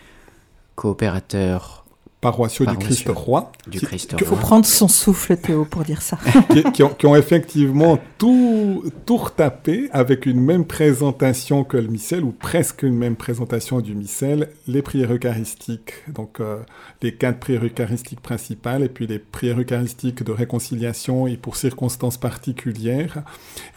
coopérateurs 0.74 1.81
paroissiaux 2.22 2.64
du 2.66 2.76
Christ 2.76 3.08
Roi. 3.08 3.50
Du 3.66 3.80
Christ 3.80 4.14
Il 4.16 4.24
faut 4.24 4.36
prendre 4.36 4.64
son 4.64 4.86
souffle, 4.86 5.36
Théo, 5.36 5.64
pour 5.64 5.82
dire 5.82 6.00
ça. 6.00 6.16
qui, 6.52 6.62
qui, 6.70 6.82
ont, 6.84 6.88
qui, 6.90 7.06
ont, 7.06 7.16
effectivement 7.16 7.98
tout, 8.16 8.84
tout 9.04 9.16
retapé 9.16 9.90
avec 9.92 10.24
une 10.24 10.40
même 10.40 10.64
présentation 10.64 11.64
que 11.64 11.76
le 11.76 11.88
missel, 11.88 12.22
ou 12.22 12.30
presque 12.30 12.84
une 12.84 12.96
même 12.96 13.16
présentation 13.16 13.80
du 13.80 13.96
missel, 13.96 14.50
les 14.68 14.82
prières 14.82 15.12
eucharistiques. 15.12 15.94
Donc, 16.14 16.38
euh, 16.38 16.60
les 17.02 17.12
quatre 17.12 17.40
prières 17.40 17.64
eucharistiques 17.64 18.20
principales, 18.20 18.84
et 18.84 18.88
puis 18.88 19.08
les 19.08 19.18
prières 19.18 19.60
eucharistiques 19.60 20.22
de 20.22 20.30
réconciliation 20.30 21.26
et 21.26 21.36
pour 21.36 21.56
circonstances 21.56 22.18
particulières. 22.18 23.24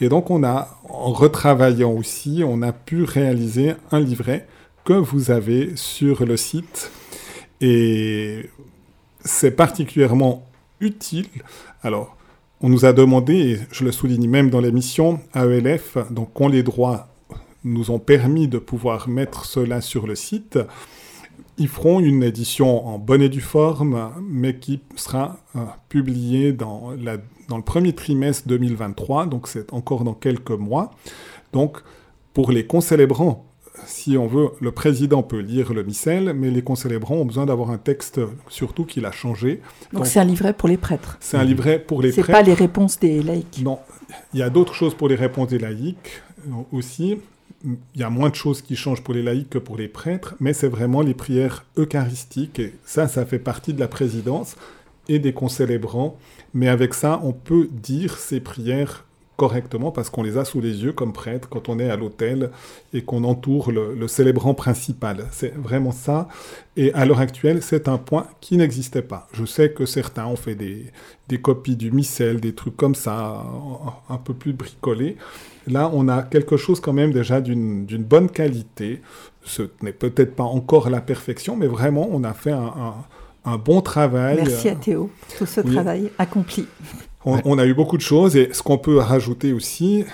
Et 0.02 0.08
donc, 0.08 0.30
on 0.30 0.44
a, 0.44 0.80
en 0.88 1.12
retravaillant 1.14 1.92
aussi, 1.92 2.44
on 2.46 2.62
a 2.62 2.74
pu 2.74 3.06
réaliser 3.06 3.74
un 3.92 4.00
livret 4.00 4.46
que 4.84 4.94
vous 4.94 5.32
avez 5.32 5.72
sur 5.76 6.28
le 6.28 6.38
site 6.38 6.92
et 7.66 8.50
c'est 9.24 9.52
particulièrement 9.52 10.48
utile. 10.80 11.28
Alors, 11.82 12.16
on 12.62 12.70
nous 12.70 12.86
a 12.86 12.94
demandé, 12.94 13.34
et 13.34 13.60
je 13.72 13.84
le 13.84 13.92
souligne 13.92 14.30
même 14.30 14.52
dans 14.52 14.62
l'émission, 14.62 15.20
AELF, 15.34 15.98
donc 16.12 16.40
ont 16.40 16.48
les 16.48 16.62
droits, 16.62 17.08
nous 17.64 17.90
ont 17.90 17.98
permis 17.98 18.48
de 18.48 18.60
pouvoir 18.60 19.10
mettre 19.10 19.46
cela 19.46 19.82
sur 19.82 20.06
le 20.06 20.14
site. 20.14 20.60
Ils 21.58 21.68
feront 21.68 22.00
une 22.00 22.22
édition 22.22 22.88
en 22.88 23.00
bonne 23.00 23.24
et 23.24 23.30
due 23.30 23.42
forme, 23.42 24.12
mais 24.22 24.58
qui 24.60 24.82
sera 24.96 25.38
euh, 25.56 25.62
publiée 25.90 26.52
dans, 26.52 26.92
dans 27.50 27.58
le 27.58 27.64
premier 27.64 27.94
trimestre 27.94 28.48
2023, 28.48 29.26
donc 29.26 29.48
c'est 29.48 29.74
encore 29.74 30.04
dans 30.04 30.14
quelques 30.14 30.52
mois. 30.52 30.92
Donc, 31.52 31.80
pour 32.34 32.52
les 32.52 32.68
concélébrants 32.68 33.44
si 33.86 34.18
on 34.18 34.28
veut, 34.28 34.50
le 34.62 34.72
président 34.72 35.24
peut 35.24 35.40
lire 35.40 35.74
le 35.74 35.84
missel, 35.84 36.34
mais 36.34 36.50
les 36.52 36.62
concélébrants 36.62 37.16
ont 37.16 37.26
besoin 37.26 37.46
d'avoir 37.46 37.72
un 37.72 37.78
texte, 37.78 38.20
surtout 38.50 38.86
qu'il 38.86 39.06
a 39.06 39.12
changé. 39.12 39.62
Donc 39.94 40.08
c'est 40.08 40.20
un 40.20 40.26
livret 40.26 40.54
pour 40.54 40.70
les 40.70 40.78
prêtres. 40.78 41.18
C'est 41.20 41.38
un 41.38 41.44
livret 41.44 41.80
pour 41.80 42.02
les 42.02 42.12
prêtres. 42.12 42.28
C'est 42.28 42.32
pas 42.32 42.42
les 42.42 42.54
réponses 42.54 43.00
des 43.00 43.22
laïcs. 43.22 43.62
Non, 43.64 43.80
il 44.34 44.40
y 44.40 44.44
a 44.44 44.50
d'autres 44.50 44.74
choses 44.74 44.96
pour 44.96 45.08
les 45.08 45.16
réponses 45.16 45.50
des 45.50 45.60
laïcs 45.60 46.24
aussi. 46.72 47.18
Il 47.64 48.02
y 48.02 48.04
a 48.04 48.10
moins 48.10 48.30
de 48.30 48.36
choses 48.36 48.62
qui 48.62 48.76
changent 48.76 49.02
pour 49.02 49.14
les 49.14 49.24
laïcs 49.24 49.50
que 49.50 49.58
pour 49.58 49.78
les 49.78 49.88
prêtres, 49.88 50.36
mais 50.40 50.54
c'est 50.54 50.68
vraiment 50.68 51.02
les 51.02 51.16
prières 51.16 51.66
eucharistiques, 51.78 52.60
et 52.60 52.74
ça, 52.86 53.08
ça 53.08 53.26
fait 53.26 53.40
partie 53.40 53.74
de 53.74 53.80
la 53.80 53.88
présidence 53.88 54.56
et 55.08 55.20
des 55.20 55.34
concélébrants. 55.34 56.18
Mais 56.54 56.68
avec 56.68 56.94
ça, 56.94 57.20
on 57.24 57.34
peut 57.34 57.68
dire 57.72 58.18
ces 58.18 58.40
prières 58.40 59.05
correctement 59.38 59.92
parce 59.92 60.10
qu'on 60.10 60.24
les 60.24 60.38
a 60.38 60.46
sous 60.46 60.62
les 60.62 60.84
yeux 60.84 60.94
comme 60.94 61.14
prêtre 61.14 61.50
quand 61.50 61.70
on 61.70 61.80
est 61.80 61.90
à 61.90 61.96
l'hôtel 61.96 62.52
et 62.94 63.04
qu'on 63.04 63.24
entoure 63.24 63.72
le, 63.72 63.94
le, 63.94 64.08
célébrant 64.08 64.54
principal. 64.54 65.26
C'est 65.32 65.54
vraiment 65.56 65.92
ça. 65.92 66.28
Et 66.78 66.94
à 66.94 67.06
l'heure 67.06 67.20
actuelle, 67.20 67.62
c'est 67.62 67.88
un 67.88 67.98
point 67.98 68.28
qui 68.42 68.58
n'existait 68.58 69.02
pas. 69.02 69.28
Je 69.34 69.46
sais 69.46 69.72
que 69.72 69.86
certains 69.86 70.26
ont 70.26 70.36
fait 70.36 70.56
des, 70.56 70.86
des 71.28 71.40
copies 71.40 71.76
du 71.76 71.92
missel, 71.92 72.40
des 72.40 72.54
trucs 72.54 72.78
comme 72.78 72.96
ça, 72.96 73.44
un 74.10 74.18
peu 74.18 74.34
plus 74.34 74.54
bricolés. 74.54 75.18
Là, 75.68 75.90
on 75.94 76.08
a 76.08 76.22
quelque 76.24 76.58
chose 76.58 76.80
quand 76.80 76.94
même 76.94 77.12
déjà 77.12 77.42
d'une 77.42 77.86
bonne 78.04 78.30
qualité. 78.30 79.02
Ce 79.44 79.64
n'est 79.82 79.94
peut-être 79.94 80.36
pas 80.36 80.44
encore 80.44 80.90
la 80.90 81.02
perfection, 81.02 81.56
mais 81.56 81.68
vraiment, 81.68 82.08
on 82.12 82.24
a 82.24 82.34
fait 82.34 82.52
un, 82.52 82.66
un, 82.66 82.96
un 83.46 83.58
bon 83.58 83.82
travail. 83.82 84.38
Merci 84.38 84.70
à 84.70 84.76
Théo, 84.76 85.10
tout 85.38 85.46
ce 85.46 85.62
oui. 85.62 85.74
travail 85.74 86.12
accompli. 86.18 86.68
On, 87.26 87.40
on, 87.44 87.58
a 87.58 87.66
eu 87.66 87.74
beaucoup 87.74 87.98
de 87.98 88.02
choses 88.02 88.36
et 88.36 88.50
ce 88.54 88.62
qu'on 88.62 88.78
peut 88.78 88.98
rajouter 88.98 89.52
aussi, 89.52 90.06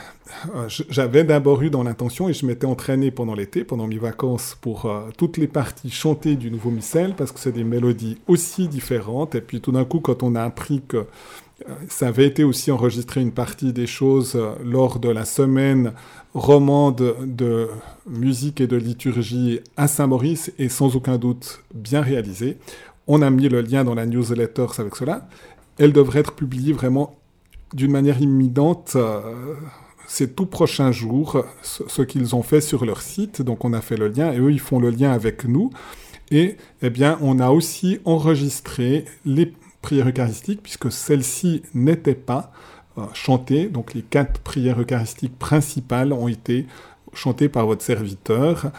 euh, 0.56 0.68
j'avais 0.90 1.24
d'abord 1.24 1.62
eu 1.62 1.70
dans 1.70 1.84
l'intention 1.84 2.30
et 2.30 2.34
je 2.34 2.46
m'étais 2.46 2.66
entraîné 2.66 3.12
pendant 3.12 3.36
l'été, 3.36 3.64
pendant 3.64 3.88
mes 3.88 3.98
vacances, 3.98 4.58
pour 4.60 4.86
euh, 4.86 5.02
toutes 5.18 5.38
les 5.38 5.48
parties 5.48 5.92
chantées 5.92 6.36
du 6.36 6.52
nouveau 6.52 6.72
missel 6.72 7.14
parce 7.16 7.32
que 7.32 7.40
c'est 7.40 7.52
des 7.52 7.64
mélodies 7.64 8.18
aussi 8.28 8.68
différentes. 8.68 9.36
Et 9.36 9.42
puis 9.42 9.62
tout 9.62 9.72
d'un 9.72 9.86
coup, 9.86 10.00
quand 10.00 10.24
on 10.24 10.36
a 10.36 10.44
appris 10.44 10.82
que 10.88 10.98
euh, 10.98 11.74
ça 11.90 12.08
avait 12.08 12.26
été 12.26 12.44
aussi 12.44 12.72
enregistré 12.72 13.22
une 13.22 13.32
partie 13.32 13.74
des 13.74 13.88
choses 13.88 14.40
lors 14.64 15.00
de 15.00 15.10
la 15.10 15.26
semaine 15.26 15.94
romande 16.34 17.16
de 17.24 17.68
musique 18.08 18.62
et 18.62 18.68
de 18.68 18.78
liturgie 18.78 19.60
à 19.78 19.88
Saint-Maurice 19.88 20.52
et 20.58 20.70
sans 20.70 20.96
aucun 20.96 21.18
doute 21.18 21.62
bien 21.74 22.02
réalisé. 22.02 22.58
On 23.08 23.22
a 23.22 23.30
mis 23.30 23.50
le 23.50 23.62
lien 23.62 23.84
dans 23.84 23.96
la 23.96 24.06
newsletter 24.06 24.68
avec 24.78 24.96
cela 24.96 25.28
elle 25.78 25.94
devrait 25.94 26.20
être 26.20 26.34
publiée 26.34 26.74
vraiment 26.74 27.16
d'une 27.74 27.92
manière 27.92 28.22
imminente 28.22 28.94
euh, 28.96 29.56
ces 30.08 30.30
tout 30.30 30.46
prochains 30.46 30.92
jours, 30.92 31.46
ce, 31.62 32.02
qu'ils 32.02 32.36
ont 32.36 32.44
fait 32.44 32.60
sur 32.62 32.86
leur 32.86 33.02
site. 33.02 33.42
Donc 33.42 33.64
on 33.64 33.74
a 33.74 33.82
fait 33.82 33.96
le 33.96 34.10
lien 34.10 34.34
et 34.34 34.40
eux, 34.40 34.52
ils 34.52 34.60
font 34.60 34.80
le 34.80 34.90
lien 34.90 35.12
avec 35.12 35.46
nous. 35.46 35.72
Et 36.32 36.58
eh 36.82 36.90
bien, 36.90 37.18
on 37.22 37.40
a 37.40 37.50
aussi 37.50 38.00
enregistré 38.06 39.06
les 39.26 39.54
prières 39.82 40.08
eucharistiques, 40.08 40.62
puisque 40.64 40.92
celles-ci 40.92 41.64
n'étaient 41.74 42.16
pas 42.16 42.52
euh, 42.98 43.04
chantées. 43.14 43.68
Donc 43.68 43.94
les 43.94 44.02
quatre 44.02 44.40
prières 44.42 44.80
eucharistiques 44.80 45.38
principales 45.38 46.14
ont 46.14 46.28
été 46.28 46.68
chantées 47.14 47.50
par 47.50 47.66
votre 47.66 47.82
serviteur 47.82 48.72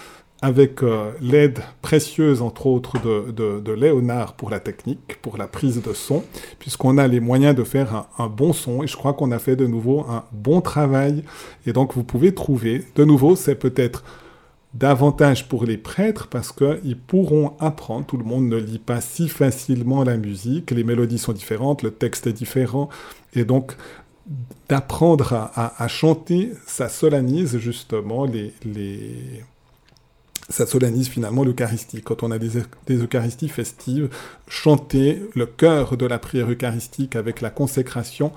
avec 0.43 0.83
euh, 0.83 1.13
l'aide 1.21 1.61
précieuse, 1.83 2.43
entre 2.43 2.67
autres, 2.67 3.01
de, 3.01 3.61
de, 3.61 3.73
Léonard 3.73 4.35
pour 4.35 4.51
la 4.51 4.59
technique, 4.59 5.19
pour 5.23 5.39
la 5.39 5.47
prise 5.47 5.81
de 5.81 5.93
son, 5.93 6.25
puisqu'on 6.59 6.99
a 6.99 7.07
les 7.07 7.21
moyens 7.21 7.55
de 7.55 7.63
faire 7.63 8.09
un, 8.19 8.27
bon 8.27 8.53
son, 8.53 8.83
et 8.83 8.89
je 8.89 8.97
crois 8.97 9.15
qu'on 9.15 9.31
a 9.31 9.39
fait 9.39 9.55
de 9.55 9.69
nouveau 9.69 10.01
un 10.01 10.25
bon 10.33 10.61
travail. 10.61 11.23
Et 11.65 11.73
donc, 11.73 11.95
vous 11.95 12.03
pouvez 12.03 12.35
trouver, 12.35 12.85
de 12.97 13.05
nouveau, 13.05 13.37
c'est 13.37 13.55
peut-être 13.55 14.03
davantage 14.75 15.49
pour 15.49 15.65
les 15.65 15.77
prêtres, 15.77 16.27
parce 16.27 16.51
qu'ils 16.51 16.99
pourront 16.99 17.53
apprendre, 17.61 18.05
tout 18.05 18.17
le 18.17 18.25
monde 18.25 18.49
ne 18.49 18.57
lit 18.57 18.81
pas 18.81 19.01
si 19.01 19.29
facilement 19.29 20.03
la 20.03 20.17
musique, 20.17 20.73
les 20.73 20.83
mélodies 20.83 21.19
sont 21.19 21.33
différentes, 21.33 21.85
le 21.85 21.93
texte 21.93 22.27
est 22.27 22.33
différent, 22.33 22.89
et 23.35 23.45
donc 23.45 23.77
d'apprendre 24.69 25.35
à, 25.35 25.83
à, 25.83 25.89
chanter, 25.89 26.53
ça 26.67 26.89
solennise 26.89 27.59
justement 27.59 28.25
les... 28.25 28.53
les 28.65 29.45
ça 30.49 30.67
solennise 30.67 31.09
finalement 31.09 31.45
l'Eucharistie. 31.45 32.03
Quand 32.03 32.23
on 32.23 32.31
a 32.31 32.39
des, 32.39 32.63
des, 32.87 32.97
Eucharisties 32.97 33.49
festives, 33.49 34.09
chanter 34.49 35.23
le 35.35 35.47
cœur 35.47 35.97
de 35.97 36.07
la 36.07 36.19
prière 36.19 36.51
eucharistique 36.51 37.17
avec 37.17 37.41
la 37.41 37.51
consécration, 37.51 38.33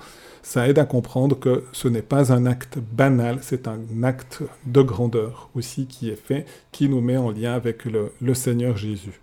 ça 0.46 0.68
aide 0.68 0.78
à 0.78 0.84
comprendre 0.84 1.36
que 1.36 1.64
ce 1.72 1.88
n'est 1.88 2.02
pas 2.02 2.32
un 2.32 2.46
acte 2.46 2.78
banal, 2.78 3.38
c'est 3.42 3.66
un 3.66 3.80
acte 4.04 4.42
de 4.64 4.80
grandeur 4.80 5.50
aussi 5.56 5.86
qui 5.86 6.08
est 6.08 6.14
fait, 6.24 6.46
qui 6.70 6.88
nous 6.88 7.00
met 7.00 7.16
en 7.16 7.32
lien 7.32 7.52
avec 7.52 7.84
le, 7.84 8.34
Seigneur 8.34 8.76
Jésus. 8.76 9.20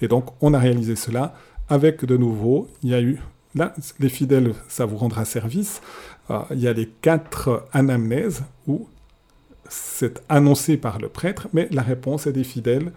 Et 0.00 0.08
donc, 0.08 0.30
on 0.40 0.54
a 0.54 0.58
réalisé 0.58 0.96
cela 0.96 1.34
avec 1.68 2.06
de 2.06 2.16
nouveau, 2.16 2.68
il 2.82 2.88
y 2.88 2.94
a 2.94 3.02
eu, 3.02 3.20
là, 3.54 3.74
les 3.98 4.08
fidèles, 4.08 4.54
ça 4.66 4.86
vous 4.86 4.96
rendra 4.96 5.26
service, 5.26 5.82
euh, 6.30 6.38
il 6.52 6.60
y 6.60 6.68
a 6.68 6.72
les 6.72 6.88
quatre 6.88 7.66
anamnèses 7.74 8.42
où 8.66 8.88
c'est 9.72 10.22
annoncé 10.28 10.76
par 10.76 10.98
le 10.98 11.08
prêtre, 11.08 11.48
mais 11.52 11.68
la 11.70 11.82
réponse 11.82 12.26
est 12.26 12.32
des 12.32 12.44
fidèles. 12.44 12.92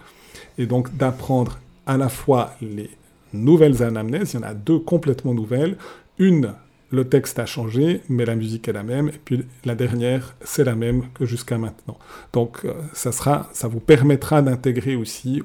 Et 0.57 0.65
donc 0.65 0.95
d'apprendre 0.97 1.59
à 1.85 1.97
la 1.97 2.09
fois 2.09 2.55
les 2.61 2.89
nouvelles 3.33 3.81
anamnèses, 3.81 4.33
il 4.33 4.37
y 4.37 4.43
en 4.43 4.47
a 4.47 4.53
deux 4.53 4.79
complètement 4.79 5.33
nouvelles. 5.33 5.77
Une, 6.19 6.53
le 6.91 7.07
texte 7.07 7.39
a 7.39 7.45
changé, 7.45 8.01
mais 8.09 8.25
la 8.25 8.35
musique 8.35 8.67
est 8.67 8.73
la 8.73 8.83
même. 8.83 9.07
Et 9.07 9.19
puis 9.23 9.45
la 9.63 9.75
dernière, 9.75 10.35
c'est 10.43 10.65
la 10.65 10.75
même 10.75 11.03
que 11.13 11.25
jusqu'à 11.25 11.57
maintenant. 11.57 11.97
Donc 12.33 12.65
euh, 12.65 12.73
ça, 12.93 13.11
sera, 13.11 13.49
ça 13.53 13.67
vous 13.67 13.79
permettra 13.79 14.41
d'intégrer 14.41 14.95
aussi 14.95 15.43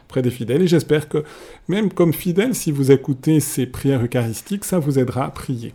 auprès 0.00 0.22
des 0.22 0.30
fidèles. 0.30 0.62
Et 0.62 0.68
j'espère 0.68 1.08
que 1.08 1.24
même 1.68 1.92
comme 1.92 2.14
fidèle, 2.14 2.54
si 2.54 2.72
vous 2.72 2.92
écoutez 2.92 3.40
ces 3.40 3.66
prières 3.66 4.02
eucharistiques, 4.02 4.64
ça 4.64 4.78
vous 4.78 4.98
aidera 4.98 5.26
à 5.26 5.30
prier. 5.30 5.74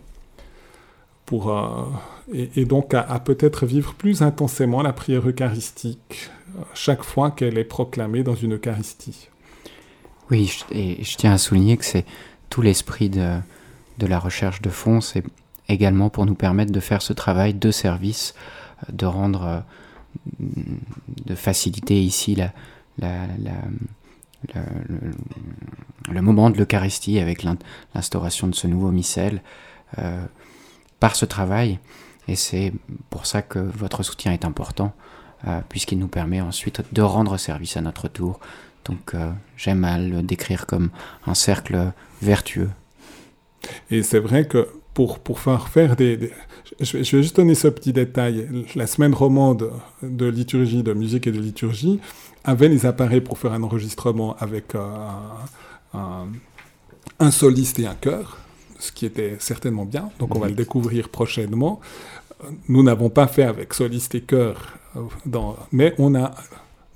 Euh, 1.32 1.84
et, 2.32 2.64
donc 2.64 2.94
à, 2.94 3.18
peut-être 3.20 3.66
vivre 3.66 3.94
plus 3.94 4.22
intensément 4.22 4.82
la 4.82 4.92
prière 4.92 5.28
eucharistique 5.28 6.30
euh, 6.56 6.62
chaque 6.74 7.02
fois 7.02 7.30
qu'elle 7.30 7.58
est 7.58 7.64
proclamée 7.64 8.22
dans 8.22 8.34
une 8.34 8.54
Eucharistie. 8.54 9.28
Oui, 10.30 10.62
et 10.70 11.02
je 11.02 11.16
tiens 11.16 11.32
à 11.32 11.38
souligner 11.38 11.76
que 11.76 11.84
c'est 11.84 12.06
tout 12.48 12.62
l'esprit 12.62 13.10
de, 13.10 13.40
la 13.98 14.18
recherche 14.18 14.62
de 14.62 14.70
fond, 14.70 15.00
c'est 15.00 15.24
également 15.68 16.10
pour 16.10 16.26
nous 16.26 16.34
permettre 16.34 16.72
de 16.72 16.80
faire 16.80 17.02
ce 17.02 17.12
travail 17.12 17.54
de 17.54 17.70
service, 17.70 18.34
euh, 18.88 18.92
de 18.92 19.06
rendre, 19.06 19.62
de 20.38 21.34
faciliter 21.34 22.00
ici 22.00 22.36
le, 22.98 23.00
moment 26.20 26.50
de 26.50 26.58
l'Eucharistie 26.58 27.18
avec 27.18 27.42
l'instauration 27.94 28.48
de 28.48 28.54
ce 28.54 28.66
nouveau 28.66 28.90
missel 28.90 29.42
par 31.02 31.16
ce 31.16 31.26
travail. 31.26 31.78
Et 32.28 32.36
c'est 32.36 32.72
pour 33.10 33.26
ça 33.26 33.42
que 33.42 33.58
votre 33.58 34.02
soutien 34.02 34.32
est 34.32 34.44
important, 34.44 34.94
euh, 35.46 35.60
puisqu'il 35.68 35.98
nous 35.98 36.08
permet 36.08 36.40
ensuite 36.40 36.82
de 36.92 37.02
rendre 37.02 37.36
service 37.36 37.76
à 37.76 37.80
notre 37.80 38.06
tour. 38.06 38.38
Donc 38.84 39.14
j'aime 39.56 39.84
à 39.84 39.98
le 39.98 40.22
décrire 40.22 40.66
comme 40.66 40.90
un 41.26 41.34
cercle 41.34 41.92
vertueux. 42.20 42.70
Et 43.90 44.02
c'est 44.02 44.18
vrai 44.18 44.46
que 44.46 44.68
pour, 44.94 45.18
pour 45.18 45.38
faire 45.38 45.68
faire 45.68 45.94
des, 45.94 46.32
Je, 46.80 46.96
vais 46.96 47.04
juste 47.04 47.36
donner 47.36 47.54
ce 47.54 47.68
petit 47.68 47.92
détail. 47.92 48.48
La 48.74 48.86
semaine 48.86 49.14
romande 49.14 49.70
de 50.02 50.26
liturgie, 50.26 50.82
de 50.82 50.92
musique 50.92 51.26
et 51.26 51.32
de 51.32 51.40
liturgie, 51.40 52.00
avait 52.44 52.68
les 52.68 52.86
appareils 52.86 53.20
pour 53.20 53.38
faire 53.38 53.52
un 53.52 53.62
enregistrement 53.62 54.36
avec 54.38 54.74
euh, 54.74 54.88
un, 55.94 57.30
soliste 57.30 57.78
et 57.78 57.86
un 57.86 57.94
chœur, 57.94 58.38
ce 58.82 58.90
qui 58.90 59.06
était 59.06 59.36
certainement 59.38 59.84
bien. 59.84 60.10
Donc 60.18 60.34
on 60.34 60.40
va 60.40 60.48
le 60.48 60.54
découvrir 60.54 61.08
prochainement. 61.08 61.80
Nous 62.68 62.82
n'avons 62.82 63.10
pas 63.10 63.28
fait 63.28 63.44
avec 63.44 63.72
soliste 63.74 64.14
et 64.16 64.22
chœur, 64.22 64.76
euh, 64.96 65.00
dans, 65.24 65.56
mais 65.70 65.94
on 65.98 66.14
a 66.16 66.32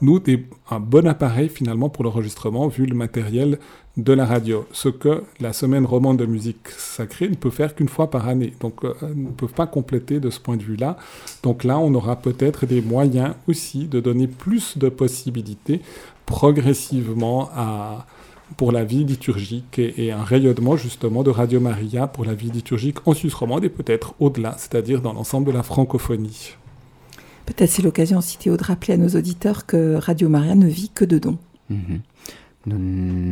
nous, 0.03 0.19
des, 0.19 0.45
un 0.71 0.81
bon 0.81 1.07
appareil 1.07 1.49
finalement 1.49 1.89
pour 1.89 2.05
l'enregistrement, 2.05 2.69
vu 2.69 2.85
le 2.85 2.95
matériel 2.95 3.59
de 3.97 4.13
la 4.13 4.27
radio. 4.27 4.67
Ce 4.73 4.91
que 4.91 5.23
la 5.41 5.55
semaine 5.55 5.87
romande 5.87 6.19
de 6.19 6.27
musique 6.27 6.69
sacrée 6.69 7.29
ne 7.31 7.35
peut 7.35 7.51
faire 7.51 7.75
qu'une 7.75 7.89
fois 7.89 8.11
par 8.11 8.29
année. 8.29 8.53
Donc, 8.61 8.85
euh, 8.85 8.93
ne 9.15 9.31
peuvent 9.31 9.55
pas 9.55 9.67
compléter 9.67 10.21
de 10.21 10.29
ce 10.29 10.39
point 10.39 10.57
de 10.57 10.63
vue-là. 10.63 10.99
Donc 11.43 11.65
là, 11.65 11.79
on 11.79 11.95
aura 11.95 12.17
peut-être 12.17 12.67
des 12.67 12.83
moyens 12.83 13.35
aussi 13.49 13.87
de 13.87 14.01
donner 14.01 14.27
plus 14.27 14.77
de 14.77 14.91
possibilités 14.91 15.81
progressivement 16.27 17.49
à, 17.55 18.07
pour 18.57 18.73
la 18.73 18.85
vie 18.85 19.05
liturgique 19.05 19.79
et, 19.79 20.07
et, 20.07 20.13
un 20.13 20.23
rayonnement 20.23 20.77
justement 20.77 21.23
de 21.23 21.31
Radio 21.31 21.61
Maria 21.61 22.07
pour 22.07 22.25
la 22.25 22.35
vie 22.35 22.51
liturgique 22.51 23.07
en 23.07 23.13
Suisse 23.13 23.35
romande 23.35 23.65
et 23.65 23.69
peut-être 23.69 24.15
au-delà, 24.21 24.55
c'est-à-dire 24.59 25.03
dans 25.03 25.13
l'ensemble 25.13 25.47
de 25.47 25.53
la 25.53 25.63
francophonie. 25.63 26.55
Peut-être 27.47 27.71
c'est 27.71 27.83
l'occasion 27.83 28.19
aussi 28.19 28.39
Théo 28.39 28.57
de 28.57 28.65
rappeler 28.65 28.95
à 28.95 28.97
nos 28.97 29.09
auditeurs 29.09 29.67
que 29.67 29.95
Radio 29.95 30.29
Maria 30.29 30.55
ne 30.55 30.67
vit 30.67 30.91
que 30.91 31.05
de 31.05 31.19
dons. 31.19 31.39
Mhm. 31.71 32.01
Nous 32.67 32.79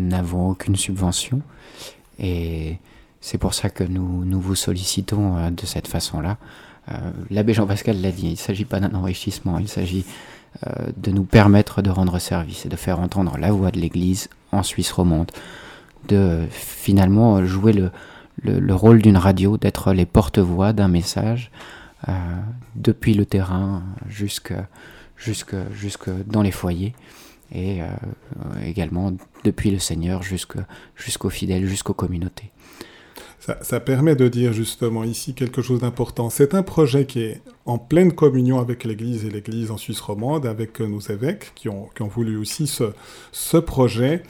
n'avons 0.09 0.51
aucune 0.51 0.77
subvention 0.77 1.43
et 2.19 2.79
c'est 3.21 3.39
pour 3.39 3.55
ça 3.55 3.71
que 3.71 3.83
nous, 3.85 4.25
nous 4.25 4.41
vous 4.41 4.55
sollicitons 4.55 5.37
euh, 5.37 5.51
de 5.51 5.67
cette 5.67 5.89
façon-là. 5.89 6.37
Euh, 6.91 7.11
L'abbé 7.31 7.55
Jean-Pascal 7.55 8.01
l'a 8.01 8.13
dit, 8.13 8.27
il 8.27 8.33
ne 8.33 8.37
s'agit 8.37 8.65
pas 8.65 8.81
d'un 8.81 8.95
enrichissement, 8.95 9.59
il 9.59 9.69
s'agit 9.69 10.05
euh, 10.67 10.91
de 10.97 11.11
nous 11.11 11.25
permettre 11.25 11.83
de 11.83 11.91
rendre 11.91 12.19
service 12.19 12.67
et 12.67 12.69
de 12.69 12.77
faire 12.77 13.01
entendre 13.01 13.37
la 13.39 13.51
voix 13.51 13.71
de 13.71 13.81
l'Église 13.81 14.29
en 14.55 14.63
Suisse 14.63 14.93
romande, 14.93 15.31
de 16.09 16.47
finalement 16.51 17.45
jouer 17.45 17.73
le, 17.73 17.91
le, 18.43 18.59
le 18.61 18.75
rôle 18.75 19.03
d'une 19.03 19.17
radio, 19.17 19.57
d'être 19.57 19.93
les 19.93 20.07
porte-voix 20.07 20.73
d'un 20.73 20.89
message 20.89 21.51
euh, 22.09 22.13
depuis 22.75 23.15
le 23.15 23.25
terrain 23.25 23.83
jusque 24.09 24.53
dans 26.27 26.43
les 26.43 26.51
foyers 26.51 26.95
et 27.53 27.83
euh, 27.83 27.87
également 28.63 29.13
depuis 29.45 29.71
le 29.71 29.79
Seigneur 29.79 30.23
jusqu'aux 30.23 31.31
fidèles, 31.31 31.67
jusqu'aux 31.67 31.95
communautés. 31.95 32.51
Ça, 33.61 33.79
permet 33.79 34.17
de 34.17 34.27
dire 34.29 34.55
justement 34.55 35.05
ici 35.05 35.35
quelque 35.35 35.61
chose 35.61 35.81
d'important. 35.81 36.31
C'est 36.31 36.55
un 36.55 36.63
projet 36.63 37.05
qui 37.05 37.21
est 37.21 37.43
en 37.67 37.77
pleine 37.77 38.13
communion 38.13 38.59
avec 38.59 38.85
l'Église 38.85 39.27
et 39.27 39.31
l'Église 39.31 39.71
en 39.71 39.77
Suisse 39.77 40.01
romande, 40.01 40.47
avec 40.47 40.81
nos 40.81 41.01
évêques 41.01 41.53
qui 41.55 41.69
ont, 41.69 41.91
voulu 42.01 42.39
aussi 42.39 42.67
ce, 42.67 43.57
projet. 43.59 44.23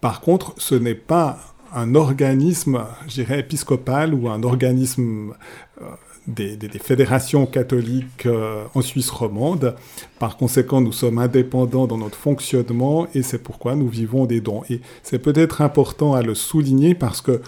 Par 0.00 0.20
contre, 0.20 0.54
ce 0.58 0.76
n'est 0.76 0.94
pas 0.94 1.40
un 1.74 1.96
organisme, 1.96 2.84
je 3.08 3.14
dirais, 3.14 3.40
épiscopal 3.40 4.14
ou 4.14 4.28
un 4.28 4.44
organisme 4.44 5.34
euh, 5.80 5.86
des, 6.28 6.56
fédérations 6.78 7.46
catholiques 7.46 8.26
euh, 8.26 8.62
en 8.74 8.80
Suisse 8.80 9.10
romande. 9.10 9.74
Par 10.20 10.36
conséquent, 10.36 10.80
nous 10.80 10.92
sommes 10.92 11.18
indépendants 11.18 11.88
dans 11.88 11.98
notre 11.98 12.18
fonctionnement 12.18 13.08
et 13.12 13.22
c'est 13.22 13.42
pourquoi 13.42 13.74
nous 13.74 13.88
vivons 13.88 14.24
des 14.26 14.40
dons. 14.40 14.62
Et 14.70 14.80
c'est 15.02 15.18
peut-être 15.18 15.62
important 15.62 16.14
à 16.14 16.22
le 16.22 16.36
souligner 16.36 16.94
parce 16.94 17.20
que 17.20 17.40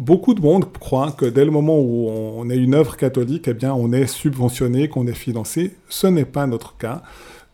beaucoup 0.00 0.34
de 0.34 0.40
monde 0.40 0.64
croit 0.72 1.12
que 1.12 1.26
dès 1.26 1.44
le 1.44 1.50
moment 1.50 1.78
où 1.78 2.08
on 2.08 2.48
est 2.50 2.56
une 2.56 2.74
œuvre 2.74 2.96
catholique, 2.96 3.46
eh 3.48 3.54
bien, 3.54 3.74
on 3.74 3.92
est 3.92 4.06
subventionné, 4.06 4.88
qu'on 4.88 5.06
est 5.06 5.12
financé. 5.12 5.76
Ce 5.88 6.06
n'est 6.06 6.24
pas 6.24 6.46
notre 6.46 6.76
cas. 6.76 7.02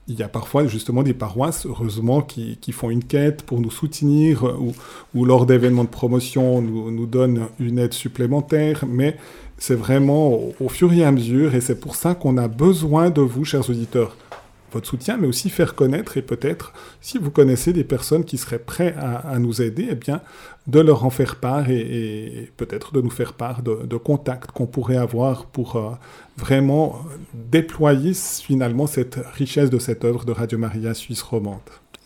Il 0.08 0.14
y 0.14 0.22
a 0.22 0.28
parfois 0.28 0.68
justement 0.68 1.02
des 1.02 1.14
paroisses, 1.14 1.66
heureusement, 1.66 2.22
qui, 2.22 2.58
qui 2.60 2.70
font 2.70 2.90
une 2.90 3.02
quête 3.02 3.42
pour 3.42 3.60
nous 3.60 3.72
soutenir 3.72 4.44
ou, 4.44 4.72
ou 5.16 5.24
lors 5.24 5.46
d'événements 5.46 5.82
de 5.82 5.88
promotion 5.88 6.62
nous, 6.62 6.92
nous 6.92 7.06
donnent 7.06 7.48
une 7.58 7.80
aide 7.80 7.92
supplémentaire, 7.92 8.84
mais 8.88 9.16
c'est 9.58 9.74
vraiment 9.74 10.38
au, 10.60 10.68
fur 10.68 10.92
et 10.92 11.04
à 11.04 11.10
mesure, 11.10 11.54
et 11.54 11.60
c'est 11.60 11.80
pour 11.80 11.96
ça 11.96 12.14
qu'on 12.14 12.36
a 12.36 12.46
besoin 12.46 13.10
de 13.10 13.20
vous, 13.20 13.44
chers 13.44 13.68
auditeurs, 13.68 14.16
votre 14.72 14.86
soutien, 14.86 15.16
mais 15.16 15.26
aussi 15.26 15.50
faire 15.50 15.74
connaître, 15.74 16.16
et 16.16 16.22
peut-être, 16.22 16.72
si 17.00 17.18
vous 17.18 17.30
connaissez 17.30 17.72
des 17.72 17.84
personnes 17.84 18.24
qui 18.24 18.38
seraient 18.38 18.58
prêtes 18.58 18.96
à, 18.98 19.38
nous 19.38 19.62
aider, 19.62 19.88
eh 19.90 19.94
bien, 19.94 20.20
de 20.66 20.80
leur 20.80 21.04
en 21.04 21.10
faire 21.10 21.36
part, 21.36 21.70
et, 21.70 22.50
peut-être 22.56 22.92
de 22.92 23.00
nous 23.00 23.10
faire 23.10 23.34
part 23.34 23.62
de, 23.62 23.86
de 23.86 23.96
contacts 23.96 24.50
qu'on 24.50 24.66
pourrait 24.66 24.96
avoir 24.96 25.46
pour 25.46 25.76
euh, 25.76 25.90
vraiment 26.36 27.00
déployer 27.34 28.12
finalement 28.14 28.86
cette 28.86 29.18
richesse 29.34 29.70
de 29.70 29.78
cette 29.78 30.04
œuvre 30.04 30.24
de 30.24 30.32
Radio 30.32 30.58
Maria 30.58 30.94
Suisse 30.94 31.22
romande. 31.22 31.60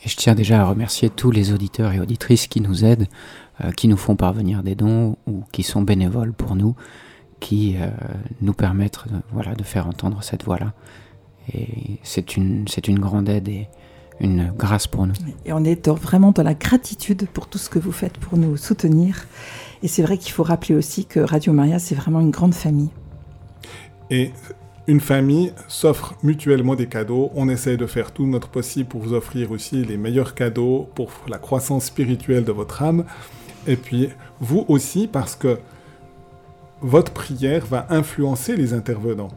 Et 0.05 0.09
je 0.09 0.17
tiens 0.17 0.35
déjà 0.35 0.63
à 0.63 0.65
remercier 0.65 1.11
tous 1.11 1.31
les 1.31 1.53
auditeurs 1.53 1.93
et 1.93 2.01
auditrices 2.01 2.47
qui 2.47 2.61
nous 2.61 2.85
aident, 2.85 3.09
euh, 3.63 3.71
qui 3.73 3.89
nous 3.89 3.99
font 3.99 4.17
parvenir 4.17 4.63
des 4.63 4.75
dons 4.75 5.17
ou 5.27 5.45
qui 5.53 5.63
sont 5.63 5.83
bénévoles 5.83 6.33
pour 6.33 6.57
nous 6.57 6.75
qui 7.41 7.77
euh, 7.77 7.89
nous 8.41 8.53
permettent 8.53 9.01
voilà, 9.33 9.55
de 9.55 9.65
faire 9.65 9.87
entendre 9.87 10.23
cette 10.23 10.45
voix-là. 10.45 10.73
Et 11.55 11.99
c'est 12.03 12.37
une, 12.37 12.67
c'est 12.69 12.89
une 12.89 12.99
grande 12.99 13.29
aide 13.29 13.49
et 13.49 13.69
une 14.21 14.53
grâce 14.57 14.87
pour 14.87 15.07
nous. 15.07 15.15
Et 15.47 15.53
on 15.53 15.65
est 15.65 15.89
vraiment 15.89 16.31
dans 16.33 16.43
la 16.43 16.55
gratitude 16.55 17.27
pour 17.33 17.49
tout 17.49 17.59
ce 17.59 17.71
que 17.71 17.79
vous 17.79 17.93
faites 17.93 18.19
pour 18.19 18.39
nous 18.39 18.57
soutenir. 18.57 19.27
Et 19.83 19.89
c'est 19.89 20.03
vrai 20.03 20.19
qu'il 20.19 20.33
faut 20.33 20.43
rappeler 20.43 20.75
aussi 20.75 21.07
que 21.07 21.21
Radio 21.21 21.53
Maria, 21.53 21.79
c'est 21.79 21.95
vraiment 21.95 22.21
une 22.21 22.31
grande 22.31 22.55
famille. 22.55 22.91
Et 24.11 24.33
une 24.87 25.01
famille 25.01 25.53
s'offre 25.69 26.15
mutuellement 26.23 26.75
des 26.75 26.87
cadeaux. 26.87 27.31
On 27.35 27.49
essaie 27.49 27.77
de 27.77 27.87
faire 27.87 28.13
tout 28.13 28.27
notre 28.27 28.49
possible 28.49 28.89
pour 28.89 29.01
vous 29.01 29.15
offrir 29.15 29.53
aussi 29.53 29.85
les 29.85 29.97
meilleurs 29.97 30.35
cadeaux 30.35 30.89
pour 30.95 31.11
la 31.29 31.39
croissance 31.39 31.87
spirituelle 31.87 32.45
de 32.45 32.53
votre 32.53 32.83
âme. 32.83 33.05
Et 33.67 33.77
puis, 33.77 34.09
vous 34.41 34.65
aussi, 34.69 35.07
parce 35.07 35.37
que 35.37 35.59
votre 36.81 37.13
prière 37.13 37.67
va 37.67 37.87
influencer 37.91 38.57
les 38.57 38.73
intervenants, 38.73 39.31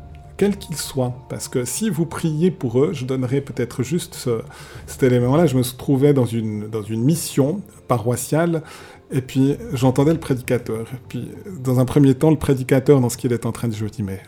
quels 0.44 0.58
qu'ils 0.58 0.76
soient. 0.76 1.14
Parce 1.30 1.48
que 1.48 1.64
si 1.64 1.90
vous 1.90 2.06
priez 2.06 2.52
pour 2.52 2.78
eux, 2.84 2.92
je 2.92 3.06
donnerai 3.06 3.40
peut-être 3.40 3.82
juste 3.82 4.14
ce, 4.14 4.42
cet 4.88 5.02
élément-là. 5.04 5.46
Je 5.46 5.56
me 5.56 5.64
trouvais 5.64 6.14
dans 6.14 6.26
une, 6.26 6.68
dans 6.68 6.84
une 6.84 7.02
mission 7.02 7.62
paroissiale, 7.88 8.62
et 9.10 9.22
puis 9.22 9.56
j'entendais 9.72 10.12
le 10.12 10.20
prédicateur. 10.20 10.86
Puis, 11.08 11.32
dans 11.62 11.80
un 11.80 11.86
premier 11.86 12.14
temps, 12.14 12.30
le 12.30 12.36
prédicateur, 12.36 13.00
dans 13.00 13.08
ce 13.08 13.16
qu'il 13.16 13.32
est 13.32 13.46
en 13.46 13.54
train 13.54 13.70
de 13.70 13.74
dire, 13.74 13.88
je 13.88 13.90
dis, 13.90 14.04
mais 14.04 14.22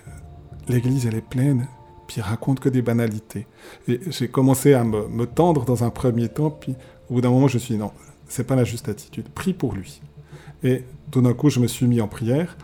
l'église, 0.70 1.06
elle 1.06 1.16
est 1.16 1.30
pleine, 1.30 1.68
puis 2.08 2.18
il 2.20 2.22
raconte 2.22 2.62
que 2.62 2.70
des 2.70 2.82
banalités. 2.82 3.46
Et 3.90 4.00
j'ai 4.08 4.30
commencé 4.30 4.74
à 4.74 4.86
me, 4.86 5.10
me, 5.10 5.26
tendre 5.26 5.66
dans 5.66 5.84
un 5.84 5.90
premier 5.90 6.30
temps, 6.30 6.50
puis 6.50 6.76
au 7.10 7.16
bout 7.16 7.22
d'un 7.22 7.30
moment, 7.30 7.50
je 7.50 7.58
suis 7.58 7.76
non, 7.76 7.92
c'est 8.30 8.48
pas 8.48 8.56
la 8.56 8.64
juste 8.64 8.88
attitude. 8.88 9.28
Prie 9.36 9.52
pour 9.52 9.74
lui. 9.74 10.00
Et 10.64 10.84
tout 11.12 11.22
d'un 11.22 11.34
coup, 11.34 11.50
je 11.50 11.60
me 11.60 11.68
suis 11.68 11.88
mis 11.88 12.00
en 12.00 12.08
prière 12.08 12.56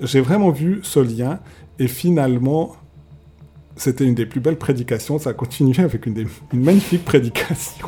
j'ai 0.00 0.20
vraiment 0.20 0.50
vu 0.50 0.80
ce 0.82 1.00
lien 1.00 1.40
et 1.78 1.88
finalement, 1.88 2.76
c'était 3.76 4.04
une 4.04 4.14
des 4.14 4.26
plus 4.26 4.40
belles 4.40 4.58
prédications. 4.58 5.18
Ça 5.18 5.30
a 5.30 5.34
continué 5.34 5.80
avec 5.80 6.06
une, 6.06 6.26
magnifique 6.52 7.04
prédication. 7.04 7.86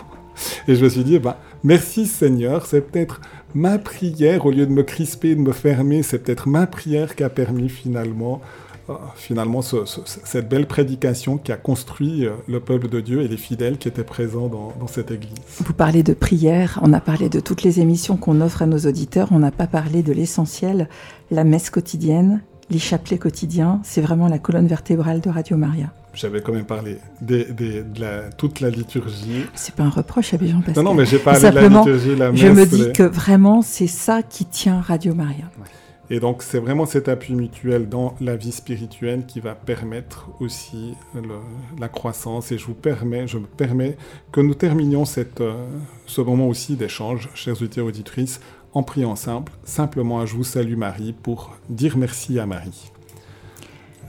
Et 0.69 0.75
je 0.75 0.85
me 0.85 0.89
suis 0.91 1.05
dit, 1.05 1.19
bah, 1.19 1.39
merci 1.65 2.07
Seigneur, 2.07 2.67
c'est 2.67 2.83
peut-être 2.83 3.21
ma 3.55 3.79
prière, 3.79 4.45
au 4.45 4.51
lieu 4.51 4.67
de 4.67 4.73
me 4.73 4.83
crisper, 4.83 5.35
de 5.35 5.41
me 5.41 5.53
fermer, 5.53 6.03
c'est 6.03 6.19
peut-être 6.19 6.49
ma 6.49 6.67
prière 6.67 7.15
qui 7.15 7.25
a 7.25 7.31
permis 7.31 7.71
finalement, 7.71 8.43
euh, 8.91 8.95
finalement 9.15 9.63
ce, 9.63 9.87
ce, 9.87 10.01
cette 10.05 10.47
belle 10.47 10.67
prédication 10.67 11.39
qui 11.39 11.53
a 11.53 11.57
construit 11.57 12.27
euh, 12.27 12.33
le 12.49 12.61
peuple 12.61 12.89
de 12.89 13.01
Dieu 13.01 13.23
et 13.23 13.29
les 13.29 13.39
fidèles 13.39 13.79
qui 13.79 13.89
étaient 13.89 14.05
présents 14.05 14.49
dans, 14.49 14.75
dans 14.79 14.89
cette 14.89 15.11
église. 15.11 15.39
Vous 15.65 15.73
parlez 15.73 16.03
de 16.03 16.13
prière, 16.13 16.81
on 16.83 16.93
a 16.93 17.01
parlé 17.01 17.31
de 17.31 17.41
toutes 17.41 17.63
les 17.63 17.81
émissions 17.81 18.19
qu'on 18.19 18.43
offre 18.43 18.61
à 18.61 18.67
nos 18.67 18.81
auditeurs, 18.81 19.29
on 19.31 19.39
n'a 19.39 19.53
pas 19.53 19.67
parlé 19.67 20.03
de 20.03 20.13
l'essentiel, 20.13 20.91
la 21.31 21.45
messe 21.45 21.71
quotidienne, 21.71 22.43
les 22.71 22.79
chapelets 22.79 23.19
quotidiens, 23.19 23.81
c'est 23.85 24.01
vraiment 24.01 24.29
la 24.29 24.39
colonne 24.39 24.67
vertébrale 24.67 25.21
de 25.21 25.29
Radio 25.31 25.57
Maria. 25.57 25.93
J'avais 26.15 26.41
quand 26.41 26.53
même 26.53 26.65
parlé 26.65 26.99
de 27.21 27.47
la, 27.99 28.31
toute 28.31 28.61
la 28.61 28.71
liturgie. 28.71 29.45
C'est 29.55 29.75
pas 29.75 29.83
un 29.85 29.91
reproche 29.91 30.33
à 30.33 30.39
Jean 30.39 30.61
Pascal. 30.63 30.83
Non, 30.83 30.91
non, 30.91 30.95
mais 30.95 31.05
j'ai 31.05 31.19
parlé 31.19 31.41
de 31.41 31.55
la 31.55 31.69
liturgie, 31.69 32.17
la 32.17 32.33
messe. 32.33 32.41
Je 32.41 32.49
me 32.49 32.65
dis 32.65 32.87
les... 32.87 32.93
que 32.93 33.03
vraiment, 33.03 33.61
c'est 33.63 33.87
ça 33.87 34.23
qui 34.23 34.47
tient 34.47 34.81
Radio 34.81 35.15
Maria. 35.15 35.45
Et 36.09 36.21
donc 36.21 36.45
c'est 36.45 36.61
vraiment 36.61 36.87
cet 36.87 37.09
appui 37.09 37.35
mutuel 37.35 37.89
dans 37.89 38.15
la 38.21 38.37
vie 38.37 38.53
spirituelle 38.53 39.25
qui 39.27 39.41
va 39.41 39.57
permettre 39.57 40.29
aussi 40.39 40.95
le- 41.15 41.23
la 41.81 41.89
croissance. 41.89 42.53
Et 42.53 42.59
je 42.59 42.65
vous 42.67 42.75
permets, 42.75 43.27
je 43.27 43.39
me 43.39 43.47
permets 43.47 43.97
que 44.31 44.41
nous 44.41 44.55
terminions 44.55 45.05
cette, 45.05 45.41
euh, 45.41 45.67
ce 46.07 46.21
moment 46.21 46.47
aussi 46.47 46.77
d'échange, 46.77 47.29
chers 47.35 47.55
auditeurs 47.61 47.87
et 47.87 47.89
auditrices, 47.89 48.41
en 48.77 48.83
priant 48.83 49.17
simple, 49.17 49.53
simplement 49.65 50.21
à 50.21 50.27
Je 50.27 50.37
vous 50.37 50.45
salue 50.45 50.77
Marie 50.77 51.15
pour 51.15 51.57
dire 51.71 51.97
merci 51.97 52.39
à 52.39 52.45
Marie. 52.45 52.93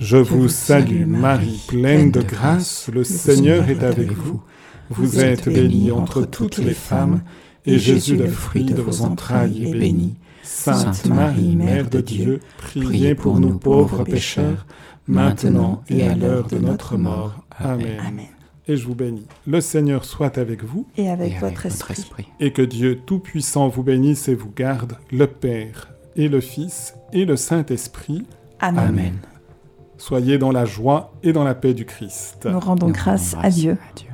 Je 0.02 0.18
vous 0.18 0.50
salue 0.50 1.06
Marie, 1.06 1.62
pleine 1.70 2.12
de 2.12 2.22
grâce, 2.22 2.90
le 2.94 3.06
Seigneur 3.06 3.70
est 3.70 3.82
avec 3.82 4.12
vous. 4.12 4.42
Vous 4.90 5.22
êtes 5.22 5.48
bénie 5.48 5.90
entre 5.92 6.24
toutes 6.24 6.58
les 6.58 6.74
femmes, 6.74 7.22
et 7.66 7.80
Jésus, 7.80 8.18
le 8.18 8.28
fruit 8.28 8.66
de 8.66 8.82
vos 8.82 9.04
entrailles, 9.04 9.70
est 9.70 9.72
béni. 9.72 10.16
Sainte 10.44 11.06
Marie, 11.06 11.56
Mère 11.56 11.90
de 11.90 12.02
Dieu, 12.02 12.42
priez 12.58 13.16
pour 13.16 13.40
nous 13.40 13.58
pauvres 13.58 14.04
pécheurs, 14.04 14.66
maintenant 15.08 15.82
et 15.88 16.06
à 16.06 16.14
l'heure 16.14 16.48
de 16.48 16.58
notre 16.58 16.98
mort. 16.98 17.42
Amen. 17.58 18.28
Et 18.68 18.76
je 18.76 18.86
vous 18.86 18.96
bénis. 18.96 19.26
Le 19.46 19.62
Seigneur 19.62 20.04
soit 20.04 20.38
avec 20.38 20.64
vous, 20.64 20.86
Et 20.98 21.10
avec, 21.10 21.34
Et 21.34 21.40
votre, 21.40 21.66
esprit. 21.66 22.28
et 22.40 22.52
que 22.52 22.62
Dieu 22.62 23.00
Tout-Puissant 23.06 23.70
vous 23.70 23.84
bénisse 23.84 24.28
et 24.28 24.36
vous 24.36 24.52
garde, 24.56 24.98
le 25.12 25.26
Père 25.28 25.90
et 26.16 26.28
le 26.28 26.42
Fils 26.42 26.94
et 27.14 27.24
le 27.26 27.38
Saint-Esprit. 27.38 28.26
Amen. 28.60 28.86
Amen. 28.90 29.14
Soyez 29.98 30.38
dans 30.38 30.52
la 30.52 30.66
joie 30.66 31.14
et 31.24 31.32
dans 31.34 31.44
la 31.44 31.56
paix 31.56 31.74
du 31.74 31.86
Christ. 31.86 32.46
Nous 32.46 32.60
rendons 32.60 32.88
Nous 32.88 32.94
grâce 32.94 33.34
rendons 33.34 33.48
à 33.48 33.50
Dieu. 33.50 33.72
À 33.72 33.94
Dieu. 33.96 34.10